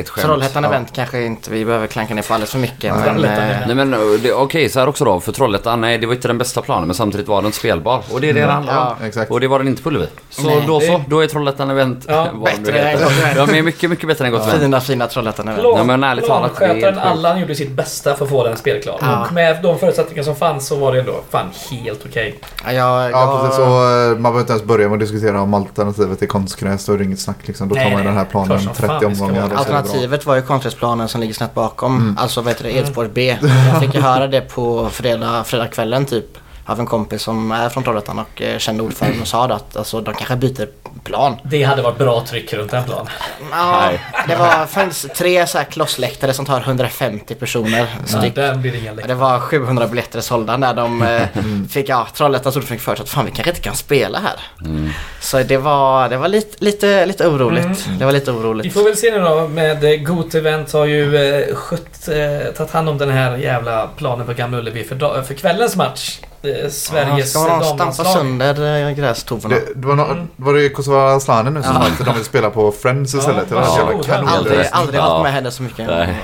ett 0.00 0.08
skämt. 0.08 0.26
Trollhättan 0.26 0.62
Ja. 0.64 0.68
Event 0.70 0.92
kanske 0.92 1.22
inte 1.24 1.50
vi 1.50 1.64
behöver 1.64 1.86
klanka 1.86 2.14
ner 2.14 2.22
på 2.22 2.34
alldeles 2.34 2.50
för 2.50 2.58
mycket. 2.58 2.94
Men, 2.94 3.24
eh. 3.24 3.30
Nej 3.66 3.74
men 3.74 3.94
uh, 3.94 4.00
det- 4.22 4.32
okej, 4.32 4.68
så 4.68 4.78
här 4.80 4.88
också 4.88 5.04
då. 5.04 5.20
För 5.20 5.32
Trollhättan, 5.32 5.80
nej 5.80 5.98
det 5.98 6.06
var 6.06 6.14
inte 6.14 6.28
den 6.28 6.38
bästa 6.38 6.62
planen 6.62 6.86
men 6.86 6.94
samtidigt 6.94 7.28
var 7.28 7.42
den 7.42 7.52
spelbar. 7.52 8.02
Och 8.12 8.20
det 8.20 8.28
är 8.28 8.34
det 8.34 8.40
det 8.40 8.46
handlar 8.52 8.78
om. 8.78 8.96
ja, 9.00 9.06
Exakt. 9.06 9.30
Och 9.30 9.40
det 9.40 9.48
var 9.48 9.58
den 9.58 9.68
inte 9.68 9.82
på 9.82 9.88
Ullevi. 9.88 10.06
Så 10.30 10.42
Nej. 10.46 10.64
då 10.66 10.80
så, 10.80 11.02
då 11.08 11.20
är 11.20 11.26
Trollhättan 11.26 11.70
Event 11.70 12.04
Ja, 12.08 12.26
bättre 12.44 12.78
än. 12.78 13.00
Ja, 13.36 13.46
men 13.46 13.64
mycket, 13.64 13.90
mycket 13.90 14.08
bättre 14.08 14.26
än 14.26 14.32
Gott 14.32 14.52
fina 14.52 14.80
fina 14.80 15.06
Trollhättan 15.06 15.48
Event. 15.48 15.74
Nej, 15.74 15.84
men 15.84 16.04
ärligt 16.04 16.26
talat, 16.26 16.50
är 16.50 16.56
planskötaren. 16.56 16.98
Allan 16.98 17.40
gjorde 17.40 17.54
sitt 17.54 17.70
bästa 17.70 18.14
för 18.14 18.24
att 18.24 18.30
få 18.30 18.44
den 18.44 18.56
spelklar. 18.56 18.98
Ja. 19.00 19.26
Och 19.26 19.32
med 19.32 19.62
de 19.62 19.78
förutsättningar 19.78 20.22
som 20.22 20.36
fanns 20.36 20.66
så 20.66 20.76
var 20.76 20.92
det 20.92 21.00
ändå 21.00 21.20
fan 21.30 21.46
helt 21.70 22.00
okej. 22.08 22.38
Ja, 22.64 22.72
jag, 22.72 23.10
Ja 23.10 23.40
precis, 23.42 23.56
så 23.56 23.62
eh, 23.62 24.08
man 24.08 24.22
behöver 24.22 24.40
inte 24.40 24.52
ens 24.52 24.64
börja 24.64 24.88
med 24.88 24.94
att 24.94 25.00
diskutera 25.00 25.40
om 25.40 25.54
alternativet 25.54 26.22
är 26.22 26.26
konstgräs. 26.26 26.84
Då 26.86 26.92
är 26.92 26.98
det 26.98 27.04
inget 27.04 27.20
snack 27.20 27.36
liksom. 27.42 27.68
Då 27.68 27.74
tar 27.74 27.82
Nej, 27.82 27.92
man 27.92 28.04
den 28.04 28.14
här 28.14 28.22
nej. 28.22 28.30
planen 28.30 28.48
Klart 28.48 28.62
som 28.62 28.74
30 28.74 28.86
fan 28.86 29.10
det 29.10 29.16
ska 29.16 29.24
omgångar. 29.24 29.48
Alternativet 29.88 30.26
var 30.26 30.36
ju 30.36 30.42
konstgräsplanen 30.42 31.08
som 31.08 31.20
ligger 31.20 31.34
snett 31.34 31.54
bakom. 31.54 31.96
Mm. 31.96 32.18
Alltså 32.18 32.40
vad 32.40 32.52
heter 32.52 32.64
det, 32.64 32.70
Edsborg 32.70 33.08
B. 33.14 33.36
Jag 33.72 33.80
fick 33.80 33.94
ju 33.94 34.00
höra 34.00 34.26
det 34.26 34.40
på 34.40 34.88
fredag, 34.90 35.44
fredagskvällen 35.44 36.06
typ. 36.06 36.38
Av 36.68 36.80
en 36.80 36.86
kompis 36.86 37.22
som 37.22 37.52
är 37.52 37.68
från 37.68 37.82
Trollhättan 37.84 38.18
och 38.18 38.42
eh, 38.42 38.58
kände 38.58 38.82
ordföranden 38.82 39.20
och 39.20 39.28
sa 39.28 39.46
det 39.46 39.54
att 39.54 39.76
alltså, 39.76 40.00
de 40.00 40.14
kanske 40.14 40.36
byter 40.36 40.68
plan. 41.04 41.36
Det 41.44 41.62
hade 41.62 41.82
varit 41.82 41.98
bra 41.98 42.24
tryck 42.26 42.52
runt 42.52 42.70
den 42.70 42.84
planen. 42.84 43.06
Ja, 43.50 43.80
Nej. 43.80 44.00
det 44.28 44.36
var, 44.36 44.66
fanns 44.66 45.06
tre 45.16 45.46
så 45.46 45.58
här 45.58 45.64
klossläktare 45.64 46.32
som 46.32 46.44
tar 46.46 46.60
150 46.60 47.34
personer. 47.34 47.86
Så 48.06 48.18
styck. 48.18 48.34
den 48.34 48.62
blir 48.62 48.74
ingen 48.74 48.96
Det 48.96 49.02
läktare. 49.02 49.14
var 49.16 49.40
700 49.40 49.86
biljetter 49.86 50.20
sålda 50.20 50.56
när 50.56 50.74
de 50.74 51.02
eh, 51.02 51.22
fick, 51.70 51.88
ja, 51.88 52.06
Trollhättans 52.14 52.56
ordförande 52.56 52.76
fick 52.78 52.84
för 52.84 52.94
sig 52.96 53.02
att 53.02 53.08
fan 53.08 53.24
vi 53.24 53.30
kanske 53.30 53.50
inte 53.50 53.62
kan 53.62 53.74
spela 53.76 54.18
här. 54.18 54.40
Mm. 54.68 54.90
Så 55.20 55.42
det 55.42 55.56
var, 55.56 56.08
det 56.08 56.16
var 56.16 56.28
lite, 56.28 56.64
lite, 56.64 57.06
lite 57.06 57.26
oroligt. 57.28 57.86
Mm. 57.86 57.98
Det 57.98 58.04
var 58.04 58.12
lite 58.12 58.32
Vi 58.32 58.38
oroligt. 58.38 58.74
får 58.74 58.84
väl 58.84 58.96
se 58.96 59.10
nu 59.10 59.20
då 59.20 59.48
med 59.48 59.84
eh, 59.84 59.90
Got 60.00 60.34
Event 60.34 60.72
har 60.72 60.84
ju 60.86 61.54
skött, 61.54 62.08
eh, 62.08 62.52
tagit 62.56 62.72
hand 62.72 62.88
om 62.88 62.98
den 62.98 63.10
här 63.10 63.36
jävla 63.36 63.88
planen 63.96 64.26
på 64.26 64.32
Gamla 64.32 64.58
Ullevi 64.58 64.84
för, 64.84 65.22
för 65.22 65.34
kvällens 65.34 65.76
match. 65.76 66.18
Eh, 66.42 66.70
Sveriges 66.70 67.34
ja, 67.34 67.40
ska 67.40 67.48
man 67.56 67.64
stampa 67.64 68.04
sönder 68.12 68.88
eh, 68.88 68.94
grästovorna? 68.94 69.54
Det, 69.54 69.62
det 69.74 69.86
var, 69.86 69.94
no, 69.96 70.02
Mm. 70.02 70.28
var 70.36 70.54
det 70.54 70.68
Kosova 70.68 71.12
Asllani 71.14 71.50
nu 71.50 71.62
som 71.62 71.74
Ja. 71.74 71.80
sa 71.82 71.86
att 71.86 72.04
de 72.04 72.14
vill 72.14 72.24
spela 72.24 72.50
på 72.50 72.72
Friends 72.72 73.14
istället? 73.14 73.48
det 73.48 73.54
var 73.54 73.62
en 73.62 73.74
jävla. 74.06 74.30
Aldrig, 74.30 74.66
aldrig 74.72 75.00
Ja. 75.00 75.08
varit 75.08 75.22
med 75.22 75.32
henne 75.32 75.50
så 75.50 75.62
mycket 75.62 75.86
Nej. 75.86 76.16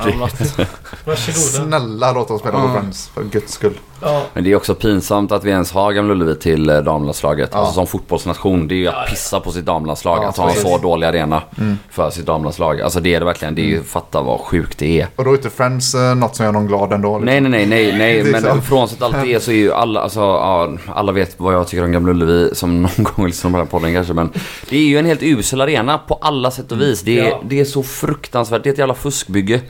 Snälla 1.27 2.13
låt 2.13 2.29
dem 2.29 2.39
spela 2.39 2.53
på 2.59 2.65
Mm. 2.65 2.73
Friends 2.75 3.09
för 3.09 3.23
guds 3.23 3.53
skull. 3.53 3.79
Ja. 4.05 4.23
Men 4.35 4.45
det 4.45 4.53
är 4.53 4.57
också 4.57 4.75
pinsamt 4.75 5.33
att 5.33 5.45
vi 5.45 5.51
ens 5.51 5.73
har 5.73 5.93
Gamla 5.93 6.13
Ullevi 6.15 6.35
till 6.35 6.71
eh, 6.71 6.79
damlandslaget. 6.79 7.51
Ja. 7.53 7.59
Alltså 7.59 7.75
som 7.75 7.87
fotbollsnation, 7.87 8.69
det 8.69 8.75
är 8.75 8.77
ju 8.77 8.89
att 8.89 9.09
pissa 9.09 9.41
på 9.41 9.51
sitt 9.53 9.65
damlandslag. 9.65 10.19
Ja, 10.25 10.29
att 10.29 10.37
ha 10.37 10.51
en 10.51 10.57
så 10.57 10.79
dålig 10.79 11.07
arena 11.07 11.43
Mm. 11.59 11.79
för 11.91 12.11
sitt 12.11 12.27
damlandslag. 12.27 12.81
Alltså 12.81 13.01
det 13.01 13.15
är 13.15 13.21
det 13.21 13.27
verkligen. 13.27 13.55
Det 13.55 13.63
är 13.63 13.67
ju, 13.67 13.83
fatta 13.83 14.23
vad 14.23 14.41
sjukt 14.41 14.79
det 14.79 15.01
är. 15.01 15.09
Och 15.17 15.25
då 15.25 15.31
är 15.31 15.35
inte 15.35 15.51
Friends 15.51 15.95
eh, 15.95 16.15
något 16.15 16.37
som 16.37 16.45
gör 16.45 16.53
någon 16.53 16.67
glad 16.67 16.93
ändå? 16.93 17.19
liksom. 17.19 17.25
Nej, 17.25 17.41
nej, 17.41 17.67
nej, 17.67 17.99
nej, 17.99 18.23
nej. 18.33 18.43
Men 18.43 18.63
frånsett 18.63 19.03
allt 19.03 19.17
det 19.25 19.43
så 19.43 19.51
är 19.51 19.55
ju 19.57 19.73
alla, 19.73 20.01
alltså, 20.01 20.21
ja, 20.21 20.71
alla 20.95 21.13
vet 21.13 21.41
vad 21.41 21.55
jag 21.55 21.69
tycker 21.69 21.85
om 21.85 21.93
Gamla 21.93 22.11
Ullevi 22.13 22.51
som 22.55 22.83
någon 22.97 23.05
gång 23.17 23.27
lyssnar 23.27 23.51
på 23.51 23.57
den 23.57 23.67
här 23.67 23.71
podden 23.71 23.95
kanske. 23.95 24.13
Men 24.13 24.33
det 24.71 24.77
är 24.77 24.87
ju 24.89 24.99
en 24.99 25.07
helt 25.07 25.23
usel 25.23 25.61
arena 25.61 25.99
på 25.99 26.15
alla 26.15 26.51
sätt 26.51 26.73
och 26.73 26.81
vis. 26.81 27.03
Det 27.03 27.19
är, 27.19 27.39
det 27.45 27.61
är 27.61 27.65
så 27.65 27.83
fruktansvärt. 27.83 28.63
Det 28.63 28.69
är 28.69 28.73
ett 28.73 28.79
jävla 28.79 28.95
fuskbygge. 28.95 29.61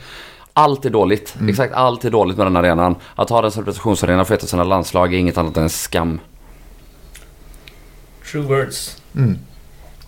Allt 0.57 0.85
är 0.85 0.91
dåligt. 0.91 1.35
Exakt 1.49 1.75
allt 1.75 2.05
är 2.05 2.11
dåligt 2.11 2.37
med 2.37 2.47
den 2.47 2.57
arenan. 2.57 2.97
Att 3.15 3.31
ha 3.31 3.43
den 3.43 3.51
som 3.51 3.63
representationsarena 3.63 4.25
för 4.25 4.35
ett 4.35 4.43
av 4.43 4.47
sina 4.47 4.65
landslag 4.65 5.15
är 5.15 5.19
inget 5.19 5.39
annat 5.39 5.57
än 5.57 5.63
en 5.63 5.71
skam. 5.71 6.21
True 8.33 8.43
words. 8.43 8.97
Mm. 9.17 9.39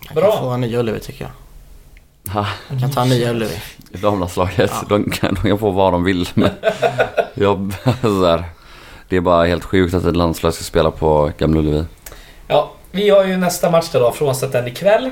Jag 0.05 0.15
Bra. 0.15 0.31
kan 0.31 0.39
få 0.39 0.49
en 0.49 0.61
ny 0.61 0.75
Ullevi 0.77 0.99
tycker 0.99 1.25
jag. 1.25 2.33
Ha, 2.33 2.47
Jag 2.69 2.79
kan 2.79 2.91
ta 2.91 3.01
en 3.01 3.09
ny 3.09 3.25
Ullevi. 3.29 3.61
damlandslaget, 3.91 4.71
Ja. 4.73 4.85
de, 4.89 5.09
kan, 5.11 5.33
de 5.33 5.49
kan 5.49 5.57
få 5.59 5.71
vad 5.71 5.93
de 5.93 6.03
vill. 6.03 6.29
Men 6.33 6.49
jag, 7.33 7.73
så 8.01 8.21
där, 8.21 8.43
det 9.09 9.15
är 9.15 9.21
bara 9.21 9.45
helt 9.45 9.63
sjukt 9.63 9.93
att 9.93 10.05
ett 10.05 10.15
landslag 10.15 10.53
ska 10.53 10.63
spela 10.63 10.91
på 10.91 11.31
Gamla 11.37 11.59
Ullevi. 11.59 11.83
Ja, 12.47 12.71
vi 12.91 13.09
har 13.09 13.25
ju 13.25 13.37
nästa 13.37 13.71
match 13.71 13.89
då, 13.93 14.11
frånsett 14.11 14.51
den 14.51 14.67
ikväll. 14.67 15.09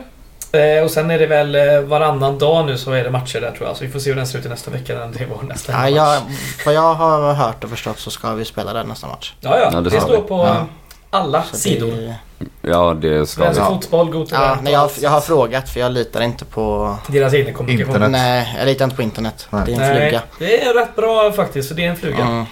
Eh, 0.51 0.83
och 0.83 0.91
sen 0.91 1.11
är 1.11 1.19
det 1.19 1.27
väl 1.27 1.55
eh, 1.55 1.79
varannan 1.81 2.37
dag 2.39 2.65
nu 2.65 2.77
så 2.77 2.91
är 2.91 3.03
det 3.03 3.09
matcher 3.11 3.41
där 3.41 3.51
tror 3.51 3.67
jag. 3.67 3.77
Så 3.77 3.83
vi 3.85 3.91
får 3.91 3.99
se 3.99 4.09
hur 4.09 4.15
den 4.17 4.27
ser 4.27 4.39
ut 4.39 4.45
i 4.45 4.49
nästa 4.49 4.71
vecka 4.71 4.93
när 4.95 5.07
det 5.07 5.19
är 5.23 5.27
vår 5.27 5.43
nästa 5.43 5.71
Ja, 5.71 5.79
match. 5.79 5.89
jag, 5.91 6.21
vad 6.65 6.73
jag 6.75 6.93
har 6.93 7.33
hört 7.33 7.63
och 7.63 7.69
förstått 7.69 7.99
så 7.99 8.11
ska 8.11 8.33
vi 8.33 8.45
spela 8.45 8.73
den 8.73 8.87
nästa 8.87 9.07
match. 9.07 9.33
ja, 9.39 9.57
ja, 9.59 9.69
Ja, 9.73 9.81
det 9.81 9.89
det, 9.89 10.01
står 10.01 10.21
vi. 10.21 10.27
på 10.27 10.37
Ja. 10.37 10.65
alla 11.09 11.43
Så 11.43 11.55
sidor. 11.57 11.91
det- 11.91 12.15
Ja, 12.61 12.93
det 13.01 13.25
ska 13.29 13.41
Svensk 13.43 13.59
vi. 13.59 13.63
Ja. 13.63 13.69
fotboll, 13.69 14.11
god 14.11 14.27
till 14.27 14.37
Ja, 14.39 14.57
nej, 14.61 14.77
och 14.77 14.81
jag, 14.83 14.91
jag 15.01 15.09
har 15.09 15.21
frågat 15.21 15.69
för 15.69 15.79
jag 15.79 15.91
litar 15.91 16.21
inte 16.21 16.45
på... 16.45 16.95
Deras 17.07 17.33
egen 17.33 17.53
kommunikation. 17.53 17.95
Internet. 17.95 18.11
Nej, 18.11 18.55
jag 18.57 18.65
litar 18.65 18.85
inte 18.85 18.95
på 18.95 19.01
internet. 19.01 19.47
Nej. 19.49 19.61
Det 19.65 19.71
är 19.71 19.75
en 19.75 19.81
Nej, 19.81 20.01
fluga. 20.09 20.21
det 20.39 20.61
är 20.65 20.73
rätt 20.73 20.95
bra 20.95 21.31
faktiskt, 21.31 21.67
för 21.67 21.75
det 21.75 21.85
är 21.85 21.89
en 21.89 21.95
fluga. 21.95 22.23
Mm. 22.23 22.45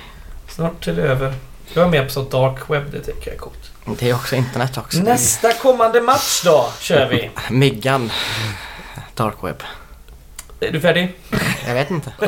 Snart 0.49 0.87
är 0.87 0.93
det 0.93 1.01
över. 1.03 1.33
Jag 1.73 1.83
är 1.83 1.87
med 1.89 2.03
på 2.07 2.13
sånt 2.13 2.31
dark 2.31 2.69
web, 2.69 2.83
det 2.91 2.99
tycker 2.99 3.27
jag 3.27 3.35
är 3.35 3.39
coolt. 3.39 3.71
Det 3.99 4.09
är 4.09 4.13
också 4.15 4.35
internet 4.35 4.77
också. 4.77 4.97
Nästa 4.97 5.53
kommande 5.53 6.01
match 6.01 6.41
då, 6.45 6.69
kör 6.79 7.07
vi. 7.09 7.29
Myggan. 7.51 8.11
Dark 9.15 9.35
web. 9.41 9.63
Är 10.59 10.71
du 10.71 10.81
färdig? 10.81 11.13
Jag 11.67 11.73
vet 11.73 11.91
inte. 11.91 12.11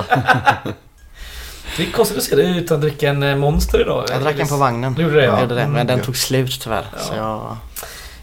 Det 1.77 1.83
är 1.87 1.91
konstigt 1.91 2.17
att 2.17 2.23
se 2.23 2.35
dig 2.35 2.57
utan 2.57 2.75
att 2.77 2.81
dricka 2.81 3.09
en 3.09 3.23
eh, 3.23 3.35
Monster 3.35 3.81
idag. 3.81 4.05
Jag 4.09 4.21
drack 4.21 4.39
en 4.39 4.47
på 4.47 4.55
vagnen. 4.55 4.93
Du 4.93 5.01
gjorde 5.03 5.15
det? 5.15 5.25
Ja. 5.25 5.41
gjorde 5.41 5.55
det, 5.55 5.67
men 5.67 5.87
den 5.87 5.97
Ja. 5.99 6.03
tog 6.05 6.17
slut 6.17 6.59
tyvärr. 6.61 6.85
Ja. 6.93 6.99
Så 7.03 7.13
jag... 7.15 7.57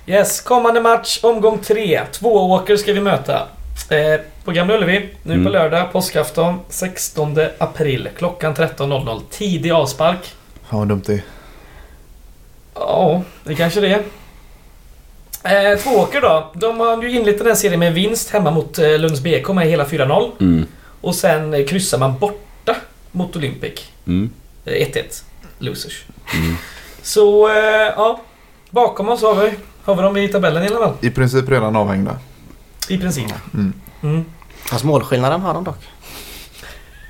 Yes, 0.06 0.40
kommande 0.40 0.80
match, 0.80 1.18
omgång 1.22 1.58
tre. 1.58 2.02
Tvååker 2.12 2.76
ska 2.76 2.92
vi 2.92 3.00
möta. 3.00 3.48
Eh, 3.88 4.20
på 4.44 4.50
Gamla 4.52 4.74
Ullevi, 4.74 5.08
nu 5.22 5.32
Mm. 5.34 5.44
på 5.46 5.50
lördag, 5.50 5.92
påskafton, 5.92 6.60
16 6.68 7.38
april. 7.58 8.08
Klockan 8.18 8.54
13.00. 8.54 9.20
Tidig 9.30 9.70
avspark. 9.70 10.32
Fan 10.72 10.78
vad 10.78 10.88
dumt 10.88 11.02
det 11.06 11.12
är. 11.12 11.22
Ja, 12.74 13.22
det 13.44 13.54
kanske 13.54 13.80
det 13.80 14.04
är. 15.42 15.72
Eh, 15.72 15.78
Tvååker 15.78 16.20
då. 16.20 16.50
De 16.54 16.80
har 16.80 17.02
ju 17.02 17.10
inlett 17.10 17.38
den 17.38 17.46
här 17.46 17.54
serien 17.54 17.78
med 17.78 17.88
en 17.88 17.94
vinst 17.94 18.30
hemma 18.30 18.50
mot 18.50 18.78
eh, 18.78 18.98
Lunds 18.98 19.20
BK 19.20 19.48
med 19.48 19.66
hela 19.66 19.84
4-0. 19.84 20.30
Mm. 20.40 20.66
Och 21.00 21.14
sen 21.14 21.54
eh, 21.54 21.66
kryssar 21.66 21.98
man 21.98 22.18
borta 22.18 22.76
mot 23.10 23.36
Olympic. 23.36 23.72
Mm. 24.06 24.30
Eh, 24.64 24.72
1-1. 24.72 25.22
Losers. 25.58 26.04
Mm. 26.34 26.56
Så, 27.02 27.48
eh, 27.48 27.54
ja. 27.96 28.20
Bakom 28.70 29.08
oss 29.08 29.22
har 29.22 29.34
vi, 29.34 29.52
har 29.84 29.94
vi 29.94 30.02
dem 30.02 30.16
i 30.16 30.28
tabellen 30.28 30.62
i 30.62 30.66
alla 30.66 30.78
fall. 30.78 30.94
I 31.00 31.10
princip 31.10 31.48
redan 31.48 31.76
avhängda. 31.76 32.18
I 32.88 32.98
princip. 32.98 33.32
Mm. 33.54 33.72
Mm. 34.02 34.24
Fast 34.64 34.84
målskillnaden 34.84 35.40
har 35.40 35.54
de 35.54 35.64
dock. 35.64 35.88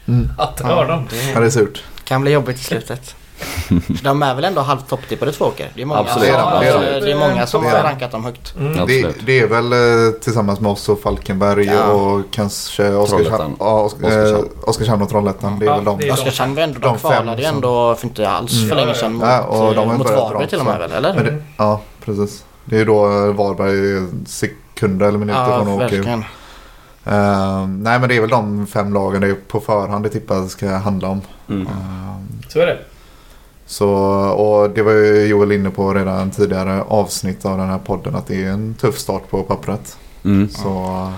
Mm. 0.08 0.28
Att 0.38 0.56
det 0.56 0.64
har 0.64 0.86
de. 0.88 1.08
Ja, 1.34 1.40
det 1.40 1.46
är 1.46 1.50
surt. 1.50 1.84
kan 2.04 2.22
bli 2.22 2.30
jobbigt 2.32 2.60
i 2.60 2.64
slutet. 2.64 3.16
De 4.02 4.22
är 4.22 4.34
väl 4.34 4.44
ändå 4.44 4.60
halvt 4.60 4.88
topptippade 4.88 5.32
tvååker? 5.32 5.70
Det 5.74 5.82
är 5.82 5.86
många, 5.86 6.00
Absolut, 6.00 6.28
som, 6.28 6.36
det 6.60 6.66
är 6.68 6.72
de, 6.74 6.80
det 6.80 6.96
är 6.96 7.00
det 7.00 7.12
är 7.12 7.28
många 7.28 7.46
som 7.46 7.64
har 7.64 7.72
rankat 7.82 8.10
dem 8.10 8.24
högt. 8.24 8.54
Mm. 8.58 8.86
Det, 8.86 9.14
det 9.26 9.40
är 9.40 9.46
väl 9.46 9.72
eh, 9.72 10.12
tillsammans 10.20 10.60
med 10.60 10.72
oss 10.72 10.88
och 10.88 11.00
Falkenberg 11.00 11.64
Ja. 11.66 11.84
och 11.86 12.22
kanske 12.30 12.88
Oskarshamn, 12.94 13.56
ja, 13.58 13.82
Osk- 13.82 13.94
Oskarshamn. 14.04 14.34
eh, 14.62 14.68
Oskarshamn 14.68 15.02
och 15.02 15.08
Trollhättan. 15.08 15.58
Det 15.58 15.64
är 15.66 15.70
Ja, 15.70 15.74
väl 15.80 15.84
de. 15.84 16.10
Oskarshamn 16.10 16.54
var 16.54 16.62
ändå, 16.62 16.78
de 16.78 16.98
kvalade 16.98 17.42
ju 17.42 17.48
ändå 17.48 17.94
för 17.94 18.06
inte 18.06 18.28
alls 18.30 18.52
Mm. 18.52 18.68
för 18.68 18.76
Ja, 18.76 18.82
länge 18.84 18.94
sedan 18.94 19.12
mot, 19.12 19.26
Ja, 19.28 19.40
och 19.42 19.74
de 19.74 19.88
har 19.88 19.96
mot 19.96 20.10
Varberg 20.10 20.38
bra 20.38 20.46
till 20.46 20.58
och 20.58 20.64
med 20.66 20.78
väl, 20.78 20.92
eller? 20.92 21.42
Ja, 21.56 21.80
precis. 22.04 22.44
Det 22.64 22.74
är 22.74 22.78
ju 22.78 22.84
då 22.84 23.04
eh, 23.06 23.34
Varberg 23.34 24.06
sekunder 24.26 25.06
eller 25.08 25.18
minuter 25.18 25.40
ja, 25.40 25.64
från 25.64 25.82
att 25.82 25.92
åka. 25.92 26.22
Eh, 27.04 27.66
nej 27.68 27.98
men 27.98 28.08
det 28.08 28.16
är 28.16 28.20
väl 28.20 28.30
de 28.30 28.66
fem 28.66 28.94
lagen 28.94 29.20
det 29.20 29.28
är 29.28 29.34
på 29.48 29.60
förhand 29.60 30.04
det 30.04 30.08
tippas 30.08 30.50
ska 30.50 30.68
handla 30.68 31.08
om. 31.08 31.20
Mm. 31.48 31.66
Eh, 31.66 31.72
Så 32.48 32.60
är 32.60 32.66
det. 32.66 32.78
Så, 33.72 33.88
och 34.30 34.70
det 34.70 34.82
var 34.82 34.92
ju 34.92 35.26
Joel 35.26 35.52
inne 35.52 35.70
på 35.70 35.94
redan 35.94 36.30
tidigare 36.30 36.82
avsnitt 36.88 37.44
av 37.44 37.58
den 37.58 37.68
här 37.68 37.78
podden 37.78 38.14
att 38.14 38.26
det 38.26 38.44
är 38.44 38.50
en 38.50 38.74
tuff 38.80 38.98
start 38.98 39.30
på 39.30 39.42
pappret. 39.42 39.96
Mm. 40.24 40.48
Så 40.48 41.08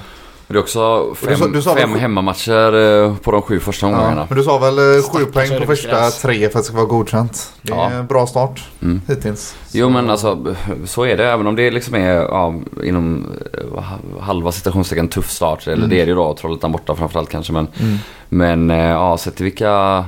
Det 0.49 0.55
är 0.55 0.59
också 0.59 1.09
du 1.09 1.14
fem, 1.14 1.37
sa- 1.38 1.47
du 1.49 1.62
sa 1.62 1.75
väl 1.75 1.83
fem 1.83 1.93
sju- 1.93 1.99
hemmamatcher 1.99 2.75
eh, 3.05 3.17
på 3.17 3.31
de 3.31 3.43
sju 3.43 3.61
första 3.61 3.87
Ja, 3.87 3.93
omgångarna. 3.93 4.27
men 4.29 4.38
du 4.38 4.45
sa 4.45 4.59
väl 4.59 4.79
eh, 4.79 5.03
sju 5.03 5.25
poäng 5.25 5.61
på 5.61 5.67
första 5.67 5.88
Gräs. 5.88 6.23
tre 6.23 6.49
för 6.49 6.59
att 6.59 6.64
det 6.64 6.69
ska 6.69 6.77
vara 6.77 6.87
godkänt. 6.87 7.53
Det 7.62 7.73
är 7.73 7.77
Ja. 7.77 7.90
en 7.90 8.07
bra 8.07 8.27
start 8.27 8.64
Mm. 8.83 9.01
hittills. 9.09 9.57
Jo 9.73 9.87
Så- 9.87 9.90
men 9.90 10.11
alltså 10.11 10.55
så 10.87 11.05
är 11.05 11.17
det 11.17 11.31
även 11.31 11.47
om 11.47 11.57
det 11.57 11.71
liksom 11.71 11.95
är 11.95 12.12
ja, 12.14 12.55
inom 12.85 13.27
eh, 13.55 13.83
halva 14.21 14.53
citationstecken 14.53 15.09
tuff 15.09 15.31
start. 15.31 15.67
Eller 15.67 15.77
Mm. 15.77 15.88
det 15.90 15.97
är 16.01 16.05
det 16.07 16.11
ju 16.11 16.14
då, 16.14 16.35
Trollhättan 16.35 16.73
borta 16.73 16.95
framförallt 16.95 17.29
kanske. 17.31 17.53
Men, 17.53 17.69
Mm. 17.81 17.97
men 18.29 18.79
ja, 18.79 19.17
sett 19.19 19.37
till 19.37 19.45
vilka 19.45 20.05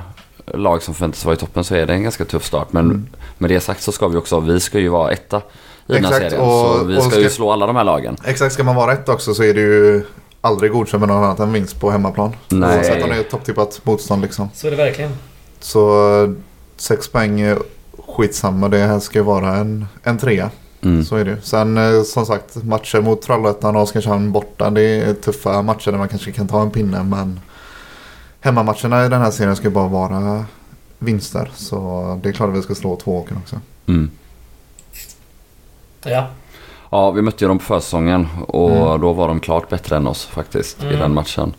lag 0.53 0.81
som 0.83 0.93
förväntas 0.93 1.25
vara 1.25 1.35
i 1.35 1.37
toppen 1.37 1.63
så 1.63 1.75
är 1.75 1.85
det 1.85 1.93
en 1.93 2.03
ganska 2.03 2.25
tuff 2.25 2.45
start. 2.45 2.67
Men 2.73 2.85
Mm. 2.85 3.07
med 3.37 3.49
det 3.49 3.59
sagt 3.59 3.81
så 3.83 3.91
ska 3.91 4.07
vi 4.07 4.17
också, 4.17 4.39
vi 4.39 4.59
ska 4.59 4.79
ju 4.79 4.89
vara 4.89 5.11
etta 5.11 5.37
i 5.37 5.41
den 5.93 6.05
här 6.05 6.11
Exakt, 6.11 6.31
serien. 6.31 6.47
och- 6.49 6.77
så 6.77 6.83
vi 6.83 7.01
ska, 7.01 7.09
ska- 7.09 7.19
ju 7.19 7.29
slå 7.29 7.51
alla 7.51 7.67
de 7.67 7.75
här 7.75 7.83
lagen. 7.83 8.17
Exakt, 8.25 8.53
ska 8.53 8.63
man 8.63 8.75
vara 8.75 8.91
rätt 8.91 9.09
också 9.09 9.33
så 9.33 9.43
är 9.43 9.53
det 9.53 9.61
ju 9.61 10.03
aldrig 10.41 10.71
godkänt 10.71 11.01
med 11.01 11.09
något 11.09 11.15
annat 11.25 11.39
än 11.39 11.53
vinst 11.53 11.79
på 11.79 11.91
hemmaplan. 11.91 12.33
Nej. 12.49 12.75
Oavsett 12.77 13.03
om 13.03 13.09
det 13.09 13.15
är 13.15 13.19
ett 13.19 13.29
topptippat 13.29 13.79
motstånd 13.83 14.21
liksom. 14.21 14.49
Så 14.53 14.67
är 14.67 14.71
det 14.71 14.77
verkligen. 14.77 15.11
Så 15.59 16.35
sex 16.77 17.07
poäng 17.07 17.41
är 17.41 17.57
skitsamma. 18.07 18.69
Det 18.69 18.77
här 18.77 18.99
ska 18.99 19.19
ju 19.19 19.23
vara 19.25 19.55
en, 19.55 19.85
en 20.03 20.17
trea. 20.17 20.49
Mm. 20.81 21.05
Så 21.05 21.15
är 21.15 21.25
det. 21.25 21.37
Sen 21.43 21.77
eh, 21.77 22.03
som 22.03 22.25
sagt 22.25 22.55
matcher 22.63 23.01
mot 23.01 23.21
Trollhättan 23.21 23.75
och 23.75 23.81
Oskarshamn 23.81 24.31
borta. 24.31 24.69
Det 24.69 24.81
är 24.81 25.13
tuffa 25.13 25.61
matcher 25.61 25.91
där 25.91 25.97
man 25.97 26.07
kanske 26.09 26.31
kan 26.31 26.47
ta 26.47 26.61
en 26.61 26.71
pinne. 26.71 27.03
Men 27.03 27.39
hemmamatcherna 28.47 29.05
i 29.05 29.09
den 29.09 29.21
här 29.21 29.31
serien 29.31 29.55
ska 29.55 29.65
ju 29.67 29.73
bara 29.73 29.87
vara 29.87 30.45
vinster. 30.99 31.51
Så 31.55 32.19
det 32.23 32.29
är 32.29 32.33
klart 32.33 32.49
att 32.49 32.55
vi 32.55 32.61
ska 32.61 32.75
slå 32.75 32.95
två 32.95 33.17
åken 33.17 33.37
också. 33.37 33.59
Mm. 33.87 34.11
Ja. 36.03 36.27
Ja, 36.89 37.11
vi 37.11 37.21
mötte 37.21 37.43
ju 37.43 37.47
dem 37.47 37.57
på 37.59 37.63
försäsongen 37.65 38.27
och 38.47 38.71
Mm. 38.71 39.01
då 39.01 39.13
var 39.13 39.27
de 39.27 39.39
klart 39.39 39.69
bättre 39.69 39.95
än 39.97 40.07
oss 40.07 40.25
faktiskt 40.25 40.83
i 40.83 40.87
Mm. 40.87 40.99
den 40.99 41.13
matchen. 41.13 41.53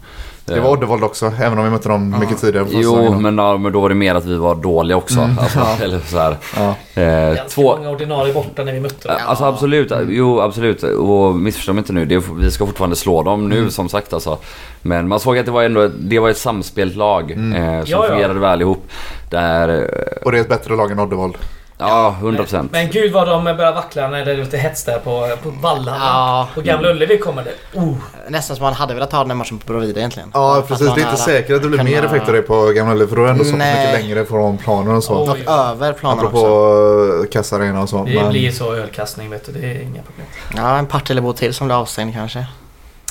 Det 0.54 0.60
var 0.60 0.70
Oddevold 0.70 1.04
också, 1.04 1.32
även 1.42 1.58
om 1.58 1.64
vi 1.64 1.70
mötte 1.70 1.88
dem 1.88 2.12
Ja. 2.12 2.20
mycket 2.20 2.40
tidigare 2.40 2.64
på 2.64 2.70
Jo, 2.74 3.18
men, 3.20 3.38
ja, 3.38 3.56
men 3.56 3.72
då 3.72 3.80
var 3.80 3.88
det 3.88 3.94
mer 3.94 4.14
att 4.14 4.24
vi 4.24 4.36
var 4.36 4.54
dåliga 4.54 4.96
också. 4.96 5.20
Mm, 5.20 5.38
Alltså, 5.38 5.58
ja. 5.78 5.84
Eller 5.84 5.98
så 6.00 6.18
här. 6.18 6.36
Ja. 6.56 6.74
Eh, 7.02 7.26
Ganska 7.26 7.44
två, 7.48 7.76
många 7.76 7.90
ordinarie 7.90 8.32
borta 8.34 8.64
när 8.64 8.72
vi 8.72 8.80
mötte 8.80 9.08
dem. 9.08 9.16
Alltså 9.26 9.44
absolut, 9.44 9.92
jo 10.08 10.40
absolut. 10.40 10.82
Och 10.82 11.34
missförstå 11.36 11.72
mig 11.72 11.78
inte 11.80 11.92
nu. 11.92 12.04
Det, 12.04 12.22
vi 12.36 12.50
ska 12.50 12.66
fortfarande 12.66 12.96
slå 12.96 13.22
dem 13.22 13.48
nu 13.48 13.58
Mm. 13.58 13.70
som 13.70 13.88
sagt 13.88 14.12
alltså. 14.12 14.38
Men 14.82 15.08
man 15.08 15.20
såg 15.20 15.38
att 15.38 15.46
det 15.46 15.52
var 15.52 15.62
ändå 15.62 15.88
det 15.98 16.18
var 16.18 16.28
ett 16.30 16.38
samspelt 16.38 16.96
lag 16.96 17.30
Mm. 17.30 17.52
eh, 17.52 17.84
som 17.84 17.90
Ja, 17.90 18.04
ja. 18.04 18.08
fungerade 18.10 18.40
väl 18.40 18.60
ihop. 18.60 18.84
Där, 19.30 19.68
eh, 19.68 20.22
Och 20.24 20.32
det 20.32 20.38
är 20.38 20.40
ett 20.40 20.48
bättre 20.48 20.76
lag 20.76 20.90
än 20.90 21.00
Oddevold. 21.00 21.34
Ja 21.78 22.16
100%. 22.22 22.68
Men 22.72 22.90
gud 22.90 23.12
vad 23.12 23.28
de 23.28 23.44
började 23.44 23.72
vackla 23.72 24.08
när 24.08 24.24
det 24.24 24.32
är 24.32 24.36
lite 24.36 24.58
hets 24.58 24.84
där 24.84 24.98
på, 24.98 25.36
på 25.42 25.50
vallarna. 25.50 25.98
Ja. 26.04 26.48
På 26.54 26.60
Gamla 26.60 26.88
Ullevi 26.90 27.18
kommer 27.18 27.44
det. 27.44 27.78
Oh. 27.78 27.94
Nästan 28.28 28.56
som 28.56 28.64
man 28.64 28.72
hade 28.74 28.94
velat 28.94 29.12
ha 29.12 29.18
den 29.18 29.30
här 29.30 29.36
matchen 29.36 29.58
på 29.58 29.66
Brovida 29.72 29.98
egentligen. 30.00 30.30
Ja 30.34 30.64
precis, 30.68 30.94
det 30.94 31.00
är 31.00 31.04
inte 31.10 31.22
säkert 31.22 31.56
att 31.56 31.62
det 31.62 31.68
blir 31.68 31.82
mer 31.82 32.04
effekt 32.04 32.28
av 32.28 32.34
det 32.34 32.42
på 32.42 32.66
Gamla 32.66 32.94
Ullevi. 32.94 33.08
För 33.08 33.16
då 33.16 33.22
är 33.22 33.26
det 33.26 33.32
ändå 33.32 33.44
så 33.44 33.52
mycket 33.56 33.92
längre 34.02 34.24
från 34.24 34.58
planen 34.58 34.96
och 34.96 35.04
så. 35.04 35.14
Och 35.14 35.38
över 35.48 35.92
planen 35.92 36.18
Apropå 36.18 36.38
också. 36.46 37.24
eh, 37.24 37.30
kassarena 37.30 37.82
och 37.82 37.88
så. 37.88 38.04
Det 38.04 38.14
men- 38.14 38.30
blir 38.30 38.50
så 38.50 38.74
ölkastning 38.74 39.30
vet 39.30 39.46
du. 39.46 39.52
Det 39.52 39.66
är 39.66 39.82
inga 39.82 40.02
problem. 40.02 40.26
Ja, 40.56 40.76
en 40.78 40.86
Partillebo 40.86 41.32
till 41.32 41.54
som 41.54 41.66
blev 41.66 41.78
avstängd 41.78 42.14
kanske. 42.14 42.46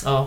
Ja. 0.04 0.26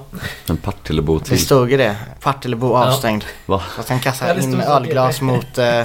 En 0.50 0.58
Partillebo 0.58 1.18
Det 1.20 1.26
till. 1.26 1.46
stod 1.46 1.72
ju 1.72 1.78
det. 1.78 1.96
Partillebo 2.22 2.76
avstängd. 2.76 3.24
Va? 3.46 3.62
Fast 3.76 3.90
han 3.90 4.00
Ja, 4.04 4.34
det 4.34 4.44
in 4.44 4.62
ölglas 4.62 5.22
mot, 5.22 5.58
eh, 5.58 5.84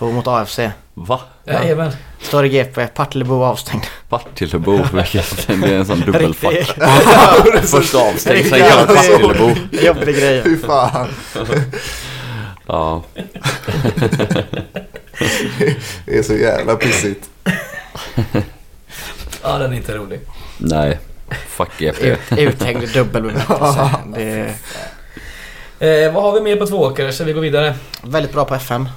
på, 0.00 0.12
mot 0.12 0.26
AFC. 0.26 0.58
Va? 0.94 1.20
Ja. 1.44 1.52
Jajamän. 1.52 1.92
Står 2.20 2.44
i 2.46 2.48
GP. 2.48 2.86
Partillebo 2.86 3.44
avstängd. 3.44 3.82
Partillebo? 4.08 4.80
vilket- 4.92 5.46
det 5.46 5.52
är 5.74 5.78
en 5.78 5.86
sån 5.86 6.00
dubbelfuck. 6.00 6.66
Först 7.62 7.94
avstängd, 7.94 8.46
sen 8.46 8.58
jävla- 8.58 8.94
Partillebo. 8.94 9.50
Jobbig 9.72 10.16
grej. 10.16 10.42
Fy 10.44 10.56
fan. 10.58 11.08
Ja. 12.66 13.02
Det 16.06 16.18
är 16.18 16.22
så 16.22 16.34
jävla 16.34 16.74
pissigt. 16.76 17.30
Ja, 19.42 19.58
den 19.58 19.72
är 19.72 19.76
inte 19.76 19.94
rolig. 19.94 20.20
Nej. 20.58 20.98
Fuck 21.48 21.68
GP. 21.78 22.06
Ut, 22.06 22.18
uthängd 22.38 22.88
dubbelbemärkelse. 22.94 23.90
Det 24.16 24.54
Eh, 25.86 26.12
vad 26.12 26.22
har 26.22 26.32
vi 26.32 26.40
mer 26.40 26.56
på 26.56 26.66
tvååkare? 26.66 27.12
Så 27.12 27.24
vi 27.24 27.32
går 27.32 27.40
vidare. 27.40 27.74
väldigt 28.02 28.32
bra 28.32 28.44
på 28.44 28.54
FM. 28.54 28.88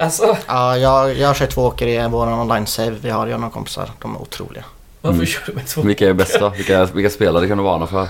Alltså, 0.00 0.36
Ja, 0.46 0.76
jag, 0.76 1.14
jag 1.16 1.36
kör 1.36 1.46
två 1.46 1.62
åker 1.66 1.86
i 1.86 2.08
vår 2.08 2.26
online-save. 2.26 2.90
Vi 3.02 3.10
har, 3.10 3.26
jag 3.26 3.34
och 3.34 3.40
några 3.40 3.52
kompisar. 3.52 3.90
De 4.02 4.14
är 4.16 4.20
otroliga. 4.22 4.64
varför 5.00 5.14
Mm. 5.14 5.26
kör 5.26 5.42
du 5.46 5.52
med 5.52 5.66
två? 5.66 5.82
Vilka 5.82 6.08
är 6.08 6.12
bäst 6.12 6.36
då? 6.40 6.48
Vilka, 6.48 6.84
vilka 6.84 7.10
spelare 7.10 7.48
kan 7.48 7.58
du 7.58 7.64
varna 7.64 7.86
för? 7.86 8.08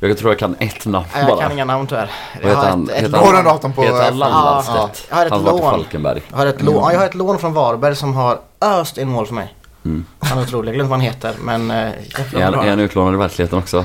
Jag 0.00 0.18
tror 0.18 0.30
jag 0.30 0.38
kan 0.38 0.56
ett 0.58 0.86
namn 0.86 1.06
Nej, 1.14 1.22
Jag 1.22 1.30
bara. 1.36 1.42
kan 1.42 1.52
inga 1.52 1.64
namn 1.64 1.86
tyvärr. 1.86 2.10
Jag 2.42 2.54
har 2.54 2.64
han? 2.64 2.88
ett, 2.90 3.02
ett 3.04 3.10
lån. 3.10 3.20
Har 3.46 3.72
på... 3.72 3.82
Heter 3.82 3.96
han 4.02 4.06
eh, 4.12 4.16
Landstedt? 4.18 5.06
Jag 5.08 5.16
har 5.16 5.26
ett 5.26 5.32
lån. 5.44 5.60
Falkenberg. 5.70 6.22
Jag 6.30 6.36
har, 6.36 6.46
ett 6.46 6.62
lån. 6.62 6.74
Ja, 6.74 6.92
jag 6.92 6.98
har 6.98 7.06
ett 7.06 7.14
lån 7.14 7.38
från 7.38 7.52
Varberg 7.52 7.96
som 7.96 8.14
har 8.14 8.38
öst 8.60 8.98
in 8.98 9.08
mål 9.08 9.26
för 9.26 9.34
mig. 9.34 9.54
Mm. 9.84 10.04
Han 10.20 10.38
är 10.38 10.42
otrolig. 10.42 10.68
Jag 10.68 10.74
glömde 10.74 10.90
vad 10.90 10.98
han 10.98 11.06
heter 11.06 11.34
men 11.42 11.68
jäklar 12.18 12.40
Är 12.40 12.70
han 12.70 12.80
utlånad 12.80 13.14
i 13.14 13.16
verkligheten 13.16 13.58
också? 13.58 13.84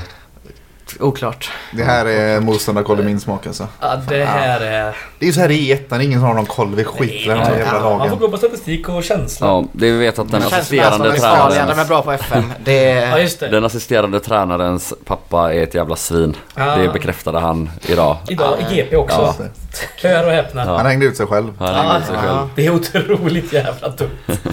Oklart. 1.00 1.52
Det 1.74 1.84
här 1.84 2.06
är 2.06 2.40
motståndarkoll 2.40 3.00
i 3.00 3.04
min 3.04 3.20
smak 3.20 3.48
alltså. 3.48 3.68
Ja, 3.82 3.96
det 4.10 4.26
här 4.26 4.62
är... 4.62 4.96
Det 5.20 5.26
är 5.26 5.28
ju 5.28 5.34
så 5.34 5.40
här 5.40 5.52
i 5.52 5.72
ettan, 5.72 6.02
ingen 6.02 6.20
som 6.20 6.28
har 6.28 6.34
någon 6.36 6.46
koll. 6.46 6.76
Vi 6.76 6.84
skiter 6.84 7.16
i 7.16 7.26
de 7.28 7.34
här 7.40 7.58
jävla 7.58 7.66
ja, 7.66 7.82
Man 7.82 7.82
får 7.82 8.00
lagen. 8.00 8.20
gå 8.20 8.30
på 8.30 8.38
statistik 8.38 8.90
och 8.90 9.04
känsla. 9.04 9.48
Ja, 9.48 9.64
det 9.72 9.92
vi 9.92 9.98
vet 9.98 10.20
att 10.20 10.32
den 10.32 10.44
assisterande 10.44 11.10
Australien, 11.12 11.68
de 11.68 11.80
är 11.80 11.86
bra 11.86 12.02
på 12.02 12.12
FM. 12.12 12.54
Det 12.64 12.84
Ja, 12.84 13.20
just 13.20 13.40
det. 13.40 13.48
den 13.48 13.66
assisterande 13.66 14.20
tränarens 14.20 14.94
pappa 15.06 15.54
är 15.54 15.64
ett 15.64 15.74
jävla 15.74 15.96
svin. 15.96 16.36
Ja. 16.56 16.76
Det 16.76 16.90
bekräftade 16.94 17.40
han 17.40 17.70
idag. 17.88 18.18
Idag 18.28 18.58
i 18.72 18.76
GP 18.76 18.96
också. 18.96 19.34
Ja. 19.40 20.10
Hör 20.10 20.26
och 20.26 20.32
häpna. 20.32 20.66
Ja. 20.66 20.78
Han 20.78 20.86
hängde 20.86 21.06
ut 21.06 21.18
sig 21.18 21.26
själv. 21.26 21.54
Han 21.60 21.76
hängde 21.76 21.98
ut 22.00 22.06
sig 22.06 22.16
Ja. 22.16 22.22
själv. 22.22 22.50
Det 22.56 22.66
är 22.66 22.74
otroligt 22.76 23.54
jävla 23.54 23.90
dumt. 23.90 24.18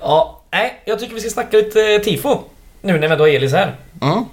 ja, 0.00 0.40
nej, 0.52 0.82
jag 0.84 0.98
tycker 0.98 1.14
vi 1.14 1.20
ska 1.20 1.30
snacka 1.30 1.56
lite 1.56 1.98
tifo. 2.04 2.38
Nu 2.80 2.92
när 2.92 2.98
vi 3.08 3.12
ändå 3.12 3.24
har 3.24 3.28
Elis 3.28 3.52
här. 3.52 3.74
Mm. 4.02 4.24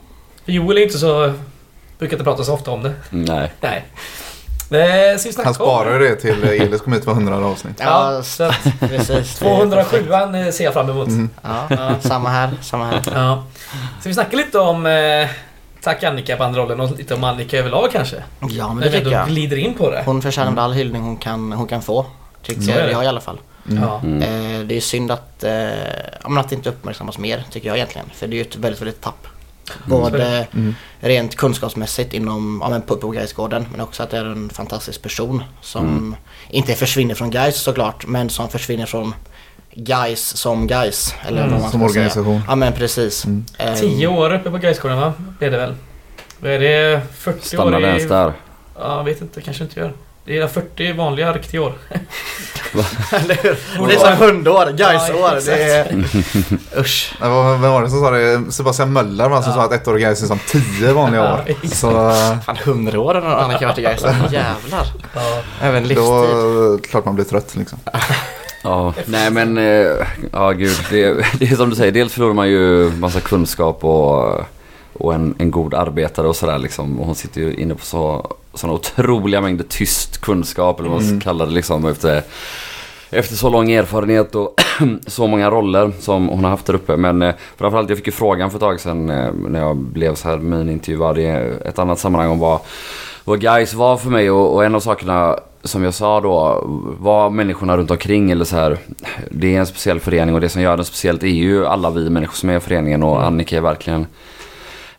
För 0.45 0.51
Joel 0.51 0.77
är 0.77 0.81
inte 0.83 0.97
så... 0.97 1.33
Brukar 1.99 2.15
inte 2.17 2.23
prata 2.23 2.43
så 2.43 2.53
ofta 2.53 2.71
om 2.71 2.83
det. 2.83 2.93
Nej. 3.09 3.51
Nej. 3.61 3.83
Eh, 4.71 5.43
Han 5.43 5.53
sparar 5.53 5.99
ju 5.99 6.07
det 6.09 6.15
till 6.15 6.43
eh, 6.43 6.49
Elis 6.49 6.81
kom 6.81 6.93
ut 6.93 7.03
för 7.03 7.11
100 7.11 7.35
avsnitt. 7.45 7.75
Ja, 7.79 8.13
Ja, 8.13 8.23
så 8.23 8.51
precis. 8.79 9.35
207 9.35 10.05
ser 10.51 10.63
jag 10.63 10.73
fram 10.73 10.89
emot. 10.89 11.07
Mm. 11.07 11.29
Ja, 11.43 11.67
Ja. 11.69 11.95
samma 11.99 12.29
här, 12.29 12.49
samma 12.61 12.85
här. 12.85 13.01
Ja. 13.15 13.43
Ska 13.99 14.09
vi 14.09 14.13
snacka 14.13 14.37
lite 14.37 14.59
om... 14.59 14.85
Eh, 14.85 15.27
tack 15.81 16.03
Annika 16.03 16.37
på 16.37 16.43
andra 16.43 16.61
rollen 16.61 16.79
och 16.79 16.97
lite 16.97 17.13
om 17.13 17.23
Annika 17.23 17.57
överlag 17.59 17.89
kanske? 17.91 18.15
Ja, 18.49 18.73
men 18.73 18.77
det 18.83 18.91
tycker 18.91 19.11
jag. 19.11 19.27
glider 19.27 19.57
in 19.57 19.73
på 19.73 19.89
det. 19.91 20.03
Hon 20.05 20.21
förtjänar 20.21 20.51
väl 20.51 20.59
all 20.59 20.73
hyllning 20.73 21.01
hon 21.01 21.17
kan, 21.17 21.51
hon 21.51 21.67
kan 21.67 21.81
få. 21.81 22.03
Så 22.03 22.45
Tycker 22.47 22.61
det. 22.85 22.91
jag 22.91 23.03
i 23.03 23.07
alla 23.07 23.21
fall. 23.21 23.37
Ja. 23.63 23.99
Mm. 24.03 24.21
Eh, 24.21 24.59
det 24.67 24.77
är 24.77 24.81
synd 24.81 25.11
att, 25.11 25.43
eh, 25.43 25.69
att 26.37 26.49
det 26.49 26.55
inte 26.55 26.69
uppmärksammas 26.69 27.17
mer, 27.17 27.43
tycker 27.51 27.67
jag 27.67 27.75
egentligen. 27.77 28.07
För 28.13 28.27
det 28.27 28.33
är 28.33 28.37
ju 28.37 28.41
ett 28.41 28.55
väldigt, 28.55 28.81
väldigt 28.81 29.01
tapp. 29.01 29.27
Både 29.85 30.47
Mm. 30.53 30.75
rent 30.99 31.35
kunskapsmässigt 31.35 32.13
inom, 32.13 32.59
ja, 32.63 32.69
men 32.69 32.81
på, 32.81 32.95
på 32.97 33.09
Gaisgården 33.09 33.65
men 33.71 33.81
också 33.81 34.03
att 34.03 34.09
det 34.09 34.17
är 34.17 34.25
en 34.25 34.49
fantastisk 34.49 35.01
person 35.01 35.43
som 35.61 35.87
Mm. 35.87 36.15
inte 36.49 36.73
försvinner 36.75 37.15
från 37.15 37.29
Gais 37.31 37.55
såklart, 37.61 38.07
men 38.07 38.29
som 38.29 38.49
försvinner 38.49 38.85
från 38.85 39.13
Gais 39.73 40.37
som 40.37 40.67
Gais. 40.67 41.15
Eller 41.27 41.37
Mm, 41.43 41.51
vad 41.53 41.61
man 41.61 41.71
Som 41.71 41.79
ska 41.79 41.89
säga. 41.93 42.05
organisation. 42.05 42.41
Ja 42.47 42.55
men 42.55 42.73
precis. 42.73 43.25
Mm. 43.25 43.45
Eh, 43.57 43.73
Tio 43.73 44.07
år 44.07 44.33
uppe 44.33 44.51
på 44.51 44.57
Gaisgården 44.57 44.97
va? 44.97 45.13
Blev 45.39 45.51
det 45.51 45.57
väl? 45.57 45.75
Vad 46.39 46.51
är 46.51 46.59
det? 46.59 47.01
40 47.17 47.47
Stannar 47.47 47.77
år 47.77 47.81
i... 47.81 47.85
ens 47.87 48.09
där? 48.09 48.33
Ja, 48.79 48.97
jag 48.97 49.03
vet 49.03 49.21
inte. 49.21 49.41
Kanske 49.41 49.63
inte 49.63 49.79
gör. 49.79 49.93
Det 50.25 50.37
är 50.37 50.47
40 50.47 50.93
vanliga 50.93 51.33
riktiga 51.33 51.61
år. 51.61 51.73
Eller 53.11 53.35
hur? 53.43 53.87
Det 53.87 53.93
är 53.95 53.99
som 53.99 54.27
hundår, 54.27 54.71
Gais-år. 54.77 55.31
Ja, 55.33 55.39
det 55.45 55.63
är... 55.63 56.05
Usch. 56.79 57.13
Nej, 57.21 57.29
vad- 57.29 57.59
Vem 57.61 57.71
var 57.71 57.81
det 57.81 57.89
som 57.89 57.99
sa 57.99 58.09
det? 58.11 58.51
Sebastian 58.51 58.93
Möller 58.93 59.29
va, 59.29 59.41
som 59.43 59.51
Ja. 59.51 59.55
sa 59.57 59.63
att 59.65 59.71
ett 59.73 59.87
år 59.87 59.95
Gais 59.97 60.23
är 60.23 60.27
som 60.27 60.39
tio 60.47 60.93
vanliga 60.93 61.21
Ja, 61.23 61.33
år. 61.33 61.67
Så 61.67 61.91
Fan 62.45 62.57
hundra 62.65 62.99
år 62.99 63.15
har 63.15 63.21
Annika 63.21 63.67
varit 63.67 63.77
i 63.77 63.81
Gais. 63.81 64.01
Jävlar. 64.31 64.87
Ja. 65.15 65.41
Även 65.61 65.83
då 65.83 65.89
livstid. 65.89 66.91
klart 66.91 67.05
man 67.05 67.15
blir 67.15 67.25
trött 67.25 67.55
liksom. 67.55 67.79
Ja, 68.63 68.93
nej 69.05 69.31
men, 69.31 69.57
eh, 69.57 70.07
ja 70.31 70.51
gud. 70.51 70.77
Det, 70.89 71.25
det 71.39 71.45
är 71.51 71.55
som 71.55 71.69
du 71.69 71.75
säger, 71.75 71.91
dels 71.91 72.13
förlorar 72.13 72.33
man 72.33 72.49
ju 72.49 72.91
massa 72.91 73.19
kunskap 73.19 73.83
och, 73.83 74.39
och 74.93 75.13
en, 75.13 75.35
en 75.37 75.51
god 75.51 75.73
arbetare 75.73 76.27
och 76.27 76.35
sådär 76.35 76.57
liksom. 76.57 76.99
Och 76.99 77.05
hon 77.05 77.15
sitter 77.15 77.41
ju 77.41 77.53
inne 77.53 77.75
på 77.75 77.85
så, 77.85 78.35
sådana 78.53 78.73
otroliga 78.75 79.41
mängder 79.41 79.65
tyst 79.69 80.21
kunskap 80.21 80.79
eller 80.79 80.89
vad 80.89 80.99
man 80.99 81.07
Mm. 81.07 81.19
ska 81.21 81.29
kalla 81.29 81.45
det 81.45 81.51
liksom. 81.51 81.85
Efter, 81.85 82.21
efter 83.09 83.35
så 83.35 83.49
lång 83.49 83.71
erfarenhet 83.71 84.35
och 84.35 84.55
så 85.07 85.27
många 85.27 85.49
roller 85.51 85.91
som 85.99 86.27
hon 86.27 86.43
har 86.43 86.51
haft 86.51 86.65
där 86.65 86.73
uppe. 86.75 86.97
Men 86.97 87.21
eh, 87.21 87.35
framförallt, 87.57 87.89
jag 87.89 87.97
fick 87.97 88.07
ju 88.07 88.11
frågan 88.13 88.49
för 88.51 88.57
ett 88.57 88.61
tag 88.61 88.79
sedan 88.79 89.09
eh, 89.09 89.31
när 89.33 89.59
jag 89.59 89.77
blev 89.77 90.15
så 90.15 90.29
här 90.29 90.37
minintervjuad 90.37 91.17
i 91.19 91.25
ett 91.65 91.79
annat 91.79 91.99
sammanhang 91.99 92.29
om 92.31 92.39
vad, 92.39 92.59
vad 93.23 93.41
guys 93.41 93.73
var 93.73 93.97
för 93.97 94.09
mig. 94.09 94.31
Och, 94.31 94.53
och 94.55 94.65
en 94.65 94.75
av 94.75 94.79
sakerna 94.79 95.37
som 95.63 95.83
jag 95.83 95.93
sa 95.93 96.21
då 96.21 96.63
var 96.99 97.29
människorna 97.29 97.77
runt 97.77 97.91
omkring 97.91 98.31
eller 98.31 98.45
så 98.45 98.55
här. 98.55 98.77
Det 99.31 99.55
är 99.55 99.59
en 99.59 99.65
speciell 99.65 99.99
förening 99.99 100.35
och 100.35 100.41
det 100.41 100.49
som 100.49 100.61
gör 100.61 100.75
den 100.77 100.85
speciellt 100.85 101.23
är 101.23 101.27
ju 101.27 101.65
alla 101.65 101.89
vi 101.89 102.09
människor 102.09 102.33
som 102.35 102.49
är 102.49 102.57
i 102.57 102.59
föreningen 102.59 103.03
och 103.03 103.23
Annika 103.25 103.57
är 103.57 103.61
verkligen 103.61 104.05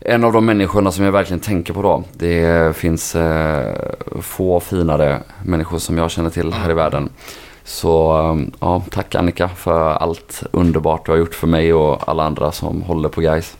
en 0.05 0.23
av 0.23 0.33
de 0.33 0.45
människorna 0.45 0.91
som 0.91 1.05
jag 1.05 1.11
verkligen 1.11 1.39
tänker 1.39 1.73
på 1.73 1.81
då. 1.81 2.03
Det 2.13 2.75
finns 2.75 3.15
eh, 3.15 3.75
få 4.21 4.59
finare 4.59 5.21
människor 5.43 5.79
som 5.79 5.97
jag 5.97 6.11
känner 6.11 6.29
till 6.29 6.53
här 6.53 6.71
i 6.71 6.73
världen. 6.73 7.09
Så 7.63 8.19
eh, 8.19 8.53
ja, 8.59 8.83
tack 8.91 9.15
Annika 9.15 9.49
för 9.49 9.89
allt 9.89 10.43
underbart 10.51 11.05
du 11.05 11.11
har 11.11 11.19
gjort 11.19 11.35
för 11.35 11.47
mig 11.47 11.73
och 11.73 12.09
alla 12.09 12.23
andra 12.23 12.51
som 12.51 12.81
håller 12.81 13.09
på 13.09 13.21
guys. 13.21 13.57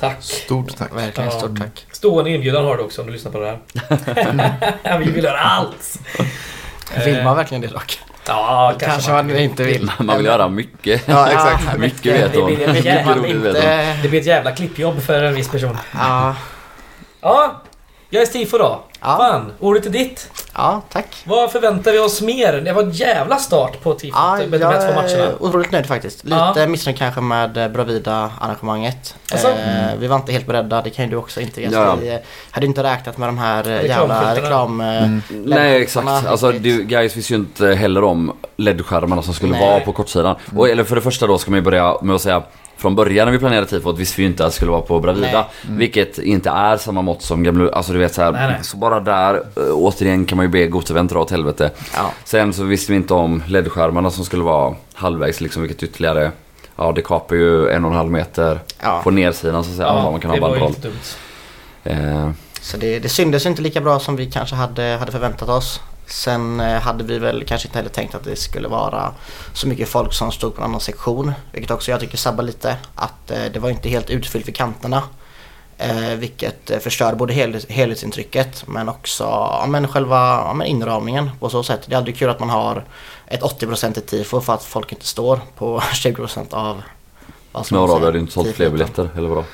Tack. 0.00 0.22
Stort 0.22 0.76
tack. 0.76 0.96
Verkligen 0.96 1.30
stort 1.30 1.58
tack. 1.58 1.86
Stående 1.92 2.30
inbjudan 2.30 2.64
har 2.64 2.76
du 2.76 2.82
också 2.82 3.00
om 3.00 3.06
du 3.06 3.12
lyssnar 3.12 3.32
på 3.32 3.38
det 3.38 3.46
här. 3.46 4.98
Vi 5.04 5.10
vill 5.10 5.26
höra 5.26 5.38
allt! 5.38 5.98
Vill 7.04 7.24
man 7.24 7.36
verkligen 7.36 7.60
det 7.60 7.68
dock? 7.68 7.98
Ja, 8.30 8.74
Kanske 8.80 9.12
man 9.12 9.30
inte 9.38 9.64
vill. 9.64 9.92
Man 9.98 10.16
vill 10.16 10.26
göra 10.26 10.48
mycket. 10.48 11.02
Ja, 11.06 11.28
exakt. 11.30 11.78
Mycket 11.78 12.14
vet 12.14 12.32
Det 12.32 12.40
hon. 12.40 12.54
det 12.54 12.66
vet 12.66 13.06
hon. 13.06 13.26
inte... 13.26 13.96
Det 14.02 14.08
blir 14.08 14.20
ett 14.20 14.26
jävla 14.26 14.52
klippjobb 14.52 15.02
för 15.02 15.22
en 15.22 15.34
viss 15.34 15.48
person. 15.48 15.76
Ja, 15.92 16.34
Ja, 17.20 17.62
jag 18.10 18.22
är 18.22 18.26
Stifo 18.26 18.58
då. 18.58 18.80
Ja. 19.02 19.16
Fan, 19.16 19.52
ordet 19.60 19.86
är 19.86 19.90
ditt. 19.90 20.30
ja, 20.54 20.82
tack. 20.92 21.06
Vad 21.24 21.52
förväntar 21.52 21.92
vi 21.92 21.98
oss 21.98 22.20
mer? 22.22 22.52
Det 22.52 22.72
var 22.72 22.82
en 22.82 22.90
jävla 22.90 23.36
start 23.36 23.82
på 23.82 23.94
tifot 23.94 24.16
Ja, 24.18 24.36
med 24.36 24.50
de 24.50 24.58
jag 24.60 24.70
här 24.72 24.86
två 24.88 24.94
matcherna. 24.94 25.24
är 25.24 25.42
otroligt 25.42 25.72
nöjd 25.72 25.86
faktiskt. 25.86 26.24
Lite 26.24 26.52
Ja. 26.56 26.66
missnöjd 26.66 26.98
kanske 26.98 27.20
med 27.20 27.72
Bravida-arrangemanget. 27.72 29.14
Alltså? 29.32 29.48
Eh, 29.48 29.96
vi 29.98 30.06
var 30.06 30.16
inte 30.16 30.32
helt 30.32 30.46
beredda, 30.46 30.82
det 30.82 30.90
kan 30.90 31.04
ju 31.04 31.10
du 31.10 31.16
också 31.16 31.40
intyga. 31.40 31.70
Ja. 31.72 31.94
Vi 32.00 32.18
hade 32.50 32.66
inte 32.66 32.82
räknat 32.82 33.18
med 33.18 33.28
de 33.28 33.38
här 33.38 33.68
eh, 33.70 33.86
jävla 33.86 34.34
reklam... 34.34 34.80
eh, 34.80 35.00
Mm. 35.00 35.22
Nej 35.30 35.82
exakt. 35.82 36.08
Alltså 36.26 36.52
du, 36.52 36.82
guys 36.84 37.16
visste 37.16 37.32
ju 37.32 37.38
inte 37.38 37.66
heller 37.74 38.04
om 38.04 38.32
LED-skärmarna 38.56 39.22
som 39.22 39.34
skulle 39.34 39.52
Nej. 39.52 39.68
vara 39.70 39.80
på 39.80 39.92
kortsidan. 39.92 40.36
Och, 40.56 40.68
eller 40.68 40.84
för 40.84 40.94
det 40.96 41.02
första 41.02 41.26
då 41.26 41.38
ska 41.38 41.50
man 41.50 41.58
ju 41.58 41.64
börja 41.64 41.96
med 42.02 42.14
att 42.16 42.22
säga 42.22 42.42
från 42.80 42.94
början 42.94 43.26
när 43.26 43.32
vi 43.32 43.38
planerade 43.38 43.66
tifot 43.66 43.98
visste 43.98 44.16
vi 44.16 44.22
ju 44.22 44.28
inte 44.28 44.44
att 44.44 44.50
det 44.50 44.56
skulle 44.56 44.70
vara 44.70 44.80
på 44.80 45.00
Bravida. 45.00 45.26
Nej. 45.32 45.76
Vilket 45.78 46.18
inte 46.18 46.50
är 46.50 46.76
samma 46.76 47.02
mått 47.02 47.22
som 47.22 47.42
gamla, 47.42 47.72
alltså 47.72 47.92
du 47.92 47.98
vet 47.98 48.14
så 48.14 48.22
här, 48.22 48.32
Nej, 48.32 48.46
nej. 48.48 48.58
Så 48.62 48.76
bara 48.76 49.00
där, 49.00 49.34
äh, 49.34 49.62
återigen 49.72 50.24
kan 50.26 50.36
man 50.36 50.44
ju 50.46 50.50
be 50.50 50.66
Gotevent 50.66 51.10
dra 51.10 51.20
åt 51.20 51.30
helvete. 51.30 51.70
Ja. 51.96 52.12
Sen 52.24 52.52
så 52.52 52.64
visste 52.64 52.92
vi 52.92 52.96
inte 52.96 53.14
om 53.14 53.42
LED-skärmarna 53.46 54.10
som 54.10 54.24
skulle 54.24 54.42
vara 54.44 54.74
halvvägs 54.94 55.40
liksom, 55.40 55.62
vilket 55.62 55.82
ytterligare 55.82 56.30
Ja 56.76 56.92
det 56.92 57.02
kapar 57.02 57.36
ju 57.36 57.68
en 57.70 57.84
och 57.84 57.90
en 57.90 57.96
halv 57.96 58.10
meter 58.10 58.58
Ja. 58.82 59.00
på 59.04 59.10
nersidan 59.10 59.64
så 59.64 59.70
att 59.70 59.76
säga. 59.76 59.88
Ja, 59.88 60.10
man 60.10 60.20
kan 60.20 60.30
ha 60.30 60.34
det 60.36 60.40
var 60.42 60.54
ju 60.54 60.60
banderoll. 60.60 60.74
lite 60.74 60.88
dumt. 60.88 62.14
Eh, 62.24 62.30
Så 62.60 62.76
det, 62.76 62.98
det 62.98 63.08
syndes 63.08 63.46
inte 63.46 63.62
lika 63.62 63.80
bra 63.80 63.98
som 64.00 64.16
vi 64.16 64.26
kanske 64.30 64.56
hade, 64.56 64.96
hade 65.00 65.12
förväntat 65.12 65.48
oss. 65.48 65.80
Sen 66.12 66.60
eh, 66.60 66.80
hade 66.80 67.04
vi 67.04 67.18
väl 67.18 67.44
kanske 67.44 67.68
inte 67.68 67.78
heller 67.78 67.90
tänkt 67.90 68.14
att 68.14 68.24
det 68.24 68.36
skulle 68.36 68.68
vara 68.68 69.12
så 69.52 69.68
mycket 69.68 69.88
folk 69.88 70.12
som 70.12 70.32
stod 70.32 70.54
på 70.54 70.60
en 70.60 70.64
annan 70.64 70.80
sektion. 70.80 71.32
Vilket 71.52 71.70
också 71.70 71.90
jag 71.90 72.00
tycker 72.00 72.16
sabbar 72.16 72.44
lite. 72.44 72.76
Att 72.94 73.30
eh, 73.30 73.44
det 73.52 73.58
var 73.58 73.70
inte 73.70 73.88
helt 73.88 74.10
utfyllt 74.10 74.48
vid 74.48 74.56
kanterna. 74.56 75.02
Eh, 75.78 76.14
vilket 76.16 76.82
förstör 76.82 77.14
både 77.14 77.32
hel, 77.32 77.60
helhetsintrycket 77.68 78.64
men 78.66 78.88
också 78.88 79.24
ja, 79.24 79.66
men 79.68 79.88
själva 79.88 80.16
ja, 80.18 80.52
men 80.52 80.66
inramningen 80.66 81.30
på 81.40 81.50
så 81.50 81.62
sätt. 81.62 81.80
Det 81.86 81.94
är 81.94 81.98
aldrig 81.98 82.16
kul 82.16 82.30
att 82.30 82.40
man 82.40 82.50
har 82.50 82.84
ett 83.26 83.42
80% 83.42 84.00
tifo 84.00 84.40
för 84.40 84.54
att 84.54 84.64
folk 84.64 84.92
inte 84.92 85.06
står 85.06 85.40
på 85.56 85.80
20% 85.92 86.54
av 86.54 86.82
vad 87.52 87.72
Några 87.72 87.92
av 87.92 88.02
er 88.02 88.06
hade 88.06 88.18
inte 88.18 88.32
sålt 88.32 88.56
fler 88.56 88.70
biljetter 88.70 89.10
eller 89.16 89.28
vadå? 89.28 89.44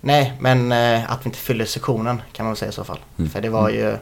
Nej, 0.00 0.32
men 0.40 0.72
att 1.08 1.20
vi 1.22 1.24
inte 1.24 1.38
fyller 1.38 1.64
sektionen 1.64 2.22
kan 2.32 2.46
man 2.46 2.52
väl 2.52 2.58
säga 2.58 2.68
i 2.68 2.72
så 2.72 2.84
fall. 2.84 2.98
Mm. 3.18 3.30
För 3.30 3.40
det 3.40 3.48
var 3.48 3.68
ju, 3.68 3.96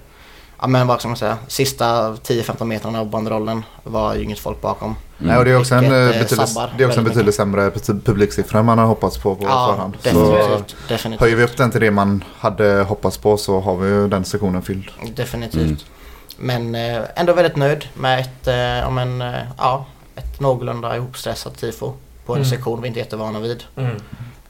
ja 0.61 0.66
men 0.66 0.86
vad 0.86 0.98
ska 1.00 1.08
man 1.08 1.16
säga, 1.16 1.38
sista 1.48 2.12
10-15 2.12 2.64
metrarna 2.64 3.00
av 3.00 3.11
banderollen 3.11 3.64
var 3.82 4.14
ju 4.14 4.22
inget 4.22 4.38
folk 4.38 4.61
bakom. 4.61 4.96
Nej, 5.18 5.38
och 5.38 5.44
det 5.44 5.50
är 5.50 5.58
också 5.58 5.74
en, 5.74 5.80
Vilket, 5.80 5.96
eh, 5.96 6.16
eh, 6.16 6.22
betydligt, 6.22 6.48
sabbar 6.48 6.74
det 6.78 6.82
är 6.84 6.86
också 6.88 6.98
en 7.00 7.04
betydligt 7.04 7.34
sämre 7.34 7.70
pu- 7.70 8.00
publiksiffra 8.04 8.58
än 8.58 8.64
man 8.66 8.78
har 8.78 8.86
hoppats 8.86 9.18
på 9.18 9.34
på 9.36 9.44
Ja, 9.44 9.72
förhand. 9.72 9.94
Så 10.02 10.32
definitivt. 10.36 10.76
Definitivt. 10.88 11.20
höjer 11.20 11.36
vi 11.36 11.42
upp 11.44 11.56
den 11.56 11.70
till 11.70 11.80
det 11.80 11.90
man 11.90 12.24
hade 12.38 12.82
hoppats 12.88 13.18
på 13.18 13.36
så 13.36 13.61
har 13.61 13.76
vi 13.76 13.88
ju 13.88 14.08
den 14.08 14.24
sektionen 14.24 14.62
fylld. 14.62 14.90
definitivt. 15.14 15.62
Mm. 15.64 15.76
Men 16.36 16.74
eh, 16.74 17.02
ändå 17.16 17.32
väldigt 17.32 17.56
nöjd 17.56 17.88
med 17.94 18.20
ett, 18.20 18.46
eh, 18.46 18.90
men, 18.90 19.22
eh, 19.22 19.40
ja, 19.58 19.86
ett 20.16 20.40
någorlunda 20.40 20.96
ihopstressat 20.96 21.58
tifo 21.58 21.92
på 22.26 22.32
en 22.32 22.38
Mm. 22.38 22.50
sektion 22.50 22.82
vi 22.82 22.88
inte 22.88 23.00
är 23.00 23.04
jättevana 23.04 23.40
vid. 23.40 23.64
Mm. 23.76 23.96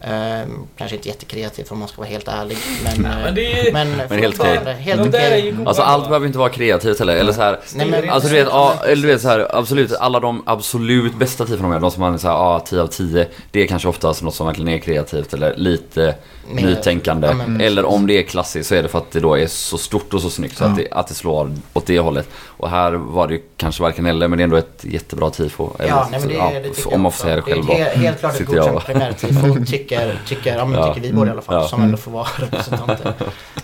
Eh, 0.03 0.49
kanske 0.77 0.97
inte 0.97 1.09
jättekreativt 1.09 1.73
om 1.73 1.79
man 1.79 1.89
ska 1.89 1.99
vara 2.01 2.09
helt 2.09 2.29
ärlig. 2.29 2.59
Men, 2.85 3.03
Nej, 3.03 3.13
eh, 3.19 3.25
men 3.25 3.35
det 3.35 3.53
är 3.53 3.65
ju... 3.65 3.73
men, 3.73 3.97
Men 4.09 4.19
helt 4.19 4.43
helt 4.43 5.03
De 5.03 5.09
okej. 5.09 5.45
ju 5.47 5.53
goda. 5.53 5.69
Alltså 5.69 5.83
allt 5.83 6.05
behöver 6.09 6.27
inte 6.27 6.39
vara 6.39 6.49
kreativt 6.49 6.99
heller. 6.99 7.17
Eller 7.17 7.33
så 7.33 7.41
här, 7.43 7.59
Nej, 7.75 7.87
men- 7.87 8.11
Alltså 8.11 8.29
du 8.29 8.35
vet, 8.35 8.49
ja, 8.51 8.75
eller 8.87 9.03
du 9.03 9.09
vet 9.09 9.21
så 9.23 9.29
här, 9.29 9.57
absolut, 9.57 9.93
alla 9.93 10.21
de 10.21 10.43
absolut 10.47 11.15
bästa 11.15 11.47
tifona 11.47 11.69
med, 11.69 11.81
de 11.81 11.91
som 11.91 12.01
man 12.01 12.19
säger 12.19 12.35
ja 12.35 12.61
10 12.67 12.81
av 12.83 12.87
10, 12.87 13.27
det 13.51 13.63
är 13.63 13.67
kanske 13.67 13.89
oftast 13.89 14.23
något 14.23 14.35
som 14.35 14.47
verkligen 14.47 14.69
är 14.69 14.79
kreativt 14.79 15.35
eller 15.35 15.57
lite 15.57 16.15
Mer- 16.53 16.63
nytänkande. 16.63 17.27
ja, 17.29 17.35
men- 17.35 17.61
eller 17.61 17.85
om 17.85 18.07
det 18.07 18.19
är 18.19 18.23
klassiskt 18.23 18.69
så 18.69 18.75
är 18.75 18.83
det 18.83 18.89
för 18.89 18.99
att 18.99 19.11
det 19.11 19.21
då 19.21 19.39
är 19.39 19.47
så 19.47 19.79
stort 19.79 20.15
och 20.15 20.21
så 20.23 20.31
snyggt 20.31 20.57
så 20.59 20.65
att, 20.65 20.77
det, 20.77 20.89
att 20.91 21.07
det 21.09 21.15
slår 21.15 21.51
åt 21.73 21.87
det 21.87 21.99
hållet. 22.01 22.29
Och 22.47 22.71
här 22.71 22.93
var 22.93 23.29
det 23.29 23.35
ju 23.35 23.41
kanske 23.57 23.83
varken 23.83 24.07
eller, 24.07 24.29
men 24.29 24.37
det 24.39 24.43
är 24.43 24.45
ändå 24.45 24.57
ett 24.57 24.81
jättebra 24.85 25.31
tifo. 25.31 25.71
Eller, 25.79 25.89
Ja, 25.89 26.09
nej, 26.11 26.21
men 26.21 26.29
det, 26.29 26.35
ja, 26.35 26.51
det 26.63 26.69
tycker 26.69 26.95
om 26.95 27.01
man 27.01 27.13
får 27.13 27.23
säga 27.25 27.37
det 27.37 27.43
själv 27.43 27.67
Det 27.67 27.73
är 27.73 27.85
helt, 27.85 27.97
helt 27.97 28.21
klart 28.21 28.41
ett 28.41 28.47
godkänt 28.47 28.85
primärtifo 28.87 29.65
tycker, 29.99 30.19
tycker, 30.27 30.57
ja, 30.57 30.65
men 30.65 30.81
Ja. 30.81 30.95
tycker 30.95 31.09
vi 31.09 31.13
båda 31.15 31.29
i 31.29 31.33
alla 31.33 31.43
fall 31.43 31.55
Ja. 31.55 31.69
som 31.69 31.83
ändå 31.83 31.97
får 31.97 32.11
vara 32.11 32.29
representanter. 32.37 33.13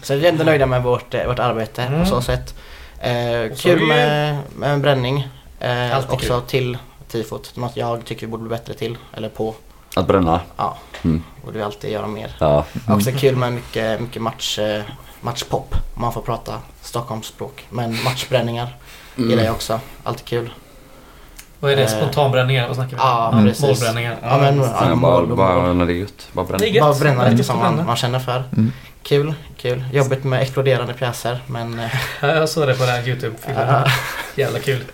Så 0.03 0.14
vi 0.14 0.24
är 0.27 0.29
ändå 0.33 0.45
nöjda 0.45 0.66
med 0.66 0.83
vårt, 0.83 1.14
eh, 1.14 1.27
vårt 1.27 1.39
arbete 1.39 1.83
Mm. 1.83 2.01
på 2.01 2.07
så 2.07 2.20
sätt. 2.22 2.55
Eh, 3.01 3.55
så 3.55 3.62
kul 3.62 3.79
vi- 3.79 3.87
med, 3.87 4.39
med 4.57 4.70
en 4.72 4.83
bränning. 4.83 5.29
Eh, 5.61 5.99
också 6.11 6.41
till 6.41 6.79
tifot. 7.09 7.57
Något 7.57 7.77
jag 7.77 8.05
tycker 8.05 8.27
vi 8.27 8.31
borde 8.31 8.43
bli 8.43 8.51
bättre 8.51 8.74
till. 8.74 8.99
Eller 9.14 9.29
på. 9.29 9.55
Att 9.97 10.07
bränna. 10.07 10.41
Ja, 10.57 10.77
Mm. 11.05 11.22
borde 11.45 11.59
vi 11.59 11.64
alltid 11.64 11.91
göra 11.93 12.07
mer. 12.07 12.37
Ja. 12.39 12.64
Också 12.89 13.11
kul 13.12 13.37
med 13.37 13.53
mycket, 13.53 14.01
mycket 14.01 14.22
match, 14.22 14.59
eh, 14.59 14.83
matchpop. 15.20 15.74
Om 15.95 16.03
man 16.03 16.12
får 16.12 16.22
prata 16.22 16.55
Stockholmsspråk. 16.83 17.64
Men 17.70 18.03
matchbränningar 18.05 18.77
Mm. 19.16 19.31
gillar 19.31 19.45
jag 19.45 19.55
också. 19.55 19.81
Alltid 20.05 20.24
kul. 20.27 20.51
Vad 21.61 21.72
är 21.72 21.76
det? 21.76 21.82
Eh, 21.82 21.88
Spontanbränningar? 21.88 22.66
Vad 22.66 22.76
snackar 22.76 22.90
vi 22.96 23.02
om? 23.02 23.09
Ja, 23.09 23.30
Mm. 23.32 23.44
precis. 23.44 23.62
Målbränningar? 23.62 24.16
Ja, 24.22 24.38
men, 24.38 24.59
ja, 24.59 24.96
bara, 24.96 25.26
bara 25.26 25.62
mål. 25.62 25.76
när 25.76 25.86
det 25.86 25.92
är 25.92 25.94
gött. 25.96 26.28
Bara 26.32 26.46
bränna. 26.46 26.59
Det 26.59 26.68
är 26.68 26.72
gött. 26.72 26.82
Bara 26.82 26.94
bränna 26.94 27.30
Det 27.30 27.44
som 27.44 27.59
man, 27.59 27.86
man 27.86 27.96
känner 27.96 28.18
för. 28.18 28.42
Mm. 28.52 28.72
Kul, 29.02 29.34
kul. 29.62 29.84
Jobbigt 29.92 30.24
med 30.24 30.42
exploderande 30.42 30.92
pjäser 30.94 31.38
men... 31.46 31.78
eh, 31.78 31.86
Ja, 32.20 32.28
jag 32.28 32.48
såg 32.48 32.66
det 32.68 32.74
på 32.74 32.84
den 32.84 32.92
här 32.94 33.09
Youtube-filmen. 33.09 33.66
Ja. 33.68 33.84
Jävla 34.34 34.59
kul. 34.59 34.84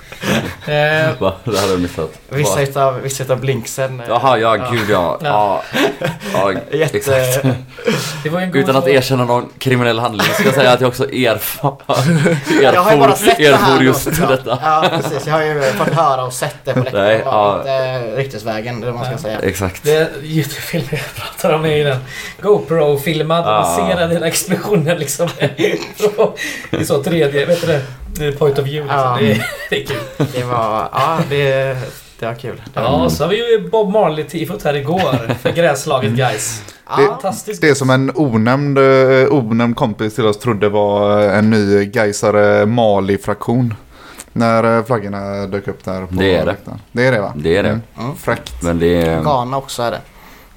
Eh, 0.67 1.11
Va? 1.19 1.35
Det 1.45 1.59
hade 1.59 1.73
jag 1.73 1.81
missat. 1.81 2.11
vissa, 2.29 2.63
utav, 2.63 3.01
vissa 3.01 3.23
utav 3.25 3.41
blinksen... 3.41 4.01
eh, 4.01 4.07
Jaha, 4.09 4.39
ja 4.39 4.57
gud 4.71 4.85
ja. 4.91 5.19
Ja, 5.23 5.63
ja, 6.35 6.53
Jätte... 6.73 6.97
exakt. 6.97 7.43
det 8.23 8.29
var 8.31 8.41
ju 8.41 8.45
en 8.45 8.53
god 8.53 8.61
Utan 8.63 8.77
att 8.77 8.89
erkänna 8.89 9.25
någon 9.25 9.49
kriminell 9.59 9.99
handling 9.99 10.27
ska 10.27 10.45
jag 10.45 10.55
säga 10.55 10.73
att 10.73 10.81
jag 10.81 10.89
också 10.89 11.05
erfar, 11.13 11.77
Jag 12.63 12.83
har 12.83 12.93
ju 12.93 12.99
bara 12.99 13.17
sett 13.17 13.37
det 13.39 13.57
här 13.57 13.73
erfor 13.73 13.79
då, 13.79 13.83
just 13.85 14.03
såklart. 14.05 14.29
detta. 14.31 14.59
Ja 14.63 14.85
precis, 14.91 15.27
jag 15.27 15.35
har 15.35 15.43
ju 15.43 15.63
fått 15.63 15.89
höra 15.95 16.25
och 16.25 16.33
sett 16.33 16.57
det 16.65 16.73
på 16.75 16.81
läktaren. 16.81 17.21
Ja. 17.25 17.59
inte 17.59 18.01
ryktesvägen, 18.17 18.81
det 18.81 18.87
är 18.87 18.91
det 18.93 18.97
man 18.99 19.05
ska 19.07 19.19
säga. 19.19 19.39
Exakt. 19.39 19.83
Det 19.85 20.11
Youtube-filmen 20.23 20.89
jag 20.91 21.15
pratar 21.25 21.53
om 21.55 21.65
är 21.65 21.77
ju 21.77 21.85
den 21.85 21.99
GoPro-filmad. 22.43 23.45
Man 23.45 23.55
Ah. 23.65 23.77
Explosionen 24.53 24.99
liksom. 24.99 25.29
I 26.71 26.85
så 26.85 27.03
tredje, 27.03 27.47
vet 27.47 27.61
du 27.61 27.67
det? 27.67 27.83
Det 28.15 28.33
point 28.33 28.59
of 28.59 28.67
view 28.67 28.83
liksom. 28.83 28.99
Ja. 29.01 29.17
Det, 29.21 29.33
är, 29.33 29.47
det 29.71 29.83
är 29.83 29.87
kul. 29.87 30.27
Det 30.33 30.45
var... 30.45 30.89
Ja, 30.93 31.19
det, 31.31 31.77
det 32.19 32.27
var 32.27 32.35
kul. 32.35 32.63
Det 32.75 32.81
var, 32.81 32.87
Ja, 32.87 33.11
så 33.11 33.25
har 33.25 33.29
vi 33.31 33.53
ju 33.53 33.69
Bob 33.69 33.91
Marley-tifot 33.93 34.65
här 34.65 34.75
igår 34.77 35.35
för 35.43 35.51
gräslaget 35.53 36.11
guys. 36.13 36.63
ja, 36.89 36.97
Fantastiskt. 36.97 37.61
Det 37.61 37.75
som 37.75 37.91
en 37.91 38.13
onämnd, 38.15 38.79
eh, 38.79 39.33
onämnd 39.35 39.77
kompis 39.77 40.15
till 40.15 40.27
oss 40.27 40.39
trodde 40.39 40.69
var 40.69 41.21
eh, 41.23 41.39
en 41.39 41.51
ny 41.51 41.85
Gaisare 41.85 42.67
Mali-fraktion. 42.67 43.75
När 44.33 44.79
eh, 44.79 44.85
flaggorna 44.85 45.47
dök 45.47 45.69
upp 45.69 45.85
där. 45.85 46.07
På 46.07 46.15
Det 46.15 46.35
är 46.35 46.39
det. 46.39 46.45
läktaren. 46.45 46.81
Det 46.93 47.07
är 47.07 47.13
det 47.13 47.21
va? 47.21 47.33
Det 47.37 47.57
är 47.57 47.63
det. 47.63 47.69
Mm. 47.69 47.83
Mm. 48.01 48.17
Fräckt. 48.17 48.63
Men 48.63 48.79
det 48.79 49.03
är... 49.03 49.21
Ghana 49.23 49.57
också 49.57 49.83
är 49.83 49.91
det. 49.91 50.01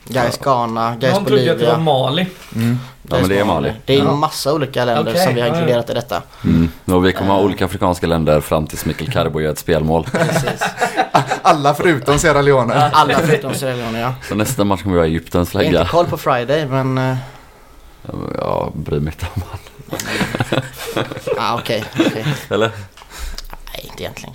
Guys 0.08 0.38
Ghana, 0.38 0.96
Guys 1.00 1.14
Någon 1.14 1.26
trodde 1.26 1.52
att 1.52 1.60
det 1.60 1.66
var 1.66 1.74
Bolivia. 1.76 1.78
Mali. 1.94 2.28
Mm. 2.56 2.80
Ja 3.10 3.18
men 3.20 3.30
det 3.30 3.40
är 3.40 3.46
Mali. 3.46 3.74
Det 3.86 3.94
är 3.94 3.98
Ja. 4.04 4.12
en 4.12 4.18
massa 4.20 4.54
olika 4.54 4.86
länder 4.86 5.12
Okej, 5.12 5.24
som 5.26 5.36
vi 5.36 5.42
har 5.42 5.48
inkluderat 5.48 5.90
i 5.90 5.94
detta. 5.94 6.22
Mm. 6.44 6.72
Och 6.86 7.06
vi 7.06 7.12
kommer 7.14 7.34
ha 7.34 7.40
olika 7.42 7.66
afrikanska 7.66 8.08
länder 8.08 8.42
fram 8.42 8.68
tills 8.68 8.86
Mikkel 8.86 9.12
Carbo 9.12 9.42
gör 9.42 9.52
ett 9.52 9.60
spelmål. 9.60 10.04
Precis. 10.12 10.64
Alla 11.42 11.74
förutom 11.74 12.20
Sierra 12.20 12.42
Leone. 12.42 12.90
Alla 12.94 13.14
förutom 13.14 13.54
Sierra 13.54 13.76
Leone 13.76 14.00
ja. 14.00 14.14
Så 14.30 14.36
nästa 14.36 14.64
match 14.64 14.82
kommer 14.84 14.96
vi 14.96 15.02
ha 15.02 15.08
Egyptens 15.08 15.48
Jag 15.54 15.62
flagga. 15.62 15.80
inte 15.80 15.92
koll 15.92 16.06
på 16.06 16.18
Friday 16.18 16.66
men... 16.66 16.98
eh, 16.98 17.18
Jag 18.38 18.72
bryr 18.76 19.00
mig 19.00 19.14
inte 19.14 19.28
om 19.36 19.42
han. 19.50 19.60
Ja 21.38 21.56
okej. 21.60 21.84
Eller? 22.50 22.72
Nej 23.74 23.86
inte 23.92 24.04
egentligen. 24.04 24.34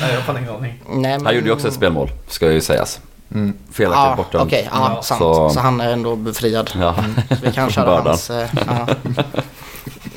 Nej, 0.00 0.10
jag 0.10 0.14
har 0.16 0.22
fan 0.22 0.38
ingen 0.38 0.50
aning. 0.54 0.82
Nej, 0.88 1.16
men... 1.16 1.26
Han 1.26 1.34
gjorde 1.34 1.46
ju 1.46 1.52
också 1.52 1.68
ett 1.68 1.74
spelmål, 1.74 2.10
ska 2.28 2.52
ju 2.52 2.60
sägas. 2.60 3.00
Mm. 3.34 3.54
Felaktigt 3.72 4.04
Ja, 4.04 4.14
bortdömt. 4.16 4.44
okej. 4.44 4.68
ja, 4.72 4.92
Ja, 4.96 5.02
sant. 5.02 5.18
så- 5.18 5.50
Så... 5.50 5.60
han 5.60 5.80
är 5.80 5.92
ändå 5.92 6.16
befriad. 6.16 6.70
Ja. 6.80 6.94
Så 7.28 7.34
vi 7.42 7.52
kan 7.52 7.70
köra 7.72 8.00
hans... 8.00 8.30
eh, 8.30 8.48
ja. 8.66 8.86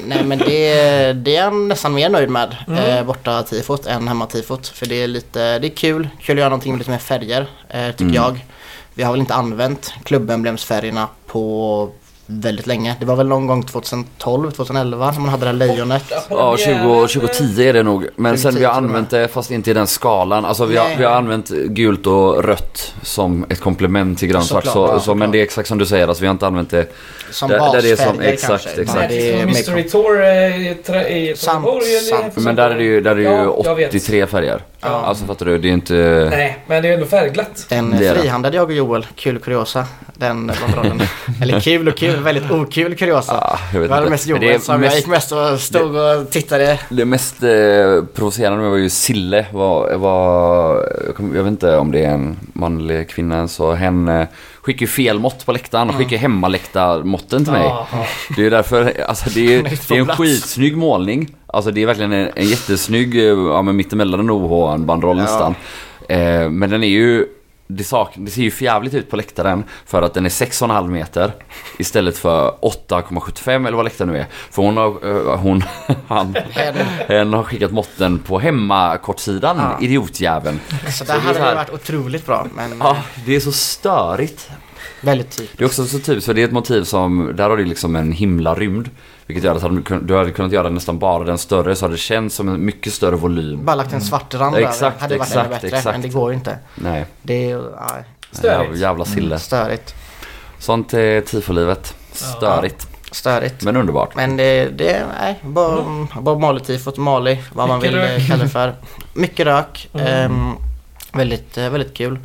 Nej 0.05 0.24
men 0.24 0.38
det, 0.38 1.14
det 1.14 1.36
är 1.36 1.43
jag 1.43 1.53
nästan 1.53 1.93
mer 1.93 2.09
nöjd 2.09 2.30
med. 2.30 2.55
Mm. 2.68 2.80
Eh, 2.80 3.03
borta 3.03 3.43
tifot 3.43 3.86
än 3.86 4.07
hemma 4.07 4.26
tifot. 4.26 4.68
För 4.68 4.86
det 4.86 5.03
är 5.03 5.07
lite, 5.07 5.59
det 5.59 5.68
är 5.68 5.76
kul. 5.76 6.09
Kul 6.22 6.36
att 6.36 6.39
göra 6.39 6.49
någonting 6.49 6.72
med 6.72 6.80
lite 6.80 6.91
mer 6.91 6.97
färger. 6.97 7.47
Eh, 7.70 7.89
tycker 7.91 8.03
Mm. 8.03 8.14
jag. 8.16 8.45
Vi 8.93 9.03
har 9.03 9.11
väl 9.11 9.20
inte 9.20 9.34
använt 9.34 9.93
klubbemblemsfärgerna 10.03 11.07
på 11.28 11.89
väldigt 12.26 12.67
länge. 12.67 12.95
Det 12.99 13.05
var 13.05 13.15
väl 13.15 13.28
någon 13.28 13.47
gång 13.47 13.63
2012, 13.63 14.51
2011 14.51 15.11
när 15.11 15.19
man 15.19 15.30
hade 15.30 15.41
det 15.45 15.47
här 15.51 15.53
lejonet. 15.53 16.03
Ja, 16.30 16.57
20, 16.57 17.07
2010 17.07 17.63
är 17.63 17.74
det 17.74 17.84
nog. 17.84 18.07
Men 18.15 18.38
sen 18.38 18.55
vi 18.55 18.63
har 18.65 18.74
2010 18.74 18.88
använt 18.88 19.09
det 19.09 19.28
fast 19.28 19.51
inte 19.51 19.71
i 19.71 19.74
den 19.74 19.88
skalan. 19.88 20.45
Alltså 20.45 20.65
vi 20.65 20.78
har, 20.78 20.86
Nej. 20.86 20.95
vi 20.97 21.03
har 21.03 21.11
använt 21.11 21.49
gult 21.49 22.07
och 22.07 22.43
rött 22.43 22.93
som 23.01 23.45
ett 23.49 23.59
komplement 23.59 24.19
till 24.19 24.28
grönsvart. 24.28 24.65
Såklart, 24.65 24.89
Så, 24.89 24.95
ja, 24.95 24.99
så, 24.99 25.15
men 25.15 25.32
det 25.32 25.39
är 25.39 25.43
exakt 25.43 25.67
som 25.67 25.78
du 25.78 25.86
säger, 25.86 26.07
alltså 26.07 26.21
vi 26.21 26.28
har 26.28 26.32
inte 26.34 26.47
använt 26.47 26.69
det. 26.71 26.86
Som 27.32 27.49
Där- 27.49 27.59
där 27.59 27.82
det 27.82 27.91
är 27.91 27.95
som- 27.95 28.05
basfärger 28.05 28.34
exakt, 28.34 28.49
kanske. 28.65 28.82
exakt. 28.82 28.99
Men 28.99 29.09
Det 29.09 29.32
är 29.41 29.45
Mystery 29.45 29.84
Tour 29.89 30.21
eh, 30.24 30.28
i 30.71 30.76
Trelleborg 30.86 31.95
eller? 31.97 31.99
sant. 32.17 32.34
Men 32.36 32.55
där 32.55 32.69
är 32.69 32.76
det 32.76 32.84
ju, 32.84 33.01
där 33.01 33.11
är 33.11 33.15
det 33.15 33.21
ju 33.21 33.28
Ja, 33.28 33.61
jag 33.65 33.76
vet. 33.76 33.89
83 33.89 34.28
färger. 34.28 34.61
Ja. 34.84 34.89
Alltså 35.05 35.25
fattar 35.25 35.45
du? 35.45 35.57
Det 35.57 35.69
är 35.69 35.73
inte... 35.73 36.27
Nej, 36.31 36.57
men 36.67 36.84
det 36.84 36.89
är 36.89 36.93
ändå 36.93 37.05
färgglatt. 37.05 37.65
Den 37.69 37.91
Det 37.91 38.07
är 38.07 38.15
det. 38.15 38.19
frihandlade 38.21 38.57
jag 38.57 38.65
och 38.65 38.73
Joel, 38.73 39.07
kul 39.15 39.39
kuriosa. 39.39 39.86
Den 40.13 40.51
banderollen. 40.61 41.01
Eller 41.41 41.59
kul 41.59 41.88
och 41.88 41.97
kul, 41.97 42.19
väldigt 42.23 42.51
okul 42.51 42.95
kuriosa. 42.95 43.34
Ah, 43.34 43.59
jag 43.73 43.79
vet 43.79 43.89
det 43.89 43.95
var 43.95 44.01
det 44.01 44.03
inte. 44.03 44.11
mest 44.11 44.27
Men 44.27 44.41
Joel 44.41 44.61
som 44.61 44.84
jag 44.84 44.95
gick 44.95 45.07
mest 45.07 45.31
och 45.31 45.59
stod 45.59 45.95
och 45.95 46.31
tittade. 46.31 46.79
Det 46.89 47.05
mest 47.05 47.43
eh, 47.43 47.49
provocerande 48.15 48.61
med 48.61 48.69
var 48.71 48.77
ju 48.77 48.89
Sille. 48.89 49.45
Var, 49.51 49.95
var, 49.95 50.75
jag 51.17 51.43
vet 51.43 51.47
inte 51.47 51.77
om 51.77 51.91
det 51.91 52.05
är 52.05 52.09
en 52.11 52.38
man 52.53 52.79
eller 52.79 53.03
kvinna. 53.03 53.47
Så 53.47 53.73
hen 53.73 54.07
eh, 54.09 54.27
skickade 54.61 54.84
ju 54.84 54.88
fel 54.88 55.19
mått 55.19 55.45
på 55.45 55.51
läktaren. 55.51 55.89
Mm. 55.89 55.97
Skickade 55.97 56.17
hemmaläktarmåtten 56.17 57.43
till 57.43 57.53
mig. 57.53 57.63
Ja, 57.63 57.88
ja. 57.91 58.05
Det 58.36 58.41
är 58.41 58.43
ju 58.43 58.49
därför, 58.49 59.03
alltså 59.07 59.29
det 59.29 59.55
är, 59.55 59.57
inte 59.71 59.77
det 59.88 59.95
är 59.95 59.99
en 59.99 60.05
plats. 60.05 60.19
skitsnygg 60.19 60.77
målning. 60.77 61.36
Alltså 61.54 61.72
det 61.72 61.82
är 61.82 61.86
verkligen 61.86 62.14
en, 62.14 62.30
en 62.36 62.47
jättesnygg, 62.47 63.16
eh, 63.16 63.24
ja 63.24 63.62
men 63.62 63.76
mittemellan 63.76 64.20
en 64.20 64.30
OH 64.32 64.51
och 64.51 64.74
en 64.74 64.86
banderoll 64.86 65.18
Ja. 65.18 65.24
nästan. 65.24 65.56
Eh, 66.10 66.49
men 66.49 66.70
den 66.70 66.84
är 66.84 66.88
ju, 66.88 67.26
det, 67.68 67.84
sak, 67.84 68.14
det 68.16 68.32
ser 68.32 68.41
ju 68.41 68.51
förjävligt 68.51 68.93
ut 68.93 69.10
på 69.10 69.16
läktaren 69.16 69.64
för 69.86 70.01
att 70.01 70.14
den 70.14 70.26
är 70.26 70.30
6,5 70.30 70.88
meter 70.89 71.32
istället 71.78 72.18
för 72.18 72.51
8,75 72.62 73.68
eller 73.68 73.78
vad 73.78 73.86
läktaren 73.86 74.12
nu 74.12 74.18
är. 74.20 74.26
För 74.51 74.62
hon 74.62 74.78
har, 74.78 74.88
eh, 74.88 75.38
hon, 75.39 75.64
han, 76.08 76.36
Hen. 77.08 77.34
har 77.34 77.43
skickat 77.43 77.72
måtten 77.72 78.20
på 78.20 78.39
hemmakortsidan, 78.39 79.58
Ja. 79.58 79.78
idiotjäveln. 79.86 80.60
Så 80.91 81.04
det 81.04 81.08
där 81.14 81.18
är 81.18 81.22
hade 81.22 81.36
så 81.39 81.43
här- 81.43 81.49
det 81.49 81.56
varit 81.56 81.74
otroligt 81.74 82.26
bra. 82.26 82.47
Men 82.56 82.78
Ja, 82.80 82.97
det 83.26 83.36
är 83.36 83.39
så 83.39 83.51
störigt. 83.51 84.49
väldigt 85.01 85.32
typiskt. 85.38 85.58
Det 85.58 85.64
är 85.64 85.66
också 85.66 85.86
så 85.86 85.99
typiskt 85.99 86.26
för 86.26 86.34
det 86.34 86.41
är 86.41 86.45
ett 86.45 86.51
motiv 86.51 86.84
som, 86.84 87.32
där 87.36 87.49
har 87.49 87.58
du 87.58 87.66
liksom 87.66 87.95
en 87.95 88.12
himla 88.12 88.56
rymd. 88.56 88.89
Vilket 89.28 89.43
gör 89.43 89.55
att 89.55 89.61
hade 89.61 89.99
du 89.99 90.17
hade 90.17 90.32
kunnat 90.32 90.51
göra 90.51 90.69
nästan 90.69 90.99
bara 90.99 91.24
den 91.24 91.38
större 91.38 91.76
så 91.76 91.86
hade 91.86 91.93
det 91.93 91.97
känts 91.99 92.36
som 92.36 92.49
en 92.49 92.65
mycket 92.65 92.93
större 92.93 93.15
volym. 93.15 93.65
Bara 93.65 93.76
lagt 93.76 93.93
en 93.93 94.01
svart 94.01 94.34
rand 94.34 94.55
Exakt, 94.55 94.82
över. 94.82 94.99
Hade 94.99 95.17
varit 95.17 95.32
ännu 95.36 95.41
exakt, 95.41 95.61
bättre. 95.61 95.78
exakt. 95.78 95.93
Men 95.95 96.01
det 96.01 96.07
går 96.09 96.32
ju 96.32 96.38
inte. 96.38 96.57
Nej, 96.76 97.05
Det 97.21 97.34
är 97.34 97.47
ju 97.47 97.61
nej, 97.61 98.03
Störigt. 98.32 98.59
jävla, 98.61 98.78
jävla 98.78 99.05
sille. 99.05 99.39
störigt. 99.39 99.95
Sånt 100.59 100.93
är 100.93 101.21
tifolivet. 101.21 101.95
Störigt. 102.11 102.88
Störigt. 103.11 103.63
Men 103.63 103.76
underbart. 103.78 104.15
Men 104.15 104.38
det, 104.38 104.65
det 104.69 105.05
nej, 105.21 105.39
Bob, 105.43 106.07
Bob 106.21 106.39
Marley-tifot, 106.41 106.97
Mali, 106.97 107.43
vad 107.53 107.67
man 107.67 107.78
Mycket 107.80 107.93
vill 107.93 107.99
rök. 108.01 108.19
eh, 108.21 108.28
kalla 108.28 108.43
det 108.43 108.49
för. 108.49 108.76
Mycket 109.13 109.45
rök. 109.45 109.89
Mm. 109.93 110.07
Ehm, 110.07 110.51
väldigt, 111.11 111.57
eh, 111.57 111.69
väldigt 111.69 111.93
kul. 111.93 112.19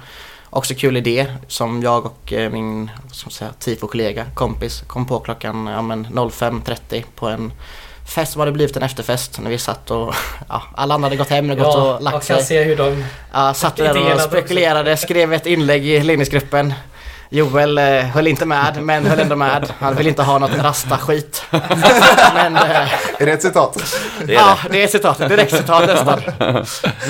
Också 0.51 0.75
kul 0.75 0.97
idé 0.97 1.27
som 1.49 1.83
jag 1.83 2.07
och 2.07 2.33
eh, 2.33 2.51
min 2.51 2.91
tifo-kollega, 3.59 4.25
kompis, 4.35 4.83
kom 4.87 5.07
på 5.07 5.19
klockan 5.19 5.67
ja, 5.67 5.83
men 5.83 6.07
05.30 6.07 7.05
på 7.15 7.29
en 7.29 7.53
fest 8.15 8.33
som 8.33 8.41
hade 8.41 8.53
blivit 8.53 8.77
en 8.77 8.83
efterfest 8.83 9.41
när 9.41 9.51
vi 9.51 9.59
satt 9.59 9.91
och 9.91 10.15
ja, 10.49 10.63
alla 10.75 10.95
andra 10.95 11.07
hade 11.07 11.17
gått 11.17 11.29
hem 11.31 11.51
och 11.51 11.57
gått 11.57 11.67
Ja, 11.67 11.95
och 11.95 12.03
lagt 12.03 12.27
kan 12.27 12.37
sig. 12.37 12.47
se 12.47 12.63
hur 12.63 12.77
de... 12.77 13.05
Ja, 13.33 13.55
satt 13.55 13.77
där 13.77 14.15
och 14.15 14.21
spekulerade, 14.21 14.97
skrev 14.97 15.33
ett 15.33 15.47
inlägg 15.47 15.87
i 15.87 16.01
ledningsgruppen. 16.01 16.75
Joel 17.31 17.79
eh, 17.79 17.85
höll 17.85 18.27
inte 18.27 18.47
med, 18.47 18.83
men 18.83 19.07
höll 19.07 19.21
ändå 19.21 19.37
med. 19.37 19.73
Han 19.79 19.95
vill 19.97 20.07
inte 20.07 20.23
ha 20.23 20.39
något 20.39 20.59
rasta-skit. 20.59 21.43
men 22.35 22.57
eh, 22.57 23.21
Är 23.23 23.27
det 23.27 23.33
ett 23.33 23.43
citat? 23.43 23.95
Det 24.25 24.35
är 24.35 24.39
ja, 24.39 24.59
det 24.71 24.83
är 24.83 24.87
citat, 24.87 25.19
direkt 25.19 25.57
citat 25.57 25.87
nästan. 25.87 26.21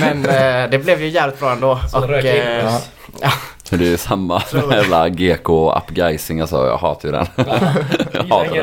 Men 0.00 0.26
eh, 0.26 0.70
det 0.70 0.78
blev 0.84 1.00
ju 1.02 1.08
jävligt 1.08 1.40
bra 1.40 1.52
ändå. 1.52 1.80
Så 1.90 1.98
Och, 1.98 2.10
eh, 2.24 2.78
ja, 3.20 3.32
Det 3.70 3.92
är 3.92 3.96
samma 3.96 4.40
Tror- 4.40 4.74
jävla 4.74 5.08
GK 5.08 5.48
upgeising 5.76 6.40
alltså. 6.40 6.66
Jag 6.66 6.76
hatar 6.78 7.08
ju 7.08 7.12
den. 7.12 7.26
jag 8.12 8.22
hatar 8.24 8.54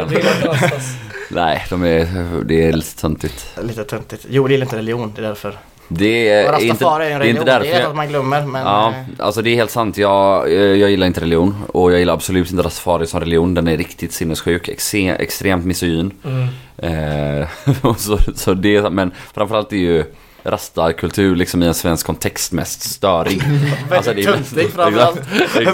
den. 0.72 0.82
Nej, 1.30 1.66
de 1.70 1.84
är, 1.86 2.08
det 2.46 2.68
är 2.68 2.72
lite 2.74 2.96
töntigt. 3.02 3.48
lite 3.62 3.84
töntigt. 3.84 4.26
Joel 4.30 4.52
gillar 4.52 4.66
inte 4.66 4.78
religion, 4.78 5.14
det 5.16 5.22
är 5.22 5.28
därför. 5.28 5.58
Det 5.88 6.30
är, 6.30 6.60
inte, 6.60 6.74
rastafari 6.74 7.06
är 7.06 7.12
en 7.12 7.20
det 7.20 7.26
är 7.26 7.30
inte 7.30 7.42
religion, 7.42 7.46
därför 7.46 7.80
det 7.80 7.84
är 7.84 7.90
att 7.90 7.96
man 7.96 8.08
glömmer. 8.08 8.46
Men 8.46 8.62
Ja, 8.62 8.90
eh, 8.90 9.26
alltså 9.26 9.42
det 9.42 9.50
är 9.50 9.56
helt 9.56 9.72
sant. 9.72 9.98
Jag, 9.98 10.52
jag 10.54 10.90
gillar 10.90 11.08
inte 11.08 11.22
religion 11.22 11.56
och 11.68 11.92
jag 11.92 12.00
gillar 12.00 12.14
absolut 12.14 12.52
inte 12.52 12.64
rastafari 12.64 13.08
som 13.08 13.20
religion. 13.20 13.54
Den 13.54 13.68
är 13.68 13.78
riktigt 13.78 14.14
sinnessjuk, 14.14 14.70
exe, 14.70 14.98
extremt 14.98 15.66
misogyn. 15.66 16.12
Mm. 16.26 17.42
Eh, 17.42 17.48
så, 17.98 18.18
så 18.36 18.54
det, 18.54 18.90
men 18.90 19.12
framförallt 19.34 19.74
är 19.74 19.78
ju 19.78 20.06
rasta-kultur 20.46 21.36
liksom 21.36 21.64
i 21.64 21.68
en 21.68 21.74
svensk 21.74 22.06
kontext 22.06 22.52
mest 22.52 22.82
störig. 22.82 23.42
Alltså, 23.92 24.12
väldigt 24.12 24.26
töntig 24.26 24.70
framförallt. 24.76 25.22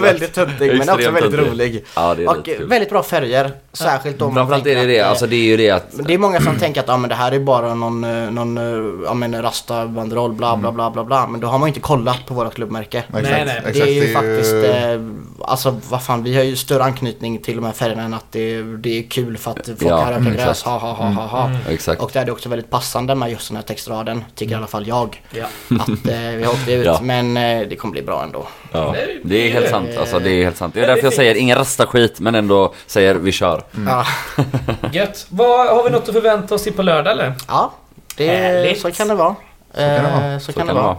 Väldigt 0.02 0.34
töntig 0.34 0.78
men 0.78 0.88
också 0.90 1.10
väldigt 1.10 1.32
töntig. 1.32 1.50
rolig. 1.50 1.84
Ja, 1.96 2.14
det 2.14 2.22
är 2.22 2.28
Och 2.28 2.48
väldigt 2.70 2.90
bra 2.90 3.02
färger, 3.02 3.50
särskilt 3.72 4.22
om 4.22 4.28
man 4.28 4.34
Framförallt 4.34 4.66
är 4.66 4.74
tänker 4.74 4.86
det 4.88 4.92
det, 4.94 5.00
att, 5.00 5.08
alltså 5.10 5.26
det 5.26 5.36
är 5.36 5.44
ju 5.44 5.56
det 5.56 5.70
att 5.70 5.86
Men 5.92 6.04
det 6.06 6.14
är 6.14 6.18
många 6.18 6.40
som 6.40 6.58
tänker 6.58 6.80
att 6.80 6.88
ah, 6.88 6.96
men 6.96 7.08
det 7.08 7.14
här 7.14 7.32
är 7.32 7.38
bara 7.40 7.74
någon, 7.74 8.04
eh, 8.04 8.30
någon 8.30 8.58
eh, 8.58 9.04
ja, 9.06 9.14
men 9.14 9.42
rasta 9.42 9.86
banderoll 9.86 10.32
bla 10.32 10.56
bla 10.56 10.72
bla 10.72 10.90
bla 10.90 11.04
bla. 11.04 11.26
Men 11.26 11.40
då 11.40 11.46
har 11.48 11.58
man 11.58 11.66
ju 11.66 11.70
inte 11.70 11.80
kollat 11.80 12.26
på 12.26 12.34
vårt 12.34 12.54
klubbmärke. 12.54 13.02
Nej, 13.08 13.22
nej. 13.22 13.42
exakt. 13.56 13.74
det 13.74 13.80
är 13.80 13.86
ju 13.86 14.06
ju- 14.06 14.12
faktiskt, 14.14 14.52
eh, 14.54 15.48
alltså 15.50 15.80
vad 15.88 16.02
fan 16.02 16.22
vi 16.22 16.36
har 16.36 16.42
ju 16.44 16.56
större 16.56 16.82
anknytning 16.84 17.38
till 17.38 17.56
de 17.56 17.64
här 17.64 17.72
färgerna 17.72 18.02
än 18.02 18.14
att 18.14 18.32
det, 18.32 18.62
det 18.62 18.98
är 18.98 19.02
kul 19.02 19.38
för 19.38 19.50
att 19.50 19.66
folk 19.66 19.82
Ja, 19.82 19.96
har 19.96 20.12
exakt. 20.12 20.36
gräs, 20.36 20.62
ha 20.62 20.78
ha 20.78 20.92
ha 20.92 21.06
ha 21.08 21.26
ha. 21.26 21.50
Exakt. 21.70 22.02
Och 22.02 22.10
det 22.12 22.18
är 22.18 22.24
det 22.24 22.32
också 22.32 22.48
väldigt 22.48 22.70
passande 22.70 23.14
med 23.14 23.30
just 23.30 23.48
den 23.48 23.56
här 23.56 23.64
textraden, 23.64 24.24
tycker 24.34 24.52
i 24.52 24.56
alla 24.56 24.66
fall 24.66 24.86
jag. 24.88 25.22
Ja. 25.30 25.46
Att 25.80 25.88
eh, 25.88 26.18
vi 26.36 26.42
har 26.44 26.52
åkt 26.52 26.68
ut, 26.68 26.86
Ja. 26.86 26.98
men 27.02 27.36
eh, 27.36 27.68
det 27.68 27.76
kommer 27.76 27.92
bli 27.92 28.02
bra 28.02 28.22
ändå. 28.22 28.46
Ja, 28.72 28.92
Det 28.92 29.02
är- 29.02 29.20
det 29.24 29.36
är 29.48 29.52
helt 29.52 29.68
sant. 29.70 29.88
Alltså 30.00 30.18
det 30.18 30.30
är 30.30 30.44
helt 30.44 30.56
sant. 30.56 30.74
Det 30.74 30.80
är 30.82 30.86
därför 30.86 31.02
jag 31.04 31.12
säger 31.12 31.34
ingen 31.34 31.58
rasta 31.58 31.86
skit 31.86 32.20
men 32.20 32.34
ändå 32.34 32.74
säger 32.86 33.14
vi 33.14 33.32
kör. 33.32 33.61
Ja, 33.86 34.04
Gött. 34.92 35.26
Vad, 35.28 35.66
har 35.76 35.84
vi 35.84 35.90
något 35.90 36.08
att 36.08 36.14
förvänta 36.14 36.54
oss 36.54 36.62
till 36.62 36.72
på 36.72 36.82
lördag 36.82 37.12
eller? 37.12 37.34
ja 37.48 37.72
det, 38.16 38.80
så 38.80 38.90
kan 38.92 39.08
det 39.08 39.14
vara. 39.14 39.34
kan 39.74 39.86
det 39.94 40.02
vara. 40.02 40.32
Eh, 40.34 40.38
Så 40.38 40.52
kan 40.52 40.66
det 40.66 40.72
vara. 40.72 40.96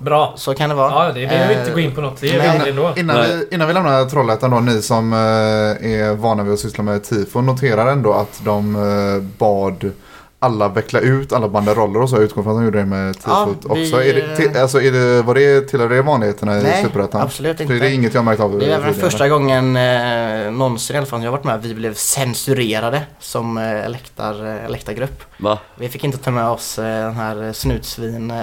Bra. 0.00 0.32
Så 0.36 0.54
kan 0.54 0.68
det 0.68 0.74
vara. 0.76 0.90
Ja, 1.06 1.12
det 1.12 1.26
behöver 1.26 1.48
vi 1.48 1.54
inte 1.60 1.70
Eh, 1.70 1.74
gå 1.74 1.80
in 1.80 1.94
på 1.94 2.00
något. 2.00 2.20
Det 2.20 2.38
nej. 2.38 2.48
aldrig 2.48 2.70
ändå. 2.70 2.92
Innan 2.96 3.16
vi, 3.20 3.48
innan 3.50 3.68
vi 3.68 3.74
lämnar 3.74 4.04
Trollhättan 4.04 4.50
då, 4.50 4.60
ni 4.60 4.82
som 4.82 5.12
eh, 5.12 5.18
är 5.18 6.14
vana 6.14 6.42
vid 6.42 6.52
att 6.54 6.58
syssla 6.60 6.84
med 6.84 7.04
tifo 7.04 7.40
noterar 7.40 7.86
ändå 7.92 8.12
att 8.12 8.40
de 8.44 8.76
eh, 8.76 9.22
bad 9.38 9.90
alla 10.42 10.68
veckla 10.68 11.00
ut 11.00 11.32
alla 11.32 11.48
banderoller 11.48 12.02
och 12.02 12.10
så. 12.10 12.16
Jag 12.16 12.22
utgår 12.22 12.42
från 12.42 12.52
att 12.52 12.58
de 12.58 12.64
gjorde 12.64 12.78
det 12.78 12.84
med 12.84 13.14
tifot 13.14 13.26
Ja, 13.68 13.74
vi, 13.74 13.84
också. 13.84 14.02
Är 14.02 14.14
det, 14.14 14.36
ti- 14.36 14.60
alltså, 14.62 14.82
är 14.82 14.92
det, 14.92 15.22
var 15.22 15.34
det, 15.34 15.60
tillhör 15.60 15.88
det 15.88 16.02
vanligheterna 16.02 16.58
i 16.58 16.62
Nej, 16.62 16.82
Superettan? 16.84 17.20
absolut 17.22 17.56
För 17.56 17.62
inte. 17.64 17.74
Det 17.74 17.86
är 17.86 17.94
inget 17.94 18.14
jag 18.14 18.24
märkt 18.24 18.40
av 18.40 18.58
Det 18.58 18.64
är 18.66 18.68
även 18.68 18.92
tidigare. 18.92 19.10
första 19.10 19.28
gången 19.28 19.76
eh, 19.76 20.50
någonsin 20.52 20.94
i 20.94 20.98
alla 20.98 21.06
fall 21.06 21.20
jag 21.22 21.26
har 21.30 21.36
varit 21.36 21.44
med 21.44 21.62
vi 21.62 21.74
blev 21.74 21.94
censurerade 21.94 23.02
som 23.20 23.58
eh, 23.58 23.88
läktar, 23.90 24.64
eh, 24.64 24.70
läktargrupp. 24.70 25.22
Va? 25.38 25.58
Vi 25.76 25.88
fick 25.88 26.04
inte 26.04 26.18
ta 26.18 26.30
med 26.30 26.46
oss 26.48 26.78
eh, 26.78 26.84
den 26.84 27.14
här 27.16 27.52
snutsvin 27.52 28.30
eh, 28.30 28.36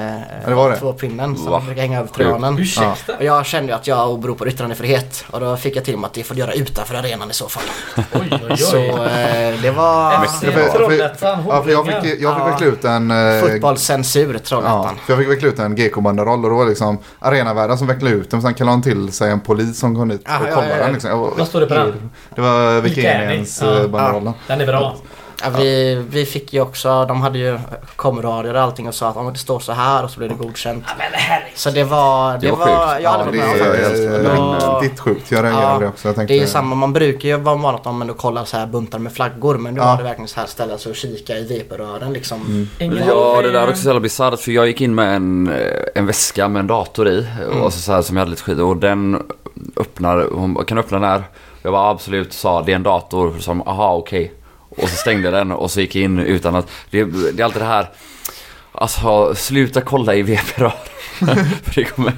det 0.47 0.53
var 0.53 0.69
det? 0.71 0.77
två 0.77 0.93
pinnen 0.93 1.37
som 1.37 1.51
Va? 1.51 1.61
brukar 1.65 1.81
hänga 1.81 1.99
över 1.99 2.09
trojanen. 2.09 2.57
Ursäkta? 2.59 3.15
Och 3.17 3.23
jag 3.23 3.45
kände 3.45 3.71
ju 3.71 3.75
att 3.77 3.87
jag 3.87 4.09
åberopar 4.09 4.47
yttrandefrihet 4.47 5.25
och 5.31 5.39
då 5.39 5.57
fick 5.57 5.75
jag 5.75 5.85
till 5.85 5.97
mig 5.97 6.05
att 6.07 6.13
det 6.13 6.23
får 6.23 6.37
göra 6.37 6.53
utanför 6.53 6.95
arenan 6.95 7.29
i 7.31 7.33
så 7.33 7.49
fall. 7.49 7.63
Oj, 8.13 8.29
oj, 8.31 8.39
oj. 8.49 8.57
Så 8.57 8.77
eh, 8.77 9.61
det 9.61 9.71
var 9.75 10.25
FC 10.25 10.43
Ja, 10.43 10.51
för- 10.51 10.69
Trollhättan, 10.77 11.43
Ja, 11.49 11.63
för 11.63 11.71
jag. 11.71 11.86
Fick, 11.87 12.05
jag 12.21 12.35
fick 12.35 12.43
Ja. 12.43 12.45
veckla 12.51 12.67
ut 12.67 12.85
en... 12.85 13.11
eh, 13.11 13.41
fotbollscensur 13.41 14.33
Ja, 14.33 14.39
Trollhättan. 14.39 14.95
för 15.05 15.13
jag 15.13 15.19
fick 15.19 15.29
veckla 15.31 15.47
ut 15.49 15.59
en 15.59 15.75
GK-banderoll 15.75 16.43
och 16.43 16.49
då 16.49 16.55
var 16.57 16.63
det 16.63 16.69
liksom 16.69 16.97
arenavärden 17.19 17.77
som 17.77 17.87
vecklade 17.87 18.15
ut 18.15 18.31
den. 18.31 18.41
Sen 18.41 18.53
kallade 18.53 18.73
han 18.73 18.81
till 18.81 19.11
sig 19.11 19.31
en 19.31 19.39
polis 19.39 19.79
som 19.79 19.95
kom 19.95 20.07
dit 20.07 20.21
Ja, 20.25 20.39
och 20.39 20.47
ja, 20.47 20.53
kollade 20.53 20.69
ja, 20.71 20.77
ja. 20.77 20.83
den. 20.83 20.93
Liksom. 20.93 21.31
Vad 21.37 21.47
står 21.47 21.59
det 21.61 21.67
på 21.67 21.73
den? 21.73 22.09
Det 22.35 22.41
var 22.41 22.81
Vikeniens? 22.81 23.61
Ja. 23.61 23.79
eh, 23.81 23.87
banderollen. 23.87 24.33
Den 24.47 24.61
är 24.61 24.65
bra. 24.65 24.95
Ja, 25.43 25.49
vi, 25.57 25.95
vi 26.09 26.25
fick 26.25 26.53
ju 26.53 26.61
också, 26.61 27.05
de 27.05 27.21
hade 27.21 27.39
ju 27.39 27.59
kameradier 27.95 28.53
och 28.55 28.61
allting 28.61 28.87
och 28.87 28.95
sa 28.95 29.09
att 29.09 29.17
om 29.17 29.33
det 29.33 29.39
står 29.39 29.59
så 29.59 29.71
här 29.71 30.03
och 30.03 30.11
så 30.11 30.19
blir 30.19 30.29
det 30.29 30.35
godkänt. 30.35 30.83
Ja, 30.87 30.93
men 30.97 31.07
herregud. 31.13 31.57
Så 31.57 31.69
det 31.69 31.83
var, 31.83 32.33
det, 32.33 32.37
Det 32.39 32.51
var 32.51 32.57
var, 32.57 32.65
sjukt. 32.65 32.77
jag 32.79 33.01
Ja, 33.01 33.09
hade 33.09 33.31
det 33.31 33.37
varit 33.37 33.59
med 33.59 33.67
om 33.67 34.15
är 34.15 34.23
Det 34.23 34.67
var- 34.67 34.81
riktigt 34.81 34.99
sjukt. 34.99 35.31
Jag 35.31 35.43
reagerade 35.43 35.73
Ja, 35.73 35.79
det 35.79 35.87
också. 35.87 36.07
Jag 36.07 36.15
tänkte, 36.15 36.33
Det 36.33 36.39
är 36.43 36.45
samma, 36.47 36.75
man 36.75 36.93
brukar 36.93 37.29
ju 37.29 37.37
vara 37.37 37.55
van 37.55 37.75
att 37.75 37.85
man 37.85 38.13
kollar 38.13 38.45
så 38.45 38.57
här 38.57 38.65
buntar 38.67 38.99
med 38.99 39.13
flaggor 39.13 39.57
men 39.57 39.73
nu 39.73 39.79
Ja. 39.79 39.85
var 39.85 39.97
det 39.97 40.03
verkligen 40.03 40.27
så 40.27 40.39
här 40.39 40.47
ställa 40.47 40.77
sig 40.77 40.89
och 40.89 40.95
kika 40.95 41.37
i 41.37 41.43
veprören 41.47 42.13
liksom. 42.13 42.69
Ingen 42.79 42.97
Ja, 43.07 43.41
det 43.41 43.51
där 43.51 43.59
är 43.61 43.67
i- 43.67 43.71
också 43.71 43.81
så 43.81 43.87
jävla 43.87 43.99
bisarrt 44.01 44.39
för 44.39 44.51
jag 44.51 44.67
gick 44.67 44.81
in 44.81 44.95
med 44.95 45.15
en, 45.15 45.47
eh, 45.47 45.71
en 45.95 46.05
väska 46.05 46.47
med 46.47 46.59
en 46.59 46.67
dator 46.67 47.07
i. 47.07 47.27
Och 47.61 47.73
så, 47.73 47.79
så 47.79 47.91
här, 47.91 48.01
som 48.01 48.15
jag 48.17 48.21
hade 48.21 48.29
lite 48.31 48.43
skit 48.43 48.59
och 48.59 48.77
den 48.77 49.23
öppnar, 49.75 50.27
hon 50.31 50.65
kan 50.65 50.77
öppna 50.77 50.99
den 50.99 51.09
här? 51.09 51.23
Jag 51.61 51.71
var 51.71 51.91
absolut 51.91 52.33
sa 52.33 52.61
det 52.61 52.71
är 52.71 52.75
en 52.75 52.83
dator 52.83 53.33
som 53.39 53.67
aha 53.67 53.93
okej. 53.95 54.33
Och 54.77 54.89
så 54.89 54.95
stängde 54.95 55.23
jag 55.23 55.33
den 55.33 55.51
och 55.51 55.71
så 55.71 55.81
gick 55.81 55.95
jag 55.95 56.03
in 56.03 56.19
utan 56.19 56.55
att, 56.55 56.67
det, 56.89 57.03
det 57.03 57.39
är 57.41 57.43
alltid 57.45 57.61
det 57.61 57.65
här 57.65 57.89
Alltså 58.71 59.35
sluta 59.35 59.81
kolla 59.81 60.15
i 60.15 60.21
VP-rör. 60.21 60.73
För 61.63 61.75
det 61.75 61.83
kommer... 61.83 62.13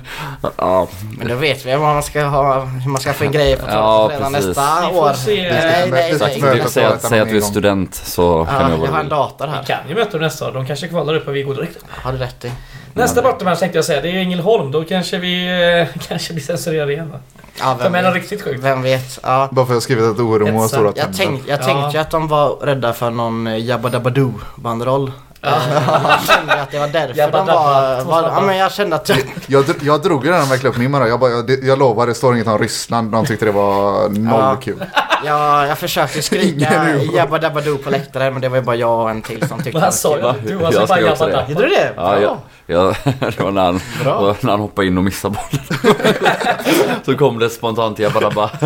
Ja, 0.57 0.87
Men 1.17 1.27
då 1.27 1.35
vet 1.35 1.65
vi 1.65 1.71
vad 1.71 1.79
man 1.81 2.03
ska 2.03 2.23
ha, 2.23 2.59
hur 2.65 2.89
man 2.91 3.01
ska 3.01 3.13
få 3.13 3.25
in 3.25 3.31
grejer 3.31 3.57
på 3.57 3.65
Ja, 3.69 4.09
redan 4.11 4.33
precis. 4.33 4.47
nästa 4.47 4.81
Vi 4.87 4.93
får 4.93 5.01
år. 5.09 5.13
se. 5.13 5.35
Nej, 5.35 5.51
nej, 5.51 5.89
nej. 5.91 6.11
exakt. 6.11 6.41
möta 6.41 6.63
Du, 6.63 6.69
säg, 6.69 6.85
att, 6.85 7.01
säg 7.01 7.25
du 7.25 7.37
är 7.37 7.41
student 7.41 7.95
så 7.95 8.45
kan 8.45 8.53
Ja, 8.55 8.61
jag 8.61 8.71
jag 8.71 8.77
har 8.77 8.87
vara 8.87 9.01
en 9.01 9.09
dator 9.09 9.45
Vi 9.47 9.51
här. 9.53 9.63
kan 9.63 9.77
ju 9.89 9.95
möta 9.95 10.11
dem 10.11 10.21
nästa 10.21 10.47
år. 10.47 10.51
De 10.51 10.65
kanske 10.65 10.87
kvalar 10.87 11.13
upp 11.13 11.27
och 11.27 11.35
vi 11.35 11.43
går 11.43 11.55
direkt. 11.55 11.77
Har 11.89 12.11
du 12.11 12.17
rätt 12.17 12.45
i. 12.45 12.51
Nästa 12.93 13.21
bortamatch 13.21 13.59
tänkte 13.59 13.77
jag 13.77 13.85
säga, 13.85 14.01
det 14.01 14.09
är 14.09 14.15
Ängelholm. 14.19 14.71
Då 14.71 14.83
kanske 14.83 15.17
vi 15.17 15.47
eh, 15.95 16.01
kanske 16.07 16.33
blir 16.33 16.43
censurerade 16.43 16.93
igen 16.93 17.11
va? 17.11 17.19
Ja, 17.59 17.75
För 17.81 17.89
vem 17.89 18.03
vet? 18.03 18.13
riktigt 18.13 18.41
sjukt. 18.41 18.63
Vem 18.63 18.81
vet? 18.81 19.19
Ja. 19.23 19.49
Bara 19.51 19.65
för 19.65 19.73
att 19.73 19.75
jag 19.75 19.83
skrivit 19.83 20.03
ett 20.13 20.19
ord 20.19 20.41
och 20.41 20.47
Hetsa. 20.47 20.67
stora 20.67 20.85
Jag, 20.85 20.95
tänder. 20.95 21.17
tänk, 21.17 21.41
jag 21.47 21.59
Ja. 21.59 21.63
tänkte 21.65 21.97
ju 21.97 22.01
att 22.01 22.11
de 22.11 22.27
var 22.27 22.49
rädda 22.49 22.93
för 22.93 23.09
någon 23.09 23.47
eh, 23.47 23.57
Jabba 23.65 23.89
Dabba 23.89 24.09
Doo 24.09 24.33
bandroll. 24.55 25.11
Ja. 25.41 25.49
Jag 26.03 26.35
kände 26.35 26.53
att 26.61 26.71
det 26.71 26.79
var 26.79 26.87
därför 26.87 27.17
Jabba 27.17 27.37
de 27.37 27.47
Dabba, 27.47 28.03
var... 28.03 28.21
ja, 28.23 28.41
men 28.41 28.57
jag 28.57 28.71
kände 28.71 28.95
att... 28.95 29.09
Jag, 29.47 29.63
jag 29.81 30.01
drog 30.01 30.25
ju 30.25 30.31
den 30.31 30.49
verkligen 30.49 30.73
upp 30.73 30.79
min 30.79 30.93
Jag, 30.93 31.19
bara, 31.19 31.29
jag, 31.29 31.49
jag 31.63 31.79
lovar, 31.79 32.07
det 32.07 32.13
står 32.13 32.33
inget 32.35 32.47
om 32.47 32.57
Ryssland. 32.59 33.11
De 33.11 33.25
tyckte 33.25 33.45
det 33.45 33.51
var 33.51 34.09
noll 34.09 34.39
Ja. 34.39 34.55
kul. 34.63 34.85
Jag, 35.25 35.67
jag 35.67 35.77
försökte 35.77 36.21
skrika. 36.21 36.89
Jabba 37.13 37.37
Dabba 37.37 37.61
Doo 37.61 37.77
på 37.77 37.89
läktaren 37.89 38.33
men 38.33 38.41
det 38.41 38.49
var 38.49 38.57
ju 38.57 38.63
bara 38.63 38.75
jag 38.75 38.99
och 38.99 39.09
en 39.09 39.21
till 39.21 39.47
som 39.47 39.63
tyckte 39.63 39.79
Vad 39.81 39.93
sa 39.93 40.15
det 40.15 40.21
var 40.21 40.29
jag? 40.29 40.35
kul. 40.47 40.57
Du 40.59 40.65
har 40.65 40.71
sagt 40.71 40.75
Jag 40.79 40.87
bara 40.87 40.97
skrev 40.97 41.11
också 41.11 41.23
Jabba 41.23 41.35
det. 41.35 41.41
Dabba. 41.41 41.49
Gjorde 41.51 41.63
du 41.63 41.69
det? 41.69 41.93
Ja, 41.95 42.19
ja, 42.19 42.37
ja, 42.69 42.93
det 43.19 43.39
var 43.39 43.51
när 43.51 43.61
han, 43.63 43.79
när 44.41 44.49
han 44.51 44.59
hoppade 44.59 44.87
in 44.87 44.97
och 44.97 45.03
missade 45.03 45.35
bollen. 45.35 45.65
så 47.05 47.15
kom 47.17 47.39
det 47.39 47.49
spontant 47.49 47.99
Jabba. 47.99 48.49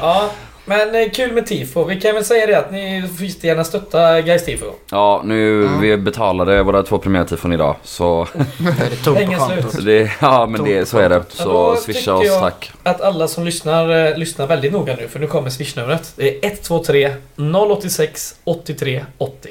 Ja, 0.00 0.30
men 0.64 0.94
eh, 0.94 1.10
kul 1.10 1.32
med 1.32 1.46
tifo. 1.46 1.84
Vi 1.84 2.00
kan 2.00 2.14
väl 2.14 2.24
säga 2.24 2.46
det 2.46 2.54
att 2.58 2.72
ni 2.72 3.08
får 3.18 3.44
gärna 3.46 3.64
stötta 3.64 4.20
Gais 4.20 4.44
tifo. 4.44 4.66
Ja, 4.90 5.22
nu 5.24 5.64
Mm. 5.66 5.80
vi 5.80 5.96
betalade 5.96 6.62
våra 6.62 6.82
två 6.82 6.98
premiärtifon 6.98 7.52
idag. 7.52 7.76
Så 7.82 8.26
Det 8.58 8.68
är 8.84 9.04
tomt 9.04 9.18
på 9.38 9.46
kontot. 9.46 9.84
det, 9.84 10.10
ja 10.20 10.46
men 10.46 10.64
det, 10.64 10.86
så 10.88 10.98
är 10.98 11.08
det. 11.08 11.14
Ja, 11.14 11.22
Så 11.28 11.44
då 11.52 11.76
swisha 11.76 12.14
oss 12.14 12.26
jag- 12.26 12.40
tack. 12.40 12.72
Att 12.82 13.00
alla 13.00 13.28
som 13.28 13.44
lyssnar, 13.44 14.06
eh, 14.10 14.16
lyssnar 14.16 14.46
väldigt 14.46 14.72
noga 14.72 14.96
nu 14.96 15.08
för 15.08 15.18
nu 15.18 15.26
kommer 15.26 15.50
swishnumret. 15.50 16.12
Det 16.16 16.44
är 16.44 16.50
123 16.50 17.12
086 17.36 18.34
83 18.44 19.04
80. 19.18 19.48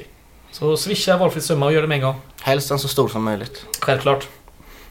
Så 0.52 0.76
swisha 0.76 1.16
valfri 1.16 1.40
summa 1.40 1.66
och 1.66 1.72
gör 1.72 1.82
det 1.82 1.88
med 1.88 1.96
en 1.96 2.02
gång. 2.02 2.14
Helst 2.40 2.70
en 2.70 2.78
så 2.78 2.88
stor 2.88 3.08
som 3.08 3.24
möjligt. 3.24 3.64
Självklart. 3.80 4.28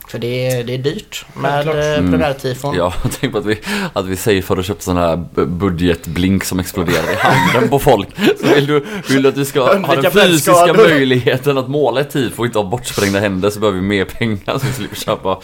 För 0.10 0.20
det 0.20 0.48
är, 0.52 0.64
det 0.64 0.74
är 0.74 0.78
dyrt 0.78 1.26
med 1.34 1.68
eh, 1.68 2.00
Mm. 2.00 2.12
premiärtifon. 2.12 2.76
Ja, 2.76 2.94
tänk 3.20 3.34
på 3.34 3.40
att 3.40 3.46
vi, 3.46 3.60
att 3.94 4.06
vi 4.06 4.16
säger 4.16 4.42
för 4.42 4.58
att 4.58 4.66
köpa 4.66 4.82
sån 4.82 4.98
här 4.98 5.18
budgetblink 5.46 6.44
som 6.44 6.60
exploderar 6.60 7.12
i 7.14 7.16
handen 7.16 7.70
på 7.70 7.80
folk. 7.80 8.08
Så 8.40 8.48
vill 8.56 8.66
du, 8.68 8.86
vill 9.10 9.24
du 9.24 9.30
att 9.30 9.38
vi 9.38 9.46
ska 9.46 9.62
ha 9.62 9.96
den 9.96 10.12
fysiska 10.12 10.74
möjligheten 10.74 11.58
att 11.58 11.68
måla 11.70 12.02
ett 12.02 12.10
tifo 12.10 12.40
och 12.42 12.46
inte 12.46 12.60
ha 12.60 12.66
bortsprängda 12.70 13.20
händer 13.20 13.50
så 13.50 13.60
behöver 13.60 13.80
vi 13.80 13.86
mer 13.88 14.06
pengar 14.06 14.58
så 14.60 14.66
vi 14.68 14.74
slipper 14.74 14.96
köpa 14.96 15.40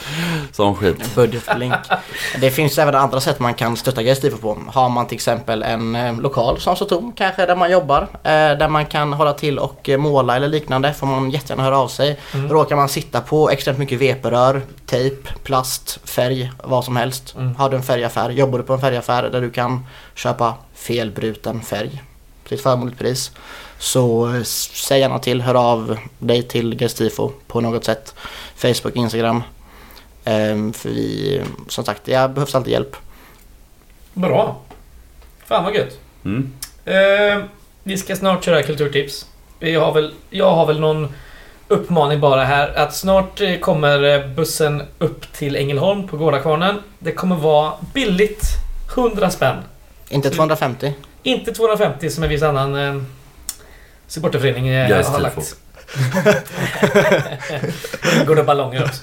sån 0.51 0.76
skit. 0.76 1.16
Budgetblink. 1.16 1.74
Det 2.41 2.51
finns 2.51 2.78
även 2.78 2.95
andra 2.95 3.22
sätt 3.22 3.39
man 3.39 3.53
kan 3.53 3.78
stötta 3.78 4.03
Gais 4.03 4.20
tifo 4.22 4.38
på. 4.38 4.57
Har 4.68 4.89
man 4.89 5.07
till 5.07 5.16
exempel 5.16 5.63
en 5.63 5.95
eh, 5.95 6.20
lokal 6.20 6.59
som 6.59 6.76
står 6.76 6.86
tom, 6.86 7.13
kanske 7.18 7.45
där 7.45 7.55
man 7.55 7.72
jobbar, 7.72 8.01
eh, 8.01 8.30
där 8.32 8.68
man 8.70 8.86
kan 8.86 9.13
hålla 9.13 9.34
till 9.34 9.59
och 9.59 9.89
måla 9.99 10.36
eller 10.36 10.47
liknande, 10.47 10.93
får 10.93 11.07
man 11.07 11.32
jättegärna 11.32 11.63
höra 11.63 11.78
av 11.78 11.88
sig. 11.88 12.20
Mm. 12.34 12.49
Råkar 12.49 12.76
man 12.76 12.89
sitta 12.89 13.22
på 13.22 13.49
extremt 13.49 13.78
mycket 13.78 13.99
veperör, 14.01 14.55
tejp, 14.86 15.30
plast, 15.43 15.99
färg, 16.03 16.51
vad 16.64 16.86
som 16.86 16.95
helst. 16.95 17.36
Mm. 17.36 17.56
Har 17.56 17.70
du 17.70 17.78
en 17.78 17.84
färgaffär, 17.84 18.30
jobbar 18.30 18.58
du 18.58 18.64
på 18.64 18.74
en 18.74 18.82
färgaffär 18.82 19.30
där 19.30 19.41
du 19.41 19.51
kan 19.51 19.86
köpa 20.16 20.56
felbruten 20.74 21.62
färg 21.62 22.03
till 22.47 22.58
ett 22.58 22.64
förmånligt 22.64 22.99
pris. 22.99 23.32
Så 23.78 24.36
eh, 24.36 24.43
säg 24.43 24.99
gärna 24.99 25.20
till, 25.20 25.41
hör 25.41 25.56
av 25.56 25.97
dig 26.20 26.43
till 26.43 26.76
Gais 26.76 26.93
tifo 26.93 27.32
på 27.47 27.62
något 27.62 27.86
sätt. 27.86 28.16
Facebook, 28.56 28.95
Instagram. 28.95 29.43
Ehm, 30.24 30.74
för 30.74 30.89
vi, 30.89 31.41
som 31.68 31.86
sagt, 31.86 32.01
det 32.06 32.32
behövs 32.32 32.56
alltid 32.56 32.74
hjälp. 32.74 32.95
Bra. 34.14 34.62
Fan 35.45 35.64
vad 35.64 35.76
gött. 35.76 35.99
Mm. 36.26 36.53
Eh, 36.86 37.43
vi 37.84 37.97
ska 37.97 38.16
snart 38.16 38.43
köra 38.43 38.64
kulturtips. 38.64 39.26
Vi 39.60 39.76
har 39.76 39.93
väl, 39.93 40.14
jag 40.30 40.56
har 40.56 40.66
väl 40.66 40.80
någon 40.80 41.14
uppmaning 41.68 42.20
bara 42.20 42.43
här 42.43 42.74
att 42.76 42.95
snart 42.95 43.41
eh, 43.41 43.59
kommer 43.59 44.03
eh, 44.03 44.28
bussen 44.28 44.84
upp 44.97 45.34
till 45.34 45.55
Ängelholm 45.55 46.07
på 46.07 46.18
Gårdakvarnen. 46.18 46.82
Det 46.99 47.11
kommer 47.11 47.36
vara 47.36 47.74
billigt. 47.93 48.41
100 48.95 49.30
spänn. 49.30 49.57
Inte 50.09 50.30
250. 50.30 50.93
Inte 51.24 51.51
250 51.51 52.09
som 52.09 52.24
en 52.24 52.30
viss 52.30 52.43
annan 52.43 52.76
eh, 52.76 53.01
supporterförening 54.07 54.68
eh, 54.68 55.05
har 55.11 55.20
lagt. 55.20 55.55
Går 58.28 58.36
det 58.36 58.43
ballonger 58.43 58.84
också. 58.84 59.01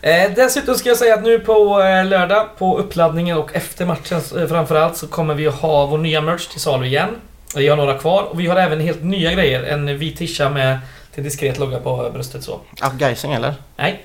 Eh, 0.00 0.30
dessutom 0.36 0.74
ska 0.74 0.88
jag 0.88 0.98
säga 0.98 1.14
att 1.14 1.22
nu 1.22 1.38
på 1.38 1.82
eh, 1.82 2.04
lördag 2.04 2.46
på 2.58 2.78
uppladdningen 2.78 3.36
och 3.36 3.54
efter 3.54 3.86
matchen 3.86 4.20
eh, 4.38 4.46
framförallt 4.46 4.96
så 4.96 5.06
kommer 5.06 5.34
vi 5.34 5.46
att 5.48 5.54
ha 5.54 5.86
vår 5.86 5.98
nya 5.98 6.20
merch 6.20 6.46
till 6.46 6.60
salu 6.60 6.86
igen. 6.86 7.08
Vi 7.56 7.68
har 7.68 7.76
några 7.76 7.98
kvar 7.98 8.22
och 8.22 8.40
vi 8.40 8.46
har 8.46 8.56
även 8.56 8.80
helt 8.80 9.02
nya 9.02 9.32
grejer. 9.32 9.62
En 9.62 9.98
vit 9.98 10.18
tisha 10.18 10.50
med 10.50 10.78
till 11.14 11.24
diskret 11.24 11.58
logga 11.58 11.78
på 11.80 12.10
bröstet 12.12 12.44
så. 12.44 12.60
Ja, 12.80 12.90
Gaising 12.98 13.32
eller? 13.32 13.54
Nej. 13.76 14.04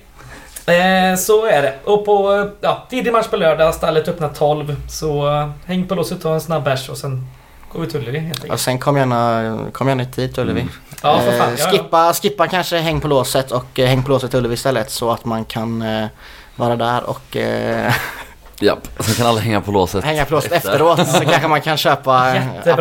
Eh, 0.65 1.15
så 1.17 1.45
är 1.45 1.61
det. 1.61 1.73
Och 1.83 2.05
på 2.05 2.33
eh, 2.33 2.45
ja, 2.61 2.87
tidig 2.89 3.13
match 3.13 3.27
på 3.27 3.35
lördag, 3.37 3.73
stallet 3.75 4.07
öppnar 4.07 4.29
12. 4.29 4.75
Så 4.89 5.27
eh, 5.39 5.49
häng 5.65 5.87
på 5.87 5.95
låset, 5.95 6.21
ta 6.21 6.33
en 6.33 6.41
snabb 6.41 6.63
bärs 6.63 6.89
och 6.89 6.97
sen 6.97 7.27
går 7.73 7.81
vi 7.81 7.87
till 7.87 7.99
Ullevi 7.99 8.19
helt 8.19 8.37
Och 8.39 8.43
enkelt. 8.45 8.61
sen 8.61 8.79
kom 8.79 8.97
gärna, 8.97 9.57
kom 9.71 9.87
gärna 9.87 10.03
hit 10.03 10.13
till 10.15 10.39
Ullevi. 10.39 10.61
Mm. 10.61 10.73
Ja, 11.03 11.19
för 11.19 11.31
fan. 11.37 11.53
Eh, 11.53 11.59
Ja, 11.59 11.65
ja. 11.65 11.71
skippa, 11.71 12.13
skippa 12.13 12.47
kanske 12.47 12.77
häng 12.77 13.01
på 13.01 13.07
låset 13.07 13.51
och 13.51 13.65
häng 13.79 14.03
på 14.03 14.09
låset 14.09 14.29
till 14.29 14.39
Ullevi 14.39 14.53
istället 14.53 14.91
så 14.91 15.11
att 15.11 15.25
man 15.25 15.45
kan 15.45 15.81
eh, 15.81 16.07
vara 16.55 16.75
där 16.75 17.03
och 17.09 17.37
eh, 17.37 17.93
Japp, 18.61 18.87
sen 18.99 19.15
kan 19.15 19.27
alla 19.27 19.39
hänga 19.39 19.61
på 19.61 19.71
låset. 19.71 20.03
hänga 20.03 20.25
på 20.25 20.33
låset 20.33 20.51
efteråt. 20.51 21.07
Så 21.07 21.19
kanske 21.25 21.47
man 21.47 21.61
kan 21.61 21.77
köpa 21.77 22.35
eh, 22.35 22.67
eh, 22.67 22.75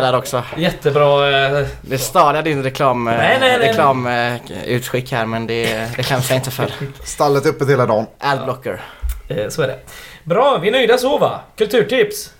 där 0.00 0.14
också. 0.14 0.42
Jättebra. 0.56 1.30
Eh, 1.60 1.66
Det 1.82 1.98
stal 1.98 2.34
jag 2.34 2.44
din 2.44 2.62
reklam, 2.62 3.08
eh, 3.08 3.16
Nej, 3.16 3.36
nej, 3.40 3.58
nej, 3.58 3.68
reklam 3.68 4.06
eh, 4.06 4.34
utskick 4.66 5.12
här 5.12 5.26
men 5.26 5.46
det, 5.46 5.88
det 5.96 6.02
kanske 6.02 6.34
jag 6.34 6.38
inte 6.40 6.50
för. 6.50 6.72
Stallet 7.04 7.46
är 7.46 7.50
öppet 7.50 7.68
hela 7.70 7.86
dagen. 7.86 8.06
Adblocker. 8.18 8.80
eh, 9.28 9.48
så 9.48 9.62
är 9.62 9.66
det. 9.66 9.78
Bra, 10.24 10.58
vi 10.58 10.68
är 10.68 10.72
nöjda 10.72 10.98
så 10.98 11.18
va? 11.18 11.40
Kulturtips. 11.56 12.30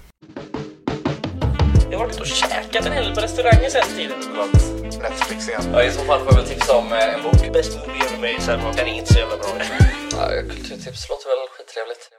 Jag 1.91 1.99
har 1.99 2.07
varit 2.07 2.20
och 2.20 2.26
käkat 2.26 2.87
en 2.87 2.93
hel 2.93 3.14
på 3.14 3.20
restauranger 3.20 3.70
sen 3.70 3.82
tiden. 3.97 4.18
Netflix 5.03 5.49
igen. 5.49 5.62
Ja, 5.72 5.82
i 5.82 5.91
så 5.91 6.01
fall 6.05 6.18
får 6.18 6.28
jag 6.28 6.37
väl 6.37 6.45
tipsa 6.49 6.76
om 6.76 6.93
eh, 6.93 7.14
en 7.14 7.22
bok. 7.22 7.53
Bäst 7.53 7.78
movie 7.78 8.03
ever 8.07 8.57
made, 8.57 8.76
den 8.76 8.87
inte 8.89 9.12
så 9.12 9.18
jävla 9.18 9.37
bra. 9.37 9.47
Ja, 10.11 10.28
kulturtips 10.51 11.09
låter 11.11 11.26
väl 11.28 11.49
skittrevligt. 11.57 12.11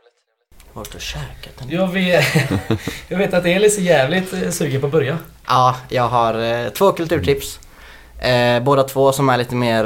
Varit 0.75 0.95
och 0.95 1.01
käkat 1.01 1.61
en 1.61 1.69
Jag 1.69 1.87
vet, 1.87 2.25
jag 3.07 3.17
vet 3.17 3.33
att 3.33 3.45
Elis 3.45 3.77
är 3.77 3.81
jävligt 3.81 4.33
eh, 4.33 4.49
sugen 4.49 4.81
på 4.81 4.87
att 4.87 4.91
börja. 4.91 5.17
Ja, 5.47 5.75
jag 5.89 6.07
har 6.07 6.63
eh, 6.63 6.69
två 6.69 6.91
kulturtips. 6.91 7.59
Eh, 8.19 8.59
båda 8.59 8.83
två 8.83 9.11
som 9.11 9.29
är 9.29 9.37
lite 9.37 9.55
mer 9.55 9.85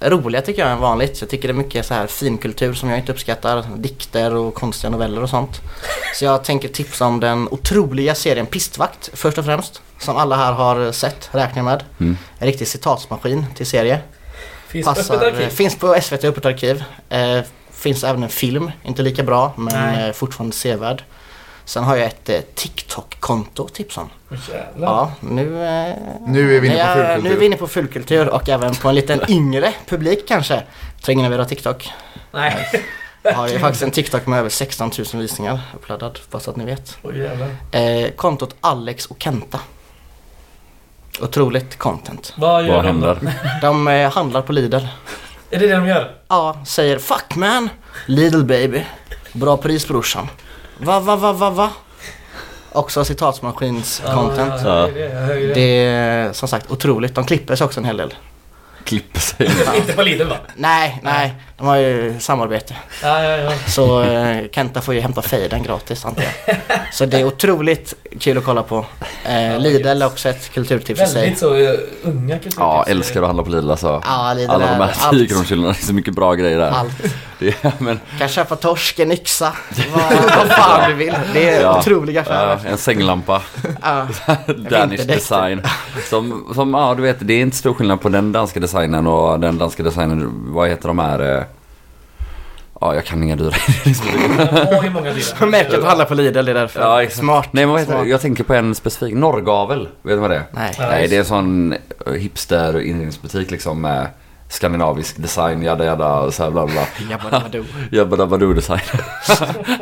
eh, 0.00 0.08
roliga 0.08 0.42
tycker 0.42 0.62
jag 0.62 0.70
än 0.70 0.78
vanligt. 0.78 1.20
Jag 1.20 1.30
tycker 1.30 1.48
det 1.48 1.52
är 1.52 1.56
mycket 1.56 1.86
så 1.86 1.94
här 1.94 2.06
finkultur 2.06 2.74
som 2.74 2.88
jag 2.88 2.98
inte 2.98 3.12
uppskattar. 3.12 3.64
Dikter 3.76 4.34
och 4.34 4.54
konstiga 4.54 4.90
noveller 4.90 5.22
och 5.22 5.30
sånt. 5.30 5.60
Så 6.14 6.24
jag 6.24 6.44
tänker 6.44 6.68
tipsa 6.68 7.06
om 7.06 7.20
den 7.20 7.48
otroliga 7.50 8.14
serien 8.14 8.46
Pistvakt 8.46 9.10
först 9.12 9.38
och 9.38 9.44
främst. 9.44 9.82
Som 9.98 10.16
alla 10.16 10.36
här 10.36 10.52
har 10.52 10.92
sett, 10.92 11.28
räknar 11.32 11.62
med. 11.62 11.84
Mm. 12.00 12.16
En 12.38 12.46
riktig 12.46 12.68
citatsmaskin 12.68 13.46
till 13.56 13.66
serie. 13.66 14.00
Finns 14.68 14.86
det 14.86 14.90
öppet 14.90 15.08
Passar, 15.08 15.26
arkiv? 15.26 15.48
finns 15.48 15.76
på 15.76 15.96
SVT 16.02 16.24
Öppet 16.24 16.44
arkiv. 16.44 16.84
Eh, 17.08 17.40
finns 17.80 18.04
även 18.04 18.22
en 18.22 18.28
film, 18.28 18.70
inte 18.82 19.02
lika 19.02 19.22
bra 19.22 19.52
men 19.56 19.74
Nej. 19.74 20.08
eh, 20.08 20.12
fortfarande 20.12 20.56
sevärd. 20.56 21.02
Sen 21.64 21.84
har 21.84 21.96
jag 21.96 22.06
ett 22.06 22.28
eh, 22.28 22.40
TikTok-konto 22.54 23.68
tips 23.68 23.98
om. 23.98 24.10
Jävlar. 24.30 24.88
Ja, 24.88 25.12
nu, 25.20 25.64
eh, 25.64 25.94
Nu 26.26 26.56
är 26.56 26.60
vi 26.60 26.68
inne 26.68 26.76
på 26.76 26.80
ja, 26.80 26.94
fulkultur. 26.94 27.22
Nu 27.28 27.34
är 27.34 27.38
vi 27.38 27.46
inne 27.46 27.56
på 27.56 27.66
fullkultur 27.66 28.28
och 28.28 28.48
även 28.48 28.74
på 28.74 28.88
en 28.88 28.94
liten 28.94 29.20
yngre 29.30 29.72
publik 29.88 30.28
kanske. 30.28 30.62
Så 31.00 31.12
ingen 31.12 31.26
av 31.26 31.32
er 31.32 31.38
har 31.38 31.44
TikTok. 31.44 31.90
Nej. 32.32 32.66
Jag 33.22 33.32
har 33.32 33.48
ju 33.48 33.58
faktiskt 33.58 33.82
en 33.82 33.90
TikTok 33.90 34.26
med 34.26 34.38
över 34.38 34.48
16 34.48 34.90
000 34.98 35.22
visningar 35.22 35.60
uppladdad, 35.74 36.18
bara 36.30 36.40
så 36.40 36.50
att 36.50 36.56
ni 36.56 36.64
vet. 36.64 36.98
Jävlar. 37.14 37.48
Eh, 37.70 38.10
kontot 38.10 38.54
Alex 38.60 39.06
och 39.06 39.22
Kenta. 39.22 39.60
Otroligt 41.20 41.78
content. 41.78 42.34
Vad 42.36 42.64
gör 42.66 42.74
Vad 42.76 42.84
händer? 42.84 43.18
De 43.60 43.88
eh, 43.88 44.12
handlar 44.12 44.42
på 44.42 44.52
Lidl. 44.52 44.84
Är 45.50 45.58
det 45.58 45.66
det 45.66 45.74
de 45.76 45.86
gör? 45.86 46.10
Ja, 46.28 46.56
säger 46.66 46.98
'Fuck 46.98 47.34
man! 47.36 47.68
Lidl 48.06 48.42
baby' 48.42 48.84
Bra 49.32 49.56
pris 49.56 49.88
brorsan. 49.88 50.28
Va, 50.78 51.00
va, 51.00 51.16
va, 51.16 51.32
va, 51.32 51.50
va? 51.50 51.70
Också 52.72 53.04
citatsmaskins 53.04 54.02
content. 54.14 54.52
Ja, 54.64 54.88
jag 54.88 55.28
jag 55.28 55.48
det. 55.48 55.54
Det 55.54 55.60
är 55.84 56.32
som 56.32 56.48
sagt 56.48 56.70
otroligt. 56.70 57.14
De 57.14 57.24
klipper 57.24 57.56
sig 57.56 57.64
också 57.64 57.80
en 57.80 57.86
hel 57.86 57.96
del. 57.96 58.14
Klipper 58.84 59.20
sig. 59.20 59.50
Inte 59.76 59.92
på 59.92 60.02
Lidl 60.02 60.24
va? 60.24 60.36
Nej, 60.56 61.00
nej. 61.02 61.34
De 61.60 61.66
har 61.68 61.76
ju 61.76 62.14
samarbete. 62.18 62.74
Ja, 63.02 63.22
ja, 63.24 63.36
ja. 63.36 63.52
Så 63.68 64.02
eh, 64.02 64.36
Kenta 64.52 64.80
får 64.80 64.94
ju 64.94 65.00
hämta 65.00 65.22
fejden 65.22 65.62
gratis 65.62 66.04
antar 66.04 66.22
jag. 66.46 66.56
Så 66.92 67.06
det 67.06 67.20
är 67.20 67.24
otroligt 67.24 67.94
kul 68.20 68.38
att 68.38 68.44
kolla 68.44 68.62
på. 68.62 68.86
Eh, 69.24 69.58
Lidl 69.58 69.86
är 69.86 70.06
också 70.06 70.28
ett 70.28 70.52
kulturtips 70.52 71.00
i 71.00 71.06
sig. 71.06 71.20
Väldigt 71.20 71.38
så 71.38 71.54
uh, 71.56 71.78
unga 72.02 72.34
kulturtips. 72.34 72.56
Ja, 72.58 72.84
älskar 72.88 73.20
att 73.22 73.26
handla 73.26 73.42
på 73.42 73.50
Lidl 73.50 73.70
alltså. 73.70 74.02
Ja, 74.04 74.32
Lidl 74.34 74.50
Alla 74.50 74.66
de 74.66 74.72
är 74.72 74.86
här 74.86 74.94
allt. 75.00 75.18
10 75.18 75.26
kronorshyllorna, 75.26 75.68
det 75.68 75.78
är 75.82 75.86
så 75.86 75.94
mycket 75.94 76.14
bra 76.14 76.34
grejer 76.34 76.58
där. 76.58 76.70
Allt. 76.70 76.92
Det 77.38 77.54
men, 77.78 78.00
Kan 78.18 78.28
köpa 78.28 78.56
torsk, 78.56 78.98
en 78.98 79.12
yxa, 79.12 79.52
vad, 79.94 80.02
vad 80.12 80.48
fan 80.48 80.90
du 80.90 80.94
vill. 80.94 81.14
Det 81.32 81.48
är 81.50 81.62
Ja. 81.62 81.78
otroliga 81.78 82.20
affärer. 82.20 82.60
en 82.66 82.78
sänglampa, 82.78 83.42
Ja. 83.82 84.06
Danish 84.70 85.06
design. 85.06 85.62
Som, 86.10 86.52
som, 86.54 86.74
ja 86.74 86.94
du 86.94 87.02
vet, 87.02 87.16
det 87.20 87.34
är 87.34 87.40
inte 87.40 87.56
stor 87.56 87.74
skillnad 87.74 88.00
på 88.00 88.08
den 88.08 88.32
danska 88.32 88.60
designen 88.60 89.06
och 89.06 89.40
den 89.40 89.58
danska 89.58 89.82
designen, 89.82 90.32
vad 90.46 90.68
heter 90.68 90.88
de 90.88 90.98
här? 90.98 91.46
Ja, 92.82 92.94
jag 92.94 93.04
kan 93.04 93.22
inga 93.22 93.36
dyra 93.36 93.52
inredningsbutiker. 93.68 94.78
Oj, 94.82 94.90
många 94.90 95.12
dyra. 95.12 95.24
Jag 95.40 95.50
märker 95.50 95.74
att 95.74 95.80
du 95.80 95.86
handlar 95.86 96.04
på 96.04 96.14
Lidl, 96.14 96.44
det 96.44 96.50
är 96.50 96.54
därför. 96.54 96.80
Ja, 96.80 97.02
exakt. 97.02 97.18
Smart. 97.18 97.48
Nej 97.52 97.64
men 97.66 97.72
vad 97.72 97.80
heter 97.80 97.92
Smart. 97.92 98.04
det? 98.04 98.10
Jag 98.10 98.20
tänker 98.20 98.44
på 98.44 98.54
en 98.54 98.74
specifik, 98.74 99.14
Norrgavel. 99.14 99.80
Vet 100.02 100.16
du 100.16 100.16
vad 100.16 100.30
det 100.30 100.36
är? 100.36 100.44
Nej. 100.52 100.74
Nej, 100.78 101.08
det 101.08 101.14
är 101.16 101.18
en 101.20 101.24
sån 101.24 101.72
eh, 102.06 102.12
hipster 102.12 102.80
inredningsbutik 102.80 103.50
liksom 103.50 103.80
med 103.80 104.06
skandinavisk 104.48 105.16
design, 105.16 105.62
jada 105.62 105.84
jada 105.84 106.20
och 106.20 106.34
så 106.34 106.42
här 106.42 106.50
bla 106.50 106.66
bla. 106.66 106.86
Jabba 107.10 107.30
dabba 107.30 107.48
doo. 107.52 107.64
Jabba 107.92 108.16
dabba 108.16 108.36
doo 108.36 108.52
design. 108.54 108.80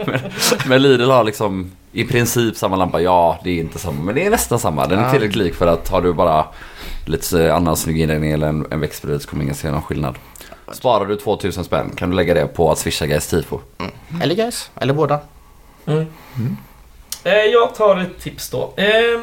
men, 0.06 0.20
men 0.66 0.82
Lidl 0.82 1.10
har 1.10 1.24
liksom 1.24 1.70
i 1.92 2.04
princip 2.04 2.56
samma 2.56 2.76
lampa. 2.76 3.00
Ja, 3.00 3.40
det 3.44 3.50
är 3.50 3.60
inte 3.60 3.78
samma, 3.78 4.02
men 4.02 4.14
det 4.14 4.26
är 4.26 4.30
nästan 4.30 4.58
samma. 4.58 4.86
Den 4.86 4.98
är 4.98 5.10
tillräckligt 5.10 5.36
lik 5.44 5.54
för 5.54 5.66
att 5.66 5.88
har 5.88 6.02
du 6.02 6.12
bara 6.12 6.44
lite 7.04 7.44
eh, 7.46 7.56
annan 7.56 7.76
snygg 7.76 8.00
inredning 8.00 8.32
eller 8.32 8.46
en, 8.48 8.66
en 8.70 8.80
växtbredvid 8.80 9.22
så 9.22 9.28
kommer 9.28 9.42
ingen 9.42 9.54
se 9.54 9.70
någon 9.70 9.82
skillnad. 9.82 10.14
Sparar 10.72 11.06
du 11.06 11.16
2000 11.16 11.64
spänn 11.64 11.90
kan 11.96 12.10
du 12.10 12.16
lägga 12.16 12.34
det 12.34 12.46
på 12.46 12.70
att 12.70 12.78
swisha 12.78 13.06
Gais 13.06 13.26
tifo. 13.26 13.60
Eller 14.22 14.34
guys, 14.34 14.70
eller 14.80 14.94
båda. 14.94 15.20
Mm. 15.86 16.06
Eh, 17.24 17.32
jag 17.32 17.74
tar 17.74 17.96
ett 17.96 18.20
tips 18.20 18.50
då. 18.50 18.74
Eh, 18.76 19.20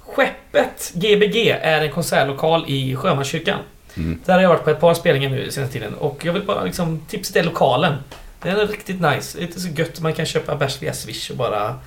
Skeppet 0.00 0.92
Gbg 0.94 1.48
är 1.48 1.80
en 1.80 1.92
konsertlokal 1.92 2.64
i 2.66 2.96
Sjömanskyrkan. 2.96 3.60
Mm. 3.96 4.20
Där 4.24 4.34
har 4.34 4.40
jag 4.40 4.48
varit 4.48 4.64
på 4.64 4.70
ett 4.70 4.80
par 4.80 4.94
spelningar 4.94 5.30
nu 5.30 5.50
senaste 5.50 5.72
tiden 5.72 5.94
och 5.94 6.24
jag 6.24 6.32
vill 6.32 6.42
bara 6.42 6.64
liksom 6.64 7.00
tipset 7.08 7.36
är 7.36 7.44
lokalen. 7.44 7.94
Den 8.42 8.56
är 8.56 8.66
riktigt 8.66 9.00
nice. 9.00 9.38
Lite 9.38 9.60
så 9.60 9.68
gött. 9.68 10.00
Man 10.00 10.12
kan 10.12 10.26
köpa 10.26 10.56
bärs 10.56 10.82
via 10.82 10.92
Swish 10.92 11.30
och 11.30 11.36
bara... 11.36 11.78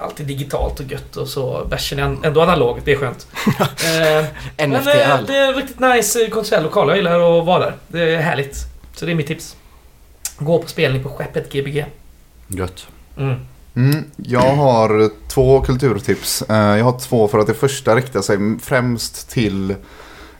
Allt 0.00 0.20
är 0.20 0.24
digitalt 0.24 0.80
och 0.80 0.86
gött 0.86 1.16
och 1.16 1.28
så 1.28 1.66
bärsen 1.70 1.98
är 1.98 2.26
ändå 2.26 2.42
analog. 2.42 2.80
Det 2.84 2.92
är 2.92 2.96
skönt. 2.96 3.26
eh, 3.60 4.24
men 4.68 4.72
eh, 4.72 4.84
det 5.26 5.36
är 5.36 5.48
en 5.48 5.54
riktigt 5.54 5.80
nice 5.80 6.24
eh, 6.24 6.30
konsertlokal. 6.30 6.88
Jag 6.88 6.96
gillar 6.96 7.38
att 7.40 7.46
vara 7.46 7.58
där. 7.58 7.74
Det 7.88 8.14
är 8.14 8.20
härligt. 8.20 8.56
Så 8.94 9.06
det 9.06 9.12
är 9.12 9.14
mitt 9.14 9.26
tips. 9.26 9.56
Gå 10.38 10.58
på 10.62 10.68
spelning 10.68 11.02
på 11.02 11.08
Skeppet 11.08 11.52
Gbg. 11.52 11.86
Gött. 12.48 12.86
Mm. 13.18 13.34
Mm, 13.76 14.04
jag 14.16 14.56
har 14.56 15.10
två 15.28 15.60
kulturtips. 15.60 16.42
Eh, 16.42 16.56
Jag 16.78 16.84
har 16.84 16.98
två 16.98 17.28
för 17.28 17.38
att 17.38 17.46
det 17.46 17.54
första 17.54 17.94
riktar 17.96 18.20
sig 18.22 18.38
främst 18.62 19.30
till 19.30 19.70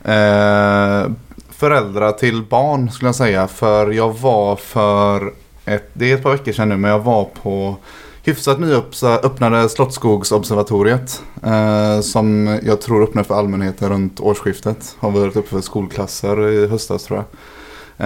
eh, 0.04 1.10
föräldrar 1.50 2.12
till 2.12 2.42
barn 2.42 2.90
skulle 2.90 3.08
jag 3.08 3.14
säga. 3.14 3.48
För 3.48 3.90
jag 3.90 4.18
var 4.18 4.56
för 4.56 5.32
ett, 5.64 5.90
det 5.92 6.10
är 6.10 6.14
ett 6.16 6.22
par 6.22 6.32
veckor 6.32 6.52
sedan 6.52 6.68
nu, 6.68 6.76
men 6.76 6.90
jag 6.90 6.98
var 6.98 7.24
på 7.24 7.76
hyfsat 8.24 8.60
nyöppnade 8.60 9.68
Slottsskogsobservatoriet. 9.68 11.22
Eh, 11.42 12.00
som 12.00 12.58
jag 12.62 12.80
tror 12.80 13.02
öppnar 13.02 13.22
för 13.22 13.34
allmänheten 13.34 13.88
runt 13.88 14.20
årsskiftet. 14.20 14.96
Har 14.98 15.10
varit 15.10 15.36
uppe 15.36 15.48
för 15.48 15.60
skolklasser 15.60 16.48
i 16.48 16.66
höstas 16.66 17.04
tror 17.04 17.18
jag. 17.18 17.26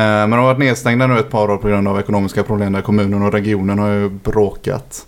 Eh, 0.00 0.06
Men 0.28 0.30
de 0.30 0.38
har 0.38 0.44
varit 0.46 0.58
nedstängda 0.58 1.06
nu 1.06 1.18
ett 1.18 1.30
par 1.30 1.50
år 1.50 1.56
på 1.56 1.68
grund 1.68 1.88
av 1.88 1.98
ekonomiska 1.98 2.42
problem 2.42 2.72
där 2.72 2.80
kommunen 2.82 3.22
och 3.22 3.32
regionen 3.32 3.78
har 3.78 3.88
ju 3.90 4.08
bråkat. 4.08 5.06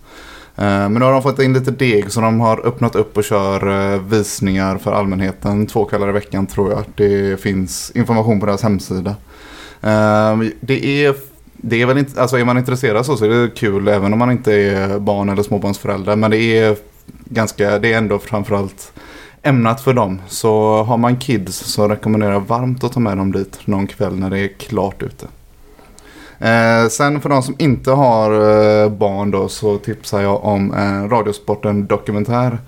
Eh, 0.56 0.64
Men 0.64 0.92
nu 0.92 1.00
har 1.04 1.12
de 1.12 1.22
fått 1.22 1.38
in 1.38 1.52
lite 1.52 1.70
deg 1.70 2.12
så 2.12 2.20
de 2.20 2.40
har 2.40 2.66
öppnat 2.66 2.96
upp 2.96 3.16
och 3.16 3.24
kör 3.24 3.92
eh, 3.94 4.00
visningar 4.00 4.78
för 4.78 4.92
allmänheten 4.92 5.66
två 5.66 5.84
kvällar 5.84 6.08
i 6.08 6.12
veckan 6.12 6.46
tror 6.46 6.70
jag. 6.72 6.84
Det 6.94 7.40
finns 7.40 7.92
information 7.94 8.40
på 8.40 8.46
deras 8.46 8.62
hemsida. 8.62 9.10
Eh, 9.80 10.36
Det 10.60 11.04
är, 11.06 11.14
det 11.56 11.82
är 11.82 11.86
väl 11.86 11.98
inte, 11.98 12.22
alltså 12.22 12.38
är 12.38 12.44
man 12.44 12.58
intresserad 12.58 13.06
så, 13.06 13.16
så 13.16 13.24
är 13.24 13.28
det 13.28 13.50
kul 13.56 13.88
även 13.88 14.12
om 14.12 14.18
man 14.18 14.30
inte 14.30 14.52
är 14.52 14.98
barn 14.98 15.28
eller 15.28 15.42
småbarnsförälder. 15.42 16.16
Men 16.16 16.30
det 16.30 16.38
är 16.38 16.76
ganska, 17.24 17.78
det 17.78 17.92
är 17.92 17.98
ändå 17.98 18.18
framförallt 18.18 18.92
ämnat 19.42 19.80
för 19.80 19.94
dem. 19.94 20.20
Så 20.28 20.82
har 20.82 20.96
man 20.96 21.16
kids 21.16 21.58
så 21.58 21.88
rekommenderar 21.88 22.32
jag 22.32 22.40
varmt 22.40 22.84
att 22.84 22.92
ta 22.92 23.00
med 23.00 23.16
dem 23.16 23.32
dit 23.32 23.58
någon 23.64 23.86
kväll 23.86 24.18
när 24.18 24.30
det 24.30 24.38
är 24.38 24.48
klart 24.48 25.02
ute. 25.02 25.26
Eh, 26.38 26.88
sen 26.88 27.20
för 27.20 27.28
de 27.28 27.42
som 27.42 27.54
inte 27.58 27.90
har 27.90 28.32
eh, 28.32 28.90
barn 28.90 29.30
då 29.30 29.48
så 29.48 29.78
tipsar 29.78 30.20
jag 30.20 30.44
om 30.44 30.74
eh, 30.74 31.08
Radiosporten 31.08 31.86
dokumentär. 31.86 32.58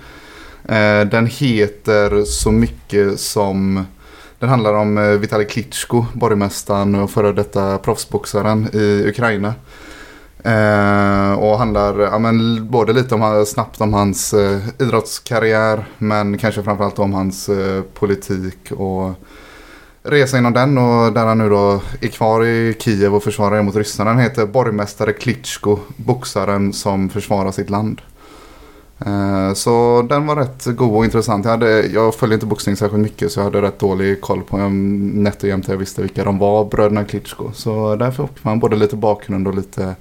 Eh, 0.65 1.01
den 1.11 1.27
heter 1.27 2.25
så 2.25 2.53
mycket 2.53 3.21
som 3.21 3.85
den 4.39 4.49
handlar 4.49 4.75
om 4.75 4.99
eh, 4.99 5.05
Vitalij 5.05 5.47
Klitschko, 5.47 6.07
borgmästaren 6.13 6.95
och 6.95 7.11
före 7.11 7.33
detta 7.33 7.79
proffsboxaren 7.79 8.69
i 8.73 9.05
Ukraina. 9.09 9.55
Eh, 10.43 11.33
och 11.33 11.59
handlar 11.59 11.99
ja, 11.99 12.19
men, 12.19 12.67
både 12.71 12.93
lite 12.93 13.15
om, 13.15 13.47
snabbt 13.47 13.81
om 13.81 13.93
hans 13.93 14.35
eh, 14.35 14.59
idrottskarriär 14.79 15.85
men 15.99 16.39
kanske 16.39 16.63
framförallt 16.63 16.99
om 16.99 17.13
hans 17.13 17.49
eh, 17.49 17.83
politik 17.83 18.73
och 18.73 19.15
resa 20.03 20.39
inom 20.39 20.53
den 20.53 20.79
och 20.79 21.13
där 21.13 21.27
han 21.27 21.39
nu 21.39 21.49
då 21.49 21.81
är 22.01 22.09
kvar 22.09 22.45
i 22.45 22.77
Kiev 22.79 23.15
och 23.15 23.23
försvarar 23.23 23.63
mot 23.63 23.77
ryssarna. 23.77 24.11
Han 24.11 24.21
heter 24.23 24.47
Borgmästare 24.47 25.13
Klitschko, 25.13 25.79
boxaren 25.97 26.73
som 26.73 27.09
försvarar 27.09 27.53
sitt 27.53 27.71
land. 27.71 28.01
Eh, 29.07 29.53
Så 29.55 30.03
den 30.09 30.27
var 30.27 30.37
rätt 30.37 30.65
god 30.67 30.97
och 30.97 31.05
intressant. 31.05 31.45
Jag, 31.45 31.53
hade, 31.53 31.87
jag 31.87 32.15
följer 32.15 32.35
inte 32.35 32.47
boxning 32.47 32.77
särskilt 32.77 33.03
mycket 33.03 33.33
så 33.33 33.41
jag 33.41 33.45
hade 33.45 33.63
rätt 33.63 33.79
dålig 33.79 34.21
koll 34.21 34.43
på 34.43 34.59
dem. 34.59 34.99
Nätt 35.23 35.43
och 35.43 35.49
jämnt 35.49 35.69
jag 35.69 35.77
visste 35.77 36.03
vilka 36.03 36.25
de 36.25 36.39
var, 36.39 36.65
bröderna 36.65 37.05
Klitschko. 37.05 37.51
Så 37.55 37.97
därför 37.97 38.27
fick 38.27 38.45
man 38.45 38.61
både 38.61 38.77
lite 38.77 38.97
bakgrund 38.97 39.49
och 39.49 39.55
lite 39.55 39.95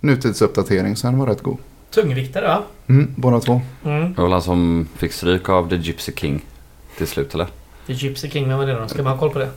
nutidsuppdatering. 0.00 0.96
Så 0.96 1.06
den 1.06 1.18
var 1.18 1.26
rätt 1.26 1.42
god. 1.42 1.56
Tungviktare 1.94 2.46
va? 2.48 2.62
Mm, 2.86 3.10
båda 3.16 3.40
två. 3.40 3.60
Mm. 3.84 4.14
Det 4.14 4.22
var 4.22 4.28
han 4.28 4.42
som 4.42 4.88
fick 4.96 5.12
stryk 5.12 5.48
av 5.48 5.68
The 5.68 5.76
Gypsy 5.76 6.12
King 6.16 6.44
till 6.96 7.06
slut 7.06 7.34
eller? 7.34 7.46
Det 7.86 7.92
är 7.92 7.96
Gypsy 7.96 8.30
King, 8.30 8.48
vem 8.48 8.58
var 8.58 8.66
det 8.66 8.80
då? 8.80 8.88
Ska 8.88 9.02
man 9.02 9.12
ha 9.12 9.18
koll 9.18 9.30
på 9.30 9.38
det? 9.38 9.48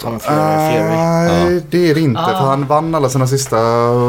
Tom 0.00 0.20
Fury. 0.20 0.36
Fury. 0.36 0.78
Nej, 0.80 1.62
det 1.70 1.90
är 1.90 1.94
det 1.94 2.00
inte. 2.00 2.20
Ah. 2.20 2.26
För 2.26 2.46
han 2.46 2.66
vann 2.66 2.94
alla 2.94 3.08
sina 3.08 3.26
sista 3.26 3.56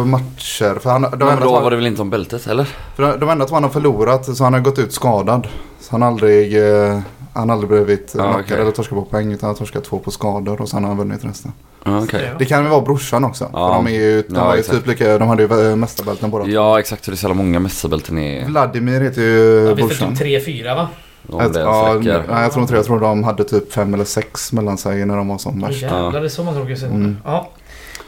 matcher. 0.06 0.80
För 0.80 0.90
han, 0.90 1.02
de, 1.02 1.18
Men 1.26 1.40
då 1.40 1.52
var 1.60 1.70
det 1.72 1.76
väl 1.78 1.88
inte 1.88 2.02
om 2.02 2.10
bältet 2.10 2.48
eller? 2.48 2.64
för 2.96 3.18
de 3.18 3.30
enda 3.30 3.46
två 3.46 3.54
han 3.56 3.64
har 3.64 3.70
förlorat 3.70 4.38
så 4.38 4.44
han 4.44 4.54
har 4.54 4.60
gått 4.60 4.80
ut 4.80 4.94
skadad. 4.94 5.48
Så 5.80 5.92
han 5.92 6.02
har 6.02 6.10
aldrig, 6.10 6.58
eh, 6.88 7.00
han 7.34 7.50
aldrig 7.50 7.70
blivit 7.70 8.14
Ja, 8.18 8.24
knockad 8.24 8.42
okej. 8.46 8.62
eller 8.62 8.72
torskat 8.72 8.98
på 8.98 9.06
poäng. 9.06 9.32
Utan 9.34 9.48
han 9.48 9.56
har 9.56 9.58
torskat 9.60 9.84
två 9.84 10.00
på 10.00 10.12
skador 10.12 10.62
och 10.62 10.70
sen 10.70 10.84
har 10.84 10.88
han 10.90 10.98
vunnit 10.98 11.26
resten. 11.26 11.52
Ja, 11.84 12.04
okej. 12.04 12.32
Det 12.40 12.46
kan 12.46 12.64
väl 12.64 12.72
vara 12.72 12.82
brorsan 12.82 13.24
också. 13.24 13.50
Ja. 13.54 13.68
För 13.68 13.76
de 13.76 13.88
är 13.88 13.92
ju, 13.92 14.22
de 14.22 14.36
Ja, 14.36 14.56
typ 14.72 14.88
lika, 14.88 15.18
de 15.18 15.28
hade 15.28 15.44
ju 15.44 15.70
eh, 15.70 15.76
mästarbälten 15.76 16.30
båda. 16.30 16.48
Ja 16.48 16.80
exakt, 16.80 17.06
det 17.06 17.12
är 17.12 17.16
så 17.16 17.24
jävla 17.28 17.44
många 17.44 17.60
mästarbälten 17.60 18.18
i... 18.18 18.44
Vladimir 18.48 19.02
heter 19.02 19.22
ju 19.22 19.66
Ja, 19.68 19.74
vi 19.74 19.82
fick 19.82 20.00
brorsan. 20.00 20.16
typ 20.16 20.48
3-4 20.48 20.76
va? 20.76 20.88
Det 21.28 21.60
ja, 21.60 22.00
nej, 22.04 22.42
jag 22.42 22.52
tror 22.52 22.62
inte 22.62 22.74
det. 22.74 22.78
Jag 22.78 22.86
tror 22.86 23.00
de 23.00 23.24
hade 23.24 23.44
typ 23.44 23.74
fem 23.74 23.94
eller 23.94 24.06
sex 24.06 24.54
mellan 24.54 24.78
sig 24.78 25.06
när 25.06 25.18
de 25.18 25.28
var 25.28 25.38
som 25.38 25.62
värst. 25.62 25.82
jävlar, 25.82 26.12
det 26.12 26.28
är 26.28 26.30
så 26.30 26.62
olika 26.62 26.76
sidor. 26.76 26.96
Mm. 26.96 27.18
Ja. 27.26 27.50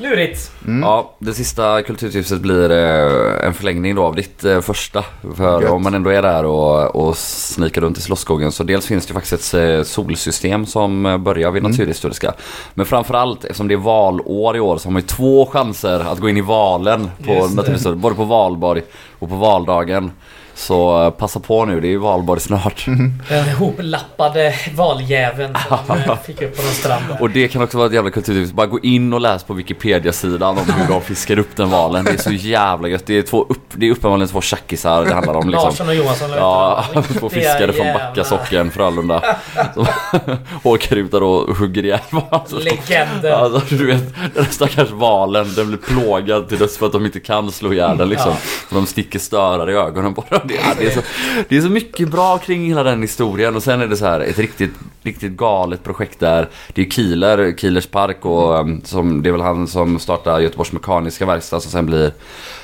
Lurigt. 0.01 0.51
Mm. 0.67 0.83
Ja, 0.83 1.15
det 1.19 1.33
sista 1.33 1.81
kulturtipset 1.81 2.39
blir 2.41 2.71
eh, 2.71 3.45
en 3.47 3.53
förlängning 3.53 3.95
då 3.95 4.03
av 4.03 4.15
ditt 4.15 4.43
eh, 4.45 4.61
första. 4.61 5.05
För 5.35 5.61
Gött. 5.61 5.71
om 5.71 5.83
man 5.83 5.93
ändå 5.93 6.09
är 6.09 6.21
där 6.21 6.45
och, 6.45 6.95
och 6.95 7.17
snikar 7.17 7.81
runt 7.81 7.97
i 7.97 8.01
Slottsskogen 8.01 8.51
så 8.51 8.63
dels 8.63 8.85
finns 8.85 9.05
det 9.05 9.13
faktiskt 9.13 9.53
ett 9.53 9.77
eh, 9.77 9.83
solsystem 9.83 10.65
som 10.65 11.21
börjar 11.23 11.51
vid 11.51 11.59
Mm. 11.59 11.71
Naturhistoriska. 11.71 12.33
Men 12.73 12.85
framförallt 12.85 13.43
eftersom 13.43 13.67
det 13.67 13.73
är 13.73 13.77
valår 13.77 14.57
i 14.57 14.59
år 14.59 14.77
så 14.77 14.87
har 14.87 14.91
man 14.91 15.01
ju 15.01 15.07
två 15.07 15.45
chanser 15.45 15.99
att 15.99 16.19
gå 16.19 16.29
in 16.29 16.37
i 16.37 16.41
valen 16.41 17.09
på. 17.25 17.33
Naturhistoriska. 17.33 17.91
Både 17.91 18.15
på 18.15 18.23
valborg 18.23 18.81
och 19.19 19.29
på 19.29 19.35
valdagen. 19.35 20.11
Så 20.59 21.03
eh, 21.03 21.09
passa 21.09 21.39
på 21.39 21.65
nu, 21.65 21.79
det 21.79 21.87
är 21.87 21.89
ju 21.89 21.97
valborg 21.97 22.41
snart. 22.41 22.85
Den 23.29 23.49
hoplappade 23.49 24.53
valjäveln 24.75 25.57
som 25.67 25.97
eh, 25.97 26.17
fick 26.25 26.41
upp 26.41 26.57
på 26.57 26.61
någon 26.63 26.71
strand. 26.71 27.03
där. 27.09 27.21
Och 27.21 27.29
det 27.29 27.47
kan 27.47 27.61
också 27.63 27.77
vara 27.77 27.87
ett 27.87 27.93
jävla 27.93 28.11
kulturtips. 28.11 28.51
Bara 28.51 28.67
gå 28.67 28.79
in 28.79 29.13
och 29.13 29.21
läs 29.21 29.43
på 29.43 29.53
Wikipedia-sidan 29.53 30.57
om 30.57 30.73
hur 30.73 30.87
de 30.87 31.01
fiskar 31.01 31.39
upp 31.39 31.55
den 31.55 31.69
valen. 31.69 32.05
Det 32.05 32.11
är 32.11 32.17
så 32.17 32.31
jävla 32.31 32.87
gött. 32.87 33.05
Det 33.05 33.17
är, 33.17 33.21
två 33.21 33.45
upp, 33.49 33.63
det 33.73 33.87
är 33.87 33.91
uppenbarligen 33.91 34.27
två 34.27 34.41
tjackisar 34.41 35.05
det 35.05 35.13
handlar 35.13 35.33
om 35.33 35.49
liksom. 35.49 35.69
Larsson 35.69 35.87
och 35.87 35.95
Johansson. 35.95 36.29
eller 36.31 36.41
Ja, 36.41 36.85
två 37.19 37.29
fiskare 37.29 37.73
från 37.73 37.93
Backa 37.93 38.23
socken 38.23 38.71
Frölunda. 38.71 39.35
Som 39.73 39.87
åker 40.63 40.95
ut 40.95 41.11
där 41.11 41.23
och 41.23 41.57
hugger 41.57 41.85
ihjäl 41.85 41.99
varandra. 42.09 42.57
Legender. 42.57 43.31
Alltså 43.31 43.75
du 43.75 43.85
vet, 43.85 44.15
den 44.35 44.45
stackars 44.45 44.91
valen 44.91 45.53
den 45.55 45.67
blir 45.67 45.77
plågad 45.77 46.49
till 46.49 46.57
döds 46.57 46.77
för 46.77 46.85
att 46.85 46.91
de 46.91 47.05
inte 47.05 47.19
kan 47.19 47.51
slå 47.51 47.73
ihjäl 47.73 47.97
den 47.97 48.09
liksom. 48.09 48.33
De 48.69 48.85
sticker 48.85 49.19
störare 49.19 49.71
i 49.71 49.75
ögonen 49.75 50.13
på 50.13 50.25
dem. 50.29 50.48
Det, 50.49 50.55
ja, 50.55 50.73
det, 50.79 50.85
är 50.85 50.91
så, 50.91 51.01
det 51.49 51.57
är 51.57 51.61
så 51.61 51.69
mycket 51.69 52.09
bra 52.09 52.37
kring 52.37 52.67
hela 52.67 52.83
den 52.83 53.01
historien 53.01 53.55
och 53.55 53.63
sen 53.63 53.81
är 53.81 53.87
det 53.87 53.97
så 53.97 54.05
här 54.05 54.19
ett 54.19 54.39
riktigt, 54.39 54.73
riktigt 55.03 55.31
galet 55.31 55.83
projekt 55.83 56.19
där. 56.19 56.49
Det 56.73 56.81
är 56.81 56.89
Kieler, 56.89 57.53
Kielers 57.57 57.87
park 57.87 58.25
och 58.25 58.59
um, 58.59 58.81
som, 58.85 59.23
det 59.23 59.29
är 59.29 59.31
väl 59.31 59.41
han 59.41 59.67
som 59.67 59.99
startar 59.99 60.39
Göteborgs 60.39 60.71
Mekaniska 60.71 61.25
Verkstad 61.25 61.59
som 61.59 61.71
sen 61.71 61.85
blir 61.85 62.11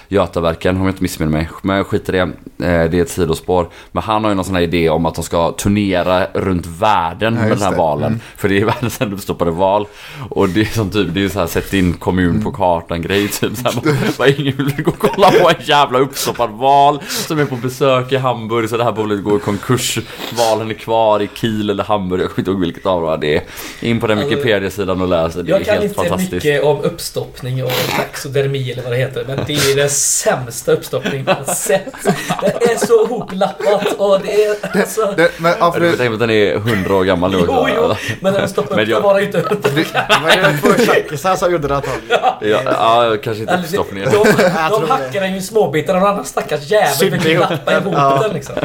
Götaverken 0.07 0.75
om 0.75 0.81
jag 0.81 0.91
inte 0.91 1.03
missminner 1.03 1.31
mig. 1.31 1.49
Men 1.61 1.77
jag 1.77 1.87
skiter 1.87 2.15
i 2.15 2.17
det. 2.17 2.23
Eh, 2.67 2.89
Det 2.89 2.97
är 2.97 3.01
ett 3.01 3.09
sidospår. 3.09 3.67
Men 3.91 4.03
han 4.03 4.23
har 4.23 4.31
ju 4.31 4.35
någon 4.35 4.45
sån 4.45 4.55
här 4.55 4.61
idé 4.61 4.89
om 4.89 5.05
att 5.05 5.15
de 5.15 5.23
ska 5.23 5.51
turnera 5.51 6.25
runt 6.33 6.65
världen 6.65 7.33
Ja, 7.35 7.41
med 7.41 7.49
den 7.51 7.61
här 7.61 7.71
det. 7.71 7.77
valen. 7.77 8.07
Mm. 8.07 8.19
För 8.37 8.49
det 8.49 8.61
är 8.61 8.65
världens 8.75 9.01
enda 9.01 9.15
uppstoppade 9.15 9.51
val. 9.51 9.87
Och 10.29 10.49
det 10.49 10.61
är 10.61 10.65
som 10.65 10.89
typ, 10.89 11.07
det 11.13 11.23
är 11.25 11.29
så 11.29 11.39
här 11.39 11.47
sätt 11.47 11.73
in 11.73 11.93
kommun 11.93 12.25
Mm. 12.29 12.43
på 12.43 12.51
kartan 12.51 13.01
grej 13.01 13.27
typ. 13.27 13.57
Så 13.57 13.63
här, 13.63 14.17
bara, 14.17 14.27
ingen 14.27 14.57
vill 14.57 14.83
gå 14.83 14.91
och 14.91 14.99
kolla 14.99 15.31
på 15.31 15.49
en 15.49 15.55
jävla 15.63 15.99
uppstoppad 15.99 16.49
val 16.49 16.99
som 17.07 17.39
är 17.39 17.45
på 17.45 17.55
besök 17.55 18.11
i 18.11 18.17
Hamburg. 18.17 18.69
Så 18.69 18.77
det 18.77 18.83
här 18.83 18.91
bolaget 18.91 19.23
går 19.23 19.37
i 19.37 19.39
konkurs. 19.39 19.99
Valen 20.37 20.69
är 20.69 20.73
kvar 20.73 21.21
i 21.21 21.29
Kiel 21.33 21.69
eller 21.69 21.83
Hamburg. 21.83 22.21
Jag 22.21 22.29
kommer 22.29 22.39
inte 22.41 22.51
ihåg 22.51 22.59
vilket 22.61 22.85
av 22.85 23.19
det 23.19 23.35
är. 23.37 23.43
In 23.81 23.99
på 23.99 24.07
den 24.07 24.17
Alltså, 24.17 24.29
Wikipedia-sidan 24.35 25.01
och 25.01 25.07
läs 25.07 25.33
det. 25.33 25.43
Det 25.43 25.49
Jag 25.51 25.61
är 25.61 25.65
kan 25.65 25.73
helt 25.73 25.83
inte 25.83 25.95
fantastiskt. 25.95 26.31
mycket 26.31 26.63
om 26.63 26.81
uppstoppning 26.81 27.63
och 27.63 27.71
taxodermi 27.95 28.71
eller 28.71 28.83
vad 28.83 28.91
det 28.91 28.97
heter. 28.97 29.23
Men 29.27 29.39
det 29.47 29.53
är 29.53 29.75
sämsta 29.95 30.71
uppstoppning 30.71 31.23
man 31.25 31.55
sett. 31.55 31.93
Det 32.41 32.71
är 32.71 32.85
så 32.85 33.05
hoplappat 33.05 33.93
och 33.97 34.19
det 34.21 34.45
är... 34.45 34.55
Alltså, 34.79 35.13
Det, 35.17 35.31
men, 35.39 35.53
det, 35.79 35.97
tänker 35.97 36.13
att 36.13 36.19
den 36.19 36.29
är 36.29 36.55
100 36.55 36.95
år 36.95 37.03
gammal 37.03 37.31
nu 37.31 37.37
jo, 37.47 37.67
jo. 37.75 37.95
Men 38.21 38.33
när 38.33 38.41
de 38.41 38.47
stoppar 38.47 38.75
Men 38.75 38.83
upp 38.83 38.89
jag- 38.89 39.01
det 39.01 39.07
det 39.13 39.19
ju 39.19 39.25
inte 39.25 39.37
hundra. 39.39 39.71
Det 40.07 40.19
var 40.23 40.51
ju 40.51 40.57
två 40.57 40.83
tjackisar 40.85 41.35
som 41.35 41.51
gjorde 41.51 41.67
det 41.67 41.75
antagligen. 41.75 42.19
Ja, 42.41 43.05
ja, 43.05 43.17
kanske 43.23 43.41
inte 43.41 43.53
Eller 43.53 43.61
det- 43.63 43.67
uppstoppningen. 43.67 44.09
De, 44.11 44.23
de 44.23 44.81
det. 44.85 44.91
hackar 44.93 45.21
den 45.21 45.31
ju 45.31 45.37
i 45.37 45.41
småbitar 45.41 45.93
och 45.93 45.99
den 45.99 46.09
andra 46.09 46.23
stackars 46.23 46.61
jävel 46.71 47.19
fick 47.21 47.39
lappa 47.39 47.71
den. 47.71 47.81
ihop 47.81 47.93
Ja. 47.97 48.19
den 48.23 48.33
liksom. 48.33 48.55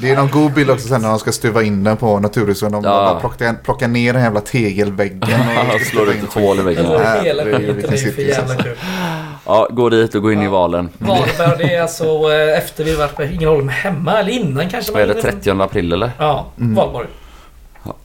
Det 0.00 0.10
är 0.10 0.16
någon 0.16 0.28
god 0.30 0.52
bild 0.52 0.70
också 0.70 0.88
sen 0.88 1.02
när 1.02 1.08
de 1.08 1.18
ska 1.18 1.32
stuva 1.32 1.62
in 1.62 1.84
den 1.84 1.96
på 1.96 2.18
Naturhuset. 2.18 2.72
De 2.72 2.84
Ja. 2.84 2.90
bara 2.90 3.20
plockar, 3.20 3.54
plockar 3.64 3.88
ner 3.88 4.12
den 4.12 4.22
jävla 4.22 4.40
tegelväggen. 4.40 5.22
Och 5.74 5.80
slår 5.86 6.08
ut 6.10 6.22
ett 6.22 6.32
hål 6.34 6.58
i 6.58 6.62
väggen. 6.62 6.86
Ja, 6.90 7.20
hela 7.22 7.44
det 7.44 7.50
är 7.50 7.58
skiten, 7.58 7.76
är 7.84 7.88
för 7.88 7.96
cirkus, 7.96 8.18
jävla 8.28 8.42
alltså. 8.54 8.62
kul. 8.62 8.76
Ja, 9.46 9.68
gå 9.70 9.88
dit 9.88 10.14
och 10.14 10.22
gå 10.22 10.32
in 10.32 10.42
i 10.42 10.48
valen. 10.48 10.88
Valberg, 10.98 11.58
det 11.58 11.74
är 11.74 11.82
alltså 11.82 12.04
eh, 12.32 12.58
efter 12.58 12.84
vi 12.84 12.94
varit 12.94 13.16
på 13.16 13.22
Ängelholm 13.22 13.68
hemma, 13.68 14.18
eller 14.18 14.32
innan 14.32 14.68
kanske. 14.68 14.92
Vad 14.92 15.02
är 15.02 15.06
det, 15.06 15.22
30 15.22 15.50
april 15.62 15.92
eller? 15.92 16.10
Ja, 16.18 16.46
Mm. 16.60 16.74
Valborg. 16.74 17.06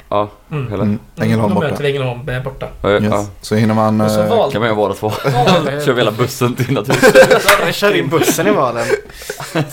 Ja, 0.09 0.29
Mm. 0.51 0.73
eller? 0.73 0.83
Mm, 0.83 0.99
Ängelholm 1.21 1.53
borta. 1.53 1.67
möter 1.67 1.83
vi 1.83 1.89
Ängelholm 1.89 2.29
eh, 2.29 2.43
borta. 2.43 2.67
Ja, 2.81 2.89
Yes. 2.91 3.03
ja. 3.03 3.25
Så 3.41 3.55
hinner 3.55 3.73
man... 3.73 4.01
Och 4.01 4.11
så 4.11 4.21
eh, 4.21 4.29
val. 4.29 4.51
Kan 4.51 4.61
man 4.61 4.67
göra 4.67 4.75
båda 4.75 4.93
två. 4.93 5.11
Kör 5.85 5.93
vi 5.93 6.01
hela 6.01 6.11
bussen 6.11 6.55
till 6.55 6.71
naturen. 6.73 7.29
Jag 7.65 7.75
körde 7.75 7.97
in 7.99 8.09
bussen 8.09 8.47
i 8.47 8.51
valen. 8.51 8.87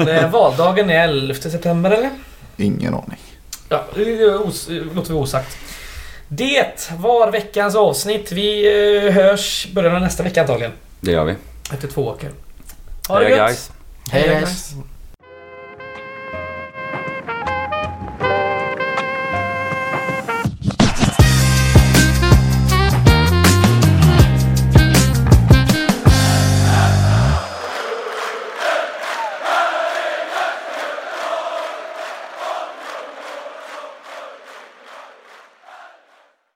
eh, 0.08 0.30
Valdagen 0.30 0.90
är 0.90 1.04
11 1.08 1.34
september 1.34 1.90
eller? 1.90 2.10
Ingen 2.56 2.94
aning. 2.94 3.18
Ja, 3.68 3.84
det 3.94 4.34
os- 4.34 4.68
låter 4.94 5.12
vi 5.12 5.18
osagt. 5.18 5.56
Det 6.28 6.90
var 6.98 7.30
veckans 7.30 7.74
avsnitt. 7.76 8.32
Vi 8.32 9.10
hörs 9.10 9.68
början 9.72 9.94
av 9.94 10.00
nästa 10.00 10.22
vecka 10.22 10.40
antagligen. 10.40 10.72
Det 11.00 11.12
gör 11.12 11.24
vi. 11.24 11.34
Efter 11.72 11.88
två 11.88 12.02
åker. 12.06 12.30
Ha 13.08 13.18
det 13.18 13.24
Hej 13.24 13.36
gött! 13.36 13.48
guys. 13.48 13.70
Hej 14.10 14.28
Hej, 14.28 14.40
guys. 14.40 14.72